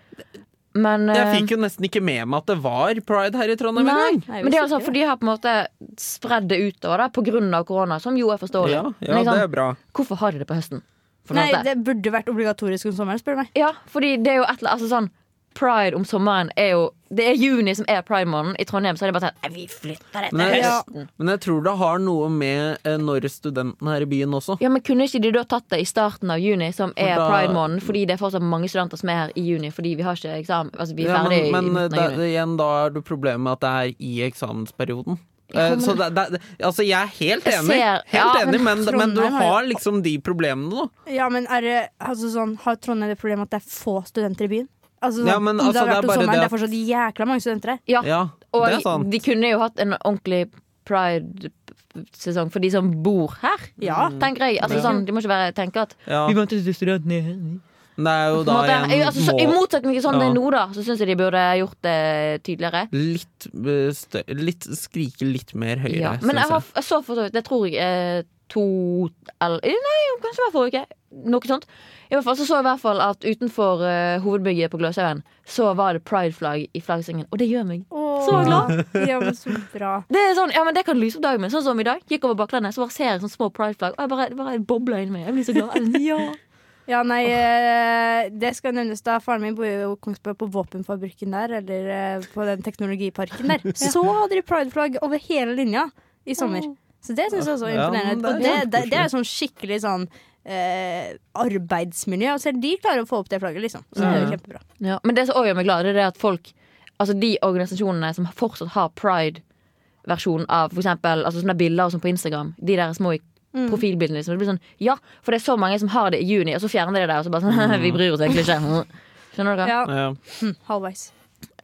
Men, 0.78 1.08
Jeg 1.10 1.24
eh, 1.24 1.32
fikk 1.40 1.54
jo 1.54 1.58
nesten 1.62 1.86
ikke 1.88 2.02
med 2.04 2.28
meg 2.28 2.42
at 2.42 2.52
det 2.52 2.58
var 2.64 3.00
pride 3.08 3.40
her 3.40 3.52
i 3.52 3.56
Trondheim 3.58 3.88
Nei, 3.88 3.96
engang. 4.14 4.44
Men 4.44 4.52
det 4.52 4.60
er 4.60 4.66
altså 4.66 4.80
for 4.84 4.94
de 4.94 5.06
har 5.08 5.18
på 5.18 5.26
en 5.26 5.32
måte 5.32 5.54
spredd 6.02 6.48
det 6.50 6.60
utover 6.60 7.04
da, 7.04 7.08
på 7.14 7.24
grunn 7.26 7.50
av 7.56 7.66
korona, 7.68 7.98
som 8.02 8.16
jo 8.20 8.30
er 8.34 8.40
forståelig. 8.40 8.76
Ja, 8.76 8.84
Men 9.00 9.20
liksom, 9.20 9.34
det 9.34 9.46
er 9.48 9.52
bra. 9.52 9.68
Hvorfor 9.96 10.20
har 10.22 10.36
de 10.36 10.42
det 10.42 10.48
på 10.50 10.58
høsten? 10.58 10.84
For 11.28 11.36
Nei, 11.36 11.50
det 11.64 11.74
burde 11.84 12.12
vært 12.12 12.30
obligatorisk 12.32 12.88
om 12.88 12.94
sommeren, 12.96 13.20
spør 13.20 13.36
du 13.36 13.42
meg. 13.42 13.50
Ja, 13.58 13.74
fordi 13.92 14.14
det 14.22 14.32
er 14.32 14.38
jo 14.40 14.46
et 14.48 14.62
eller 14.62 14.76
altså 14.78 14.88
sånn 14.88 15.10
Pride 15.58 15.96
om 15.98 16.04
sommeren 16.06 16.50
er 16.56 16.68
jo 16.76 16.84
Det 17.10 17.24
er 17.24 17.38
juni 17.40 17.72
som 17.74 17.86
er 17.88 18.02
pride-måneden. 18.04 18.54
I 18.60 18.64
Trondheim 18.68 18.94
så 19.00 19.06
er 19.06 19.10
det 19.10 19.14
bare 19.16 19.30
sånn 19.30 19.38
"Nei, 19.42 19.50
Vi 19.54 19.66
flytter 19.66 20.20
det 20.20 20.28
til 20.28 20.36
Men 20.36 20.52
jeg, 20.54 20.62
høsten. 20.64 21.08
men 21.18 21.28
jeg 21.32 21.40
tror 21.40 21.62
det 21.64 21.72
har 21.78 21.98
noe 22.04 22.28
med 22.28 22.78
eh, 22.84 22.98
når 22.98 23.24
studentene 23.32 23.94
er 23.96 24.02
i 24.02 24.04
byen 24.04 24.34
også. 24.36 24.58
Ja, 24.60 24.68
men 24.68 24.82
Kunne 24.82 25.06
ikke 25.08 25.22
de 25.22 25.30
da 25.32 25.42
tatt 25.44 25.64
det 25.70 25.80
i 25.80 25.84
starten 25.88 26.30
av 26.30 26.38
juni, 26.38 26.70
som 26.72 26.92
er 26.98 27.16
da- 27.16 27.30
pride-måneden? 27.30 27.80
Fordi 27.82 28.04
det 28.06 28.10
er 28.20 28.22
fortsatt 28.24 28.42
mange 28.44 28.68
studenter 28.68 28.98
som 28.98 29.08
er 29.08 29.14
her 29.24 29.32
i 29.34 29.40
juni, 29.40 29.70
fordi 29.72 29.94
vi 29.96 30.02
har 30.02 30.14
ikke 30.20 30.36
eksamen. 30.44 30.70
Altså, 30.78 30.94
vi 30.94 31.04
er 31.04 31.08
Ja, 31.08 31.24
ferdig 31.24 31.50
men 31.50 31.64
i 31.64 31.70
men 31.70 31.72
midten 31.88 31.98
av 31.98 32.10
juni. 32.12 32.28
igjen, 32.34 32.56
da 32.58 32.86
er 32.86 32.90
det 32.90 33.04
problemet 33.04 33.40
med 33.40 33.52
at 33.52 33.60
det 33.60 33.70
er 33.72 33.96
i 33.98 34.30
eksamensperioden. 34.30 35.18
Ja, 35.54 35.60
Eh, 35.60 35.70
men- 35.70 35.80
Så 35.80 35.96
det, 35.96 36.14
det, 36.14 36.40
altså 36.60 36.84
jeg 36.86 37.02
er 37.02 37.06
helt 37.24 37.44
enig, 37.44 37.66
ser- 37.72 38.02
helt 38.04 38.12
ja, 38.12 38.34
enig 38.44 38.60
men 38.60 38.84
men, 38.84 38.98
men 38.98 39.14
du 39.14 39.22
har 39.22 39.30
har 39.30 39.62
liksom 39.64 40.02
de 40.02 40.18
problemene, 40.18 40.70
da. 40.70 40.88
Ja, 41.10 41.28
men 41.30 41.46
er 41.48 41.60
det 41.62 41.88
altså 42.02 42.28
sånn, 42.28 42.58
Har 42.60 42.76
Trondheim 42.76 43.08
det 43.08 43.18
problemet 43.18 43.44
at 43.44 43.50
det 43.50 43.62
er 43.62 43.70
få 43.70 44.04
studenter 44.06 44.42
i 44.44 44.48
byen? 44.48 44.68
Altså, 45.02 45.24
Ja, 45.26 45.38
men 45.38 45.60
altså, 45.60 45.72
det 45.72 45.88
det 45.88 45.96
er 45.96 46.02
bare 46.02 46.16
sommeren, 46.18 46.32
det 46.32 46.40
det 46.40 46.46
er 46.48 46.54
fortsatt 46.56 46.76
jækla 46.88 47.26
mange 47.26 47.40
studenter 47.44 47.68
her. 47.74 47.78
Ja, 47.86 48.00
Ja, 48.02 48.20
og 48.52 48.66
det 48.66 48.74
er 48.78 48.80
sant. 48.80 49.10
de 49.10 49.18
kunne 49.20 49.50
jo 49.52 49.58
hatt 49.62 49.78
en 49.80 49.94
ordentlig 50.04 50.40
pride-sesong 50.88 52.50
for 52.52 52.60
de 52.64 52.70
som 52.72 52.90
bor 53.04 53.34
her. 53.42 53.58
Ja. 53.82 54.08
Tenker 54.20 54.48
jeg. 54.48 54.60
Altså, 54.62 54.78
Ja. 54.78 54.84
sånn, 54.90 55.04
de 55.06 55.12
må 55.12 55.20
ikke 55.22 55.28
bare 55.34 55.52
tenke 55.52 55.76
at 55.82 55.94
Ja. 56.06 56.26
Vi 56.28 56.34
venter 56.34 56.62
til 56.62 56.74
studentene 56.74 57.60
Det 57.98 58.06
er 58.06 58.28
jo 58.30 58.40
en 58.40 58.46
da 58.46 58.62
igjen 58.62 59.06
altså, 59.08 59.22
så, 59.26 59.40
I 59.40 59.46
motsetning 59.46 59.92
til 59.94 60.02
sånn 60.02 60.18
det 60.20 60.28
er 60.30 60.34
nå, 60.34 60.50
da, 60.52 60.68
så 60.68 60.84
syns 60.86 60.98
jeg 61.00 61.08
de 61.08 61.16
burde 61.16 61.42
gjort 61.58 61.82
det 61.82 62.42
tydeligere. 62.44 62.88
litt, 62.92 63.46
eh, 63.54 63.90
stø 63.92 64.22
litt 64.28 64.60
Skrike 64.62 65.22
litt 65.32 65.54
mer 65.54 65.76
høyere, 65.76 65.98
Ja. 66.00 66.12
Men 66.22 66.36
jeg, 66.36 66.46
jeg. 66.46 66.50
har, 66.50 66.60
så 66.82 67.02
for 67.04 67.16
så 67.16 67.22
vidt 67.24 67.32
Det 67.32 67.44
tror 67.44 67.66
jeg 67.68 67.76
er 67.82 68.24
to 68.48 69.10
eller, 69.42 69.60
Nei, 69.62 70.00
kanskje 70.22 70.38
det 70.38 70.46
var 70.46 70.52
forrige 70.52 70.84
uke. 70.84 70.86
Noe 71.26 71.40
sånt. 71.40 71.64
I 72.08 72.14
hvert 72.16 72.24
fall 72.24 72.36
så 72.38 72.46
så 72.48 72.56
jeg 72.58 72.64
i 72.64 72.68
hvert 72.70 72.80
fall 72.80 73.00
at 73.04 73.24
utenfor 73.26 73.82
uh, 73.84 74.18
hovedbygget 74.24 74.72
på 74.72 74.80
Gløshaugen 74.80 75.20
så 75.48 75.70
var 75.76 75.96
det 75.96 76.02
pride-flagg 76.08 76.66
i 76.72 76.80
flaggstingen. 76.84 77.26
Og 77.32 77.38
det 77.40 77.48
gjør 77.50 77.66
meg 77.68 77.84
så 78.24 78.40
glad. 78.44 78.72
Ja, 79.10 79.20
men 79.20 79.36
så 79.36 79.52
bra. 79.72 79.92
Det 80.08 80.20
er 80.20 80.34
sånn, 80.36 80.52
ja, 80.56 80.64
men 80.64 80.76
det 80.76 80.84
kan 80.88 80.98
lyse 81.00 81.20
opp 81.20 81.24
dagen 81.28 81.44
min. 81.44 81.52
Sånn 81.52 81.64
som 81.64 81.78
i 81.80 81.86
dag. 81.86 82.00
Gikk 82.10 82.24
over 82.28 82.40
baklandet, 82.42 82.74
så 82.76 82.82
bare 82.84 82.94
ser 82.96 83.10
jeg 83.12 83.22
sånne 83.22 83.36
små 83.36 83.48
pride-flagg. 83.54 83.96
Og 83.96 84.04
jeg 84.04 84.12
bare, 84.12 84.28
bare 84.40 84.58
bobler 84.72 85.04
inni 85.04 85.14
meg. 85.18 85.26
Jeg 85.28 85.36
blir 85.38 85.48
så 85.48 85.56
glad. 85.56 85.76
Er 85.78 86.04
Ja. 86.04 86.20
Ja, 86.88 87.02
nei, 87.04 87.26
eh, 87.28 88.30
det 88.32 88.54
skal 88.56 88.72
nevnes 88.72 89.02
da. 89.04 89.18
Faren 89.20 89.42
min 89.44 89.52
bor 89.58 89.66
jo 89.68 89.90
i 89.92 89.96
Kongsberg 90.00 90.38
på 90.40 90.46
våpenfabrikken 90.54 91.34
der, 91.36 91.58
eller 91.58 91.90
eh, 91.92 92.22
på 92.32 92.46
den 92.48 92.62
teknologiparken 92.64 93.52
der. 93.52 93.66
Så 93.76 94.00
hadde 94.06 94.38
de 94.38 94.40
prideflagg 94.48 94.96
over 95.04 95.20
hele 95.26 95.52
linja 95.58 95.82
i 96.24 96.32
sommer. 96.38 96.64
Så 97.04 97.12
det 97.12 97.26
syns 97.28 97.44
jeg 97.44 97.58
også 97.58 97.68
Ja, 97.74 97.90
imponerende. 97.90 98.22
det 98.24 98.30
er 98.30 98.32
Og 98.32 98.40
det, 98.40 98.54
det, 98.72 98.80
det 98.94 98.98
er 99.02 99.12
sånn 99.12 99.28
skikkelig 99.28 99.82
sånn 99.84 100.08
eh, 100.48 101.12
arbeidsmiljø. 101.38 102.32
Og 102.34 102.40
selv 102.42 102.60
de 102.62 102.74
klarer 102.82 103.04
å 103.04 103.08
få 103.10 103.20
opp 103.22 103.28
det 103.32 103.40
flagget, 103.42 103.62
liksom. 103.66 103.84
Så 103.92 104.00
det 104.02 104.08
er 104.08 104.24
jo 104.24 104.30
kjempebra. 104.34 104.62
Ja, 104.88 104.98
men 105.04 105.14
det 105.18 105.26
som 105.28 105.36
også 105.38 105.50
gjør 105.50 105.58
meg 105.60 105.68
glad, 105.68 105.84
det 105.88 105.96
er 105.96 106.08
at 106.12 106.18
folk 106.20 106.54
Altså 106.98 107.14
de 107.14 107.36
organisasjonene 107.46 108.08
som 108.16 108.24
fortsatt 108.34 108.72
har 108.74 108.88
pride-versjon 108.98 110.48
av 110.50 110.72
for 110.72 110.80
eksempel 110.82 111.20
altså 111.28 111.44
sånne 111.44 111.54
bilder 111.60 111.84
og 111.86 111.92
sånn 111.94 112.02
på 112.02 112.10
Instagram, 112.10 112.54
de 112.58 112.74
der 112.80 112.90
små 112.96 113.12
Mm. 113.54 113.70
profilbildene 113.70 114.18
liksom. 114.18 114.34
Det 114.34 114.40
blir 114.42 114.48
sånn, 114.50 114.58
ja, 114.82 114.96
for 115.22 115.32
det 115.32 115.38
er 115.40 115.44
så 115.46 115.54
mange 115.56 115.78
som 115.80 115.88
har 115.88 116.10
det 116.10 116.18
i 116.20 116.26
juni, 116.28 116.52
og 116.54 116.60
så 116.60 116.68
fjerner 116.68 116.92
de 117.00 117.06
det 117.06 117.16
og 117.16 117.24
så 117.24 117.30
bare 117.32 117.46
sånn 117.46 117.80
Vi 117.86 117.92
bryr 117.94 118.12
oss 118.12 118.20
egentlig 118.20 118.44
ikke. 118.44 118.84
Skjønner 119.36 119.56
dere? 119.56 119.68
Ja, 119.68 119.86
Ja. 119.88 120.10
hm, 120.42 120.52
halvveis. 120.68 121.12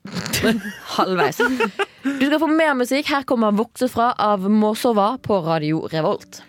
Halvveis. 0.97 1.39
Du 2.05 2.25
skal 2.27 2.39
få 2.41 2.49
mer 2.49 2.75
musikk. 2.79 3.07
Her 3.11 3.23
kommer 3.25 3.53
'Vokse 3.53 3.89
fra' 3.91 4.15
av 4.19 4.41
Måsova 4.49 5.19
på 5.21 5.43
Radio 5.45 5.87
Revolt. 5.93 6.43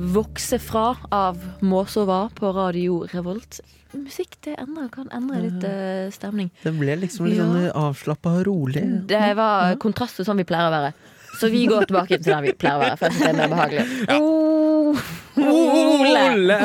'Vokse 0.00 0.56
fra' 0.58 0.96
av 1.12 1.36
Måsova 1.60 2.30
på 2.34 2.52
Radio 2.56 3.02
Revolt. 3.12 3.60
Musikk 3.92 4.38
det 4.46 4.54
endrer, 4.56 4.88
kan 4.88 5.10
endre 5.12 5.40
litt 5.42 5.64
uh, 5.66 6.08
stemning. 6.14 6.48
Det 6.62 6.72
ble 6.78 6.94
liksom 7.02 7.26
litt 7.26 7.36
Ja. 7.36 7.44
sånn 7.44 7.66
avslappa 7.76 8.32
og 8.38 8.46
rolig. 8.46 8.84
Det 9.10 9.34
var 9.36 9.74
kontrast 9.82 10.16
til 10.16 10.24
sånn 10.24 10.40
vi 10.40 10.46
pleier 10.48 10.70
å 10.70 10.72
være. 10.72 10.92
Så 11.40 11.50
vi 11.52 11.66
går 11.68 11.84
tilbake 11.90 12.16
til 12.16 12.32
der 12.32 12.40
vi 12.46 12.52
pleier 12.56 12.78
å 12.78 12.84
være. 12.86 12.96
For 12.96 13.08
det 13.12 13.28
er 13.28 13.36
mer 13.36 13.52
behagelig. 13.52 13.84
ja. 14.08 14.18
Ole! 14.20 14.98
Ole! 15.36 16.58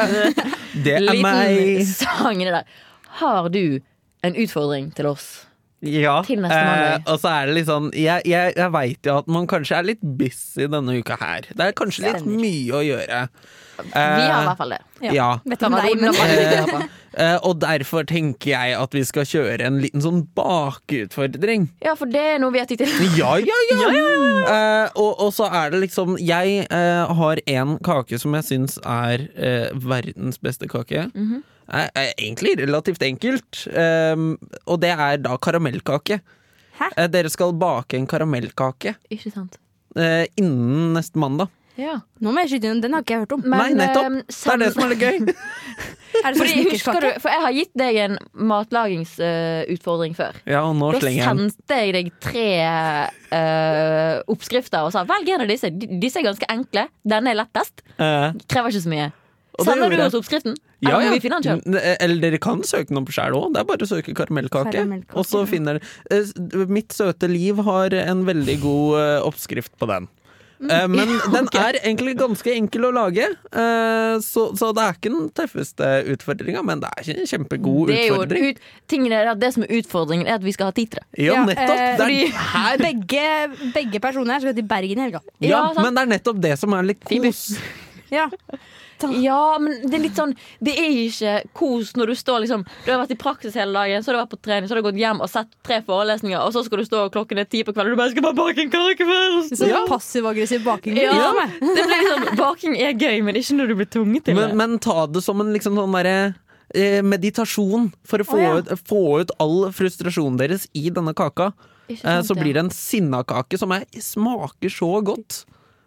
Det 0.85 0.95
er 0.95 1.21
meg. 1.21 1.57
Liten 1.59 1.91
sang 1.91 2.41
i 2.41 2.45
det 2.47 2.53
der. 2.55 2.65
Har 3.19 3.49
du 3.49 3.79
en 4.23 4.35
utfordring 4.35 4.93
til 4.95 5.05
oss? 5.11 5.27
Ja, 5.85 6.15
Til 6.25 6.41
neste 6.41 6.57
eh, 6.57 6.95
og 7.05 7.19
så 7.21 7.29
er 7.29 7.49
det 7.49 7.55
litt 7.59 7.67
sånn 7.69 7.91
Jeg, 7.93 8.25
jeg, 8.29 8.55
jeg 8.57 8.71
veit 8.73 9.05
jo 9.05 9.19
at 9.21 9.27
man 9.31 9.45
kanskje 9.49 9.77
er 9.77 9.85
litt 9.93 10.01
busy 10.01 10.65
denne 10.71 10.97
uka 10.97 11.17
her. 11.21 11.47
Det 11.51 11.69
er 11.69 11.77
kanskje 11.77 12.07
litt 12.07 12.19
Stemmer. 12.23 12.41
mye 12.41 12.73
å 12.79 12.81
gjøre. 12.85 13.21
Vi 13.75 13.91
har 13.91 14.41
i 14.41 14.45
hvert 14.47 14.59
fall 14.61 14.71
det. 14.71 14.81
Ja. 15.03 15.11
Ja. 15.15 15.27
Vet 15.43 15.59
du 15.59 15.65
hva 15.67 15.81
Nei, 15.83 15.95
men 15.99 16.15
på. 16.15 16.77
Eh, 17.15 17.35
og 17.47 17.59
derfor 17.61 18.03
tenker 18.07 18.49
jeg 18.53 18.75
at 18.75 18.95
vi 18.95 19.03
skal 19.07 19.27
kjøre 19.27 19.67
en 19.67 19.77
liten 19.83 20.03
sånn 20.03 20.23
bakutfordring. 20.35 21.69
Ja, 21.83 21.93
for 21.99 22.11
det 22.11 22.23
er 22.35 22.41
noe 22.43 22.51
vi 22.55 22.59
har 22.63 22.67
tid 22.69 22.81
til. 22.83 22.91
Ja, 23.19 23.35
ja, 23.39 23.59
ja! 23.71 23.91
Eh, 24.45 24.87
og, 25.01 25.15
og 25.25 25.31
så 25.33 25.47
er 25.49 25.71
det 25.73 25.79
liksom 25.81 26.19
Jeg 26.21 26.67
eh, 26.69 27.13
har 27.17 27.39
en 27.49 27.71
kake 27.83 28.19
som 28.21 28.35
jeg 28.37 28.45
syns 28.45 28.75
er 28.85 29.23
eh, 29.33 29.71
verdens 29.73 30.37
beste 30.43 30.69
kake. 30.69 31.07
Mhm. 31.15 31.41
Er, 31.69 31.89
er 31.95 32.11
egentlig 32.17 32.55
relativt 32.61 33.01
enkelt, 33.03 33.65
um, 33.73 34.37
og 34.67 34.79
det 34.81 34.91
er 34.95 35.17
da 35.23 35.37
karamellkake. 35.37 36.19
Hæ? 36.75 36.89
Eh, 36.97 37.07
dere 37.07 37.29
skal 37.31 37.53
bake 37.55 37.95
en 37.95 38.05
karamellkake 38.11 38.97
Ikke 39.09 39.31
sant? 39.31 39.53
eh, 39.95 40.25
innen 40.37 40.91
neste 40.97 41.15
mandag. 41.17 41.47
Ja. 41.79 41.97
Nå 42.23 42.31
må 42.31 42.39
jeg 42.43 42.53
skyte 42.53 42.69
inn, 42.71 42.81
den 42.83 42.93
har 42.95 43.01
ikke 43.03 43.15
jeg 43.17 43.23
hørt 43.25 43.33
om. 43.35 43.41
Nei, 43.51 43.73
nettopp! 43.75 44.05
eh, 44.07 44.21
Det 44.27 44.51
er 44.53 44.59
det 44.61 44.67
som 44.73 44.83
er 44.85 44.91
litt 44.93 45.01
gøy. 45.03 45.17
Er 46.15 46.31
det 46.31 46.37
sånn 46.39 46.47
Fordi, 46.47 46.53
husker 46.71 46.95
du, 46.95 47.07
snickerskake? 47.09 47.19
for 47.19 47.29
jeg 47.33 47.41
har 47.43 47.51
gitt 47.57 47.71
deg 47.75 47.97
en 48.05 48.13
matlagingsutfordring 48.47 50.13
før. 50.15 50.37
Ja, 50.47 50.61
og 50.63 50.77
nå 50.79 50.93
Da 50.95 51.01
slenger 51.01 51.19
jeg 51.25 51.37
den. 51.41 51.49
sendte 51.51 51.79
jeg 51.81 51.93
deg 51.97 52.11
tre 52.23 52.45
eh, 53.35 54.21
oppskrifter 54.31 54.85
og 54.87 54.93
sa 54.95 55.03
velg 55.09 55.27
en 55.35 55.43
av 55.43 55.51
disse. 55.51 55.69
De- 55.75 55.99
Disse 55.99 56.21
er 56.21 56.27
ganske 56.29 56.47
enkle. 56.51 56.87
Denne 57.03 57.33
er 57.33 57.39
lettest. 57.41 57.83
Eh, 57.99 58.31
Krever 58.47 58.71
ikke 58.71 58.83
så 58.85 58.93
mye. 58.93 59.09
Og 59.55 59.67
Sender 59.67 59.93
du 59.93 60.01
oss 60.03 60.17
oppskriften? 60.17 60.57
Ja, 60.83 60.97
ja. 60.99 61.13
vi 61.15 61.29
den 61.31 61.43
selv? 61.45 61.77
Eller 61.99 62.19
dere 62.23 62.39
kan 62.43 62.63
søke 62.67 62.91
den 62.91 62.99
opp 63.01 63.13
sjæl 63.15 63.37
òg. 63.37 63.53
Det 63.55 63.61
er 63.63 63.69
bare 63.69 63.87
å 63.87 63.89
søke 63.89 64.15
karamellkake. 64.17 64.83
Og 65.15 65.23
så 65.27 65.45
finner 65.49 65.79
dere 65.79 66.19
eh, 66.19 66.67
Mitt 66.67 66.93
søte 66.95 67.29
liv 67.31 67.61
har 67.65 67.95
en 68.03 68.25
veldig 68.27 68.59
god 68.65 68.99
eh, 68.99 69.17
oppskrift 69.29 69.73
på 69.79 69.87
den. 69.91 70.09
Mm. 70.59 70.69
Eh, 70.71 70.85
men 70.87 71.09
den 71.35 71.47
er 71.59 71.77
egentlig 71.81 72.13
ganske 72.19 72.51
enkel 72.55 72.87
å 72.87 72.91
lage, 72.95 73.25
eh, 73.27 74.13
så, 74.23 74.45
så 74.55 74.69
det 74.75 74.85
er 74.85 74.95
ikke 74.99 75.11
den 75.11 75.25
tøffeste 75.35 75.89
utfordringa, 76.13 76.61
men 76.67 76.83
det 76.83 76.91
er 76.91 77.03
ikke 77.03 77.17
en 77.25 77.31
kjempegod 77.31 77.91
Det 77.91 77.97
er 77.97 78.05
jo 78.07 78.19
utfordring. 78.21 78.45
ut, 78.55 78.69
tingen 78.91 79.15
er 79.17 79.31
at 79.33 79.41
det 79.41 79.51
som 79.55 79.65
er 79.67 79.73
utfordringen, 79.81 80.29
er 80.29 80.37
at 80.39 80.45
vi 80.47 80.53
skal 80.55 80.71
ha 80.71 80.75
titre. 80.77 81.03
Ja, 81.19 81.41
Ja, 81.41 81.43
nettopp! 81.49 81.75
eh, 81.75 81.97
Det 81.99 82.07
er, 82.07 82.39
Her, 82.53 82.79
begge, 82.85 83.25
begge 83.75 84.03
personer 84.03 84.37
her 84.37 84.45
skal 84.45 84.55
til 84.59 84.67
Bergen 84.71 85.01
i 85.03 85.07
helga. 85.09 85.23
ja, 85.43 85.49
Ja, 85.51 85.63
men 85.81 85.91
det 85.99 86.05
er 86.05 86.13
nettopp 86.15 86.39
det 86.47 86.55
som 86.61 86.75
er 86.79 86.87
litt 86.93 87.03
kos. 87.03 87.47
Ja. 88.13 88.29
Ja, 89.21 89.57
men 89.59 89.81
det 89.83 89.97
er 89.97 90.03
litt 90.05 90.15
sånn 90.15 90.31
Det 90.63 90.71
er 90.79 90.93
ikke 91.03 91.33
kos 91.57 91.91
når 91.99 92.13
du 92.13 92.15
står 92.15 92.43
liksom 92.45 92.63
Du 92.85 92.91
har 92.91 93.01
vært 93.01 93.11
i 93.11 93.17
praksis 93.19 93.57
hele 93.59 93.75
dagen, 93.75 94.03
så 94.03 94.11
har 94.11 94.17
du 94.17 94.21
vært 94.23 94.33
på 94.35 94.41
trening, 94.47 94.69
så 94.69 94.75
har 94.75 94.81
du 94.81 94.87
gått 94.87 95.01
hjem 95.01 95.19
og 95.21 95.29
sett 95.29 95.51
tre 95.67 95.81
forelesninger, 95.85 96.39
og 96.39 96.53
så 96.55 96.63
skal 96.65 96.79
du 96.81 96.85
stå 96.87 97.03
klokken 97.15 97.41
er 97.43 97.49
ti 97.49 97.63
på 97.67 97.75
kvelden 97.75 97.91
og 97.93 97.97
du 97.97 98.01
bare 98.03 98.13
skal 98.15 98.25
bare 98.29 98.39
bake 98.39 98.65
en 98.65 98.71
kake 98.73 99.09
først! 99.11 99.57
Sånn 99.59 99.73
Ja. 99.73 99.83
passiv-aggressiv 99.89 100.63
baking. 100.63 100.95
Ja, 101.01 101.11
Ja. 101.11 101.47
det 101.59 101.83
blir 101.85 102.01
liksom 102.01 102.35
Baking 102.39 102.75
er 102.79 102.93
gøy, 102.93 103.21
men 103.23 103.35
ikke 103.35 103.55
når 103.59 103.67
du 103.67 103.75
blir 103.75 103.91
tvunget 103.91 104.25
til 104.25 104.35
det. 104.35 104.47
Men, 104.47 104.57
men 104.57 104.79
ta 104.79 105.05
det 105.07 105.23
som 105.23 105.41
en 105.41 105.53
liksom 105.53 105.75
sånn 105.75 105.95
derre 105.95 106.35
eh, 106.73 107.01
meditasjon 107.05 107.91
for 108.07 108.23
å 108.23 108.27
få, 108.27 108.37
oh, 108.39 108.43
ja. 108.43 108.53
ut, 108.59 108.71
få 108.87 109.01
ut 109.21 109.31
all 109.39 109.71
frustrasjonen 109.75 110.39
deres 110.41 110.67
i 110.73 110.89
denne 110.89 111.13
kaka. 111.17 111.51
Eh, 111.89 111.99
sant, 112.01 112.27
så 112.29 112.37
blir 112.37 112.55
det 112.57 112.63
en 112.65 112.71
sinnakake 112.73 113.59
som 113.61 113.71
er, 113.75 113.85
smaker 114.01 114.71
så 114.73 114.89
godt. 115.05 115.43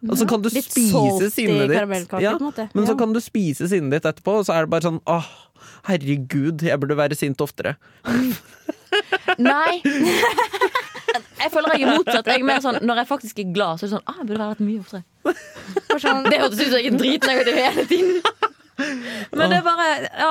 Og 0.07 0.15
så 0.21 0.29
kan 0.31 0.43
du 0.45 0.49
Litt 0.53 0.69
spise 0.71 1.31
sinnet 1.35 1.73
ditt. 1.73 2.13
Ja, 2.23 2.37
men 2.39 2.87
så 2.87 2.95
kan 2.99 3.15
du 3.15 3.19
spise 3.23 3.67
sinnet 3.71 3.97
ditt 3.97 4.07
etterpå, 4.07 4.39
og 4.41 4.47
så 4.47 4.55
er 4.55 4.67
det 4.67 4.73
bare 4.77 4.87
sånn 4.87 5.01
åh, 5.11 5.27
herregud, 5.89 6.63
jeg 6.63 6.79
burde 6.79 6.99
være 6.99 7.19
sint 7.19 7.41
oftere. 7.43 7.75
Nei. 9.39 9.81
Jeg 11.39 11.53
føler 11.55 11.73
jeg 11.79 11.85
er 11.87 11.97
motsatt. 11.97 12.27
Jeg 12.29 12.43
er 12.43 12.45
mer 12.45 12.59
sånn, 12.61 12.77
når 12.85 12.99
jeg 13.01 13.09
faktisk 13.09 13.39
er 13.41 13.53
glad, 13.55 13.79
så 13.79 13.87
er 13.87 13.89
det 13.89 13.95
sånn 13.95 14.11
ah, 14.11 14.17
jeg 14.19 14.27
burde 14.29 14.47
vært 14.51 14.63
mye 14.67 14.81
oftere. 14.83 15.05
Sånn, 16.03 16.27
Det 16.27 16.41
hørtes 16.43 16.59
ut 16.61 16.67
som 16.67 16.75
jeg 16.83 16.91
er 16.91 16.99
dritnegativ 17.01 17.59
hele 17.63 17.85
tiden. 17.89 18.19
Men 19.39 19.51
det 19.55 19.57
er 19.61 19.65
bare 19.67 19.87
ja, 20.05 20.29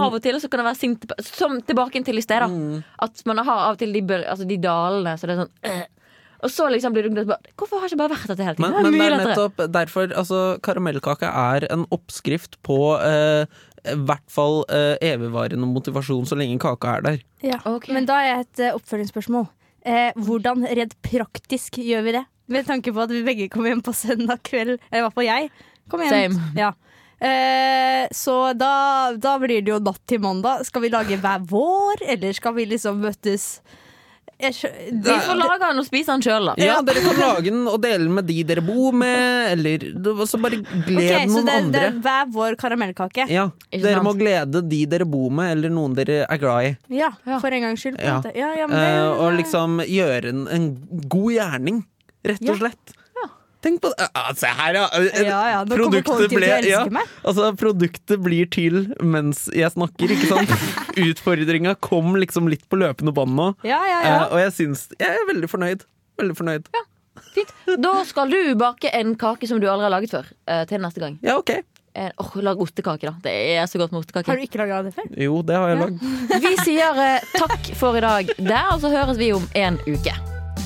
Av 0.00 0.16
og 0.16 0.18
til 0.24 0.36
så 0.42 0.50
kan 0.52 0.60
det 0.60 0.66
være 0.66 0.76
sint 0.76 1.06
Som 1.24 1.54
tilbake 1.64 2.02
til 2.04 2.20
i 2.20 2.24
sted, 2.24 2.42
da. 2.42 2.80
At 3.06 3.22
man 3.28 3.40
har 3.40 3.62
av 3.68 3.76
og 3.76 3.80
til 3.80 3.94
de, 3.96 4.02
altså 4.18 4.44
de 4.48 4.58
dalene, 4.60 5.14
så 5.16 5.30
det 5.30 5.36
er 5.36 5.40
sånn 5.44 5.54
øh. 5.70 5.86
Og 6.40 6.52
så 6.52 6.68
liksom 6.72 6.94
blir 6.94 7.08
du 7.08 7.18
bare, 7.18 7.52
Hvorfor 7.58 7.80
har 7.80 7.88
jeg 7.88 7.94
ikke 7.94 8.02
bare 8.02 8.14
vært 8.14 8.30
dette 8.32 8.46
hele 8.46 8.56
tiden? 8.56 8.64
Men, 8.64 8.76
det 8.76 8.80
er 8.80 8.94
men 8.94 9.00
det 9.00 9.08
er 9.08 9.28
nettopp 9.28 9.62
derfor 9.74 10.14
altså, 10.16 10.40
Karamellkake 10.64 11.28
er 11.28 11.66
en 11.72 11.86
oppskrift 11.92 12.56
på 12.66 12.78
eh, 12.96 13.44
i 13.88 13.96
hvert 14.08 14.26
fall 14.28 14.62
eh, 14.72 14.96
evigvarende 15.12 15.68
motivasjon 15.68 16.28
så 16.28 16.36
lenge 16.36 16.60
kaka 16.60 16.98
er 16.98 17.06
der. 17.06 17.22
ja. 17.44 17.60
Okay. 17.64 17.94
Men 17.96 18.08
da 18.08 18.18
er 18.24 18.42
et 18.42 18.60
uh, 18.60 18.74
oppfølgingsspørsmål. 18.76 19.48
Eh, 19.88 20.12
hvordan 20.20 20.66
redd 20.68 20.92
praktisk 21.04 21.80
gjør 21.80 22.04
vi 22.04 22.16
det? 22.18 22.24
Med 22.52 22.66
tanke 22.68 22.92
på 22.92 23.00
at 23.00 23.12
vi 23.14 23.24
begge 23.24 23.48
kommer 23.52 23.72
hjem 23.72 23.82
på 23.84 23.94
søndag 23.96 24.42
kveld. 24.44 24.76
Eller 24.90 25.00
i 25.00 25.06
hvert 25.06 25.16
fall 25.16 25.28
jeg. 25.28 25.50
Kom 25.90 26.04
hjem. 26.04 26.34
Same. 26.34 26.50
Ja. 26.58 26.72
Eh, 27.20 28.06
så 28.16 28.52
da, 28.56 29.12
da 29.20 29.36
blir 29.40 29.60
det 29.64 29.72
jo 29.72 29.80
natt 29.84 30.02
til 30.08 30.22
mandag. 30.24 30.64
Skal 30.68 30.84
vi 30.84 30.92
lage 30.92 31.20
hver 31.20 31.44
vår, 31.48 32.04
eller 32.16 32.36
skal 32.36 32.56
vi 32.56 32.68
liksom 32.68 33.00
møtes 33.04 33.60
Vi 34.40 35.14
får 35.26 35.36
lage 35.38 35.58
den 35.62 35.78
og 35.82 35.86
spise 35.86 36.10
den 36.14 36.22
sjøl, 36.24 36.46
da. 36.50 36.54
Ja, 36.60 36.78
dere 36.86 37.02
kan 37.04 37.18
lage 37.20 37.44
den 37.50 37.66
og 37.68 37.76
dele 37.82 38.04
den 38.06 38.14
med 38.16 38.26
de 38.28 38.38
dere 38.48 38.62
bor 38.64 38.92
med, 38.96 39.52
eller 39.52 39.84
så 40.26 40.40
bare 40.42 40.60
gled 40.86 41.10
Ok, 41.10 41.26
så 41.26 41.26
noen 41.28 41.46
det, 41.46 41.52
det 41.52 41.58
andre. 41.60 41.82
er 41.90 41.98
hver 42.06 42.30
vår 42.36 42.56
karamellkake. 42.60 43.26
Ja, 43.30 43.48
Dere 43.72 44.02
må 44.06 44.14
glede 44.18 44.62
de 44.68 44.80
dere 44.90 45.04
bor 45.08 45.30
med, 45.30 45.52
eller 45.58 45.72
noen 45.74 45.94
dere 45.98 46.22
er 46.26 46.40
glad 46.42 46.70
i. 46.70 46.76
Ja, 47.00 47.10
Ja. 47.26 47.38
for 47.42 47.52
en 47.52 47.62
gangs 47.68 47.80
skyld. 47.84 48.00
Ja. 48.00 48.20
Ja, 48.34 48.52
ja, 48.62 48.66
men 48.66 48.76
det, 48.78 48.94
uh, 49.04 49.20
og 49.26 49.36
liksom 49.38 49.80
gjøre 49.86 50.32
en, 50.34 50.46
en 50.48 50.70
god 51.08 51.32
gjerning, 51.36 51.84
rett 52.26 52.48
og 52.48 52.58
slett. 52.64 52.96
Tenk 53.60 53.82
på 53.84 53.90
det. 53.92 54.06
Ah, 54.16 54.30
Se 54.36 54.48
her, 54.48 54.76
ja. 54.78 54.86
ja, 55.20 55.40
ja, 55.52 55.58
nå 55.68 55.76
Produktet 55.76 56.32
ble 56.32 56.48
ja. 56.64 56.80
Altså, 57.20 57.50
produktet 57.60 58.22
blir 58.24 58.48
til 58.52 58.86
mens 59.04 59.46
jeg 59.52 59.68
snakker, 59.74 60.14
ikke 60.16 60.30
sant? 60.30 60.54
Utfordringa 61.10 61.74
kom 61.84 62.14
liksom 62.16 62.48
litt 62.48 62.64
på 62.72 62.80
løpende 62.80 63.12
bånd 63.16 63.36
nå. 63.36 63.50
Ja, 63.68 63.82
ja, 63.84 63.98
ja. 64.00 64.14
Eh, 64.14 64.24
og 64.30 64.40
jeg 64.46 64.54
syns 64.56 64.86
Jeg 64.96 65.12
er 65.18 65.28
veldig 65.28 65.50
fornøyd. 65.52 65.84
Veldig 66.20 66.38
fornøyd. 66.40 66.70
Fint. 67.34 67.52
Da 67.84 67.92
skal 68.08 68.32
du 68.32 68.38
bake 68.58 68.90
en 68.96 69.12
kake 69.20 69.48
som 69.50 69.60
du 69.60 69.68
aldri 69.68 69.86
har 69.90 69.92
laget 69.92 70.14
før, 70.16 70.32
eh, 70.48 70.64
til 70.70 70.80
neste 70.82 71.02
gang. 71.04 71.20
Ja, 71.26 71.36
ok. 71.42 71.52
Eh, 71.92 72.10
Åh, 72.22 72.32
Lag 72.46 72.60
ostekake, 72.62 73.10
da. 73.10 73.14
Det 73.24 73.34
er 73.58 73.66
så 73.68 73.78
godt 73.82 73.92
med 73.92 74.04
ostekake. 74.04 74.30
Har 74.30 74.40
du 74.40 74.46
ikke 74.46 74.62
laga 74.62 74.80
det 74.86 74.94
før? 74.96 75.10
Jo, 75.20 75.42
det 75.42 75.58
har 75.58 75.72
jeg 75.74 75.82
lagd. 75.84 76.10
Vi 76.48 76.56
sier 76.64 77.04
eh, 77.04 77.30
takk 77.36 77.72
for 77.76 77.98
i 77.98 78.04
dag 78.06 78.34
der, 78.38 78.72
og 78.72 78.80
så 78.80 78.94
høres 78.94 79.20
vi 79.20 79.32
om 79.36 79.46
en 79.58 79.80
uke. 79.90 80.14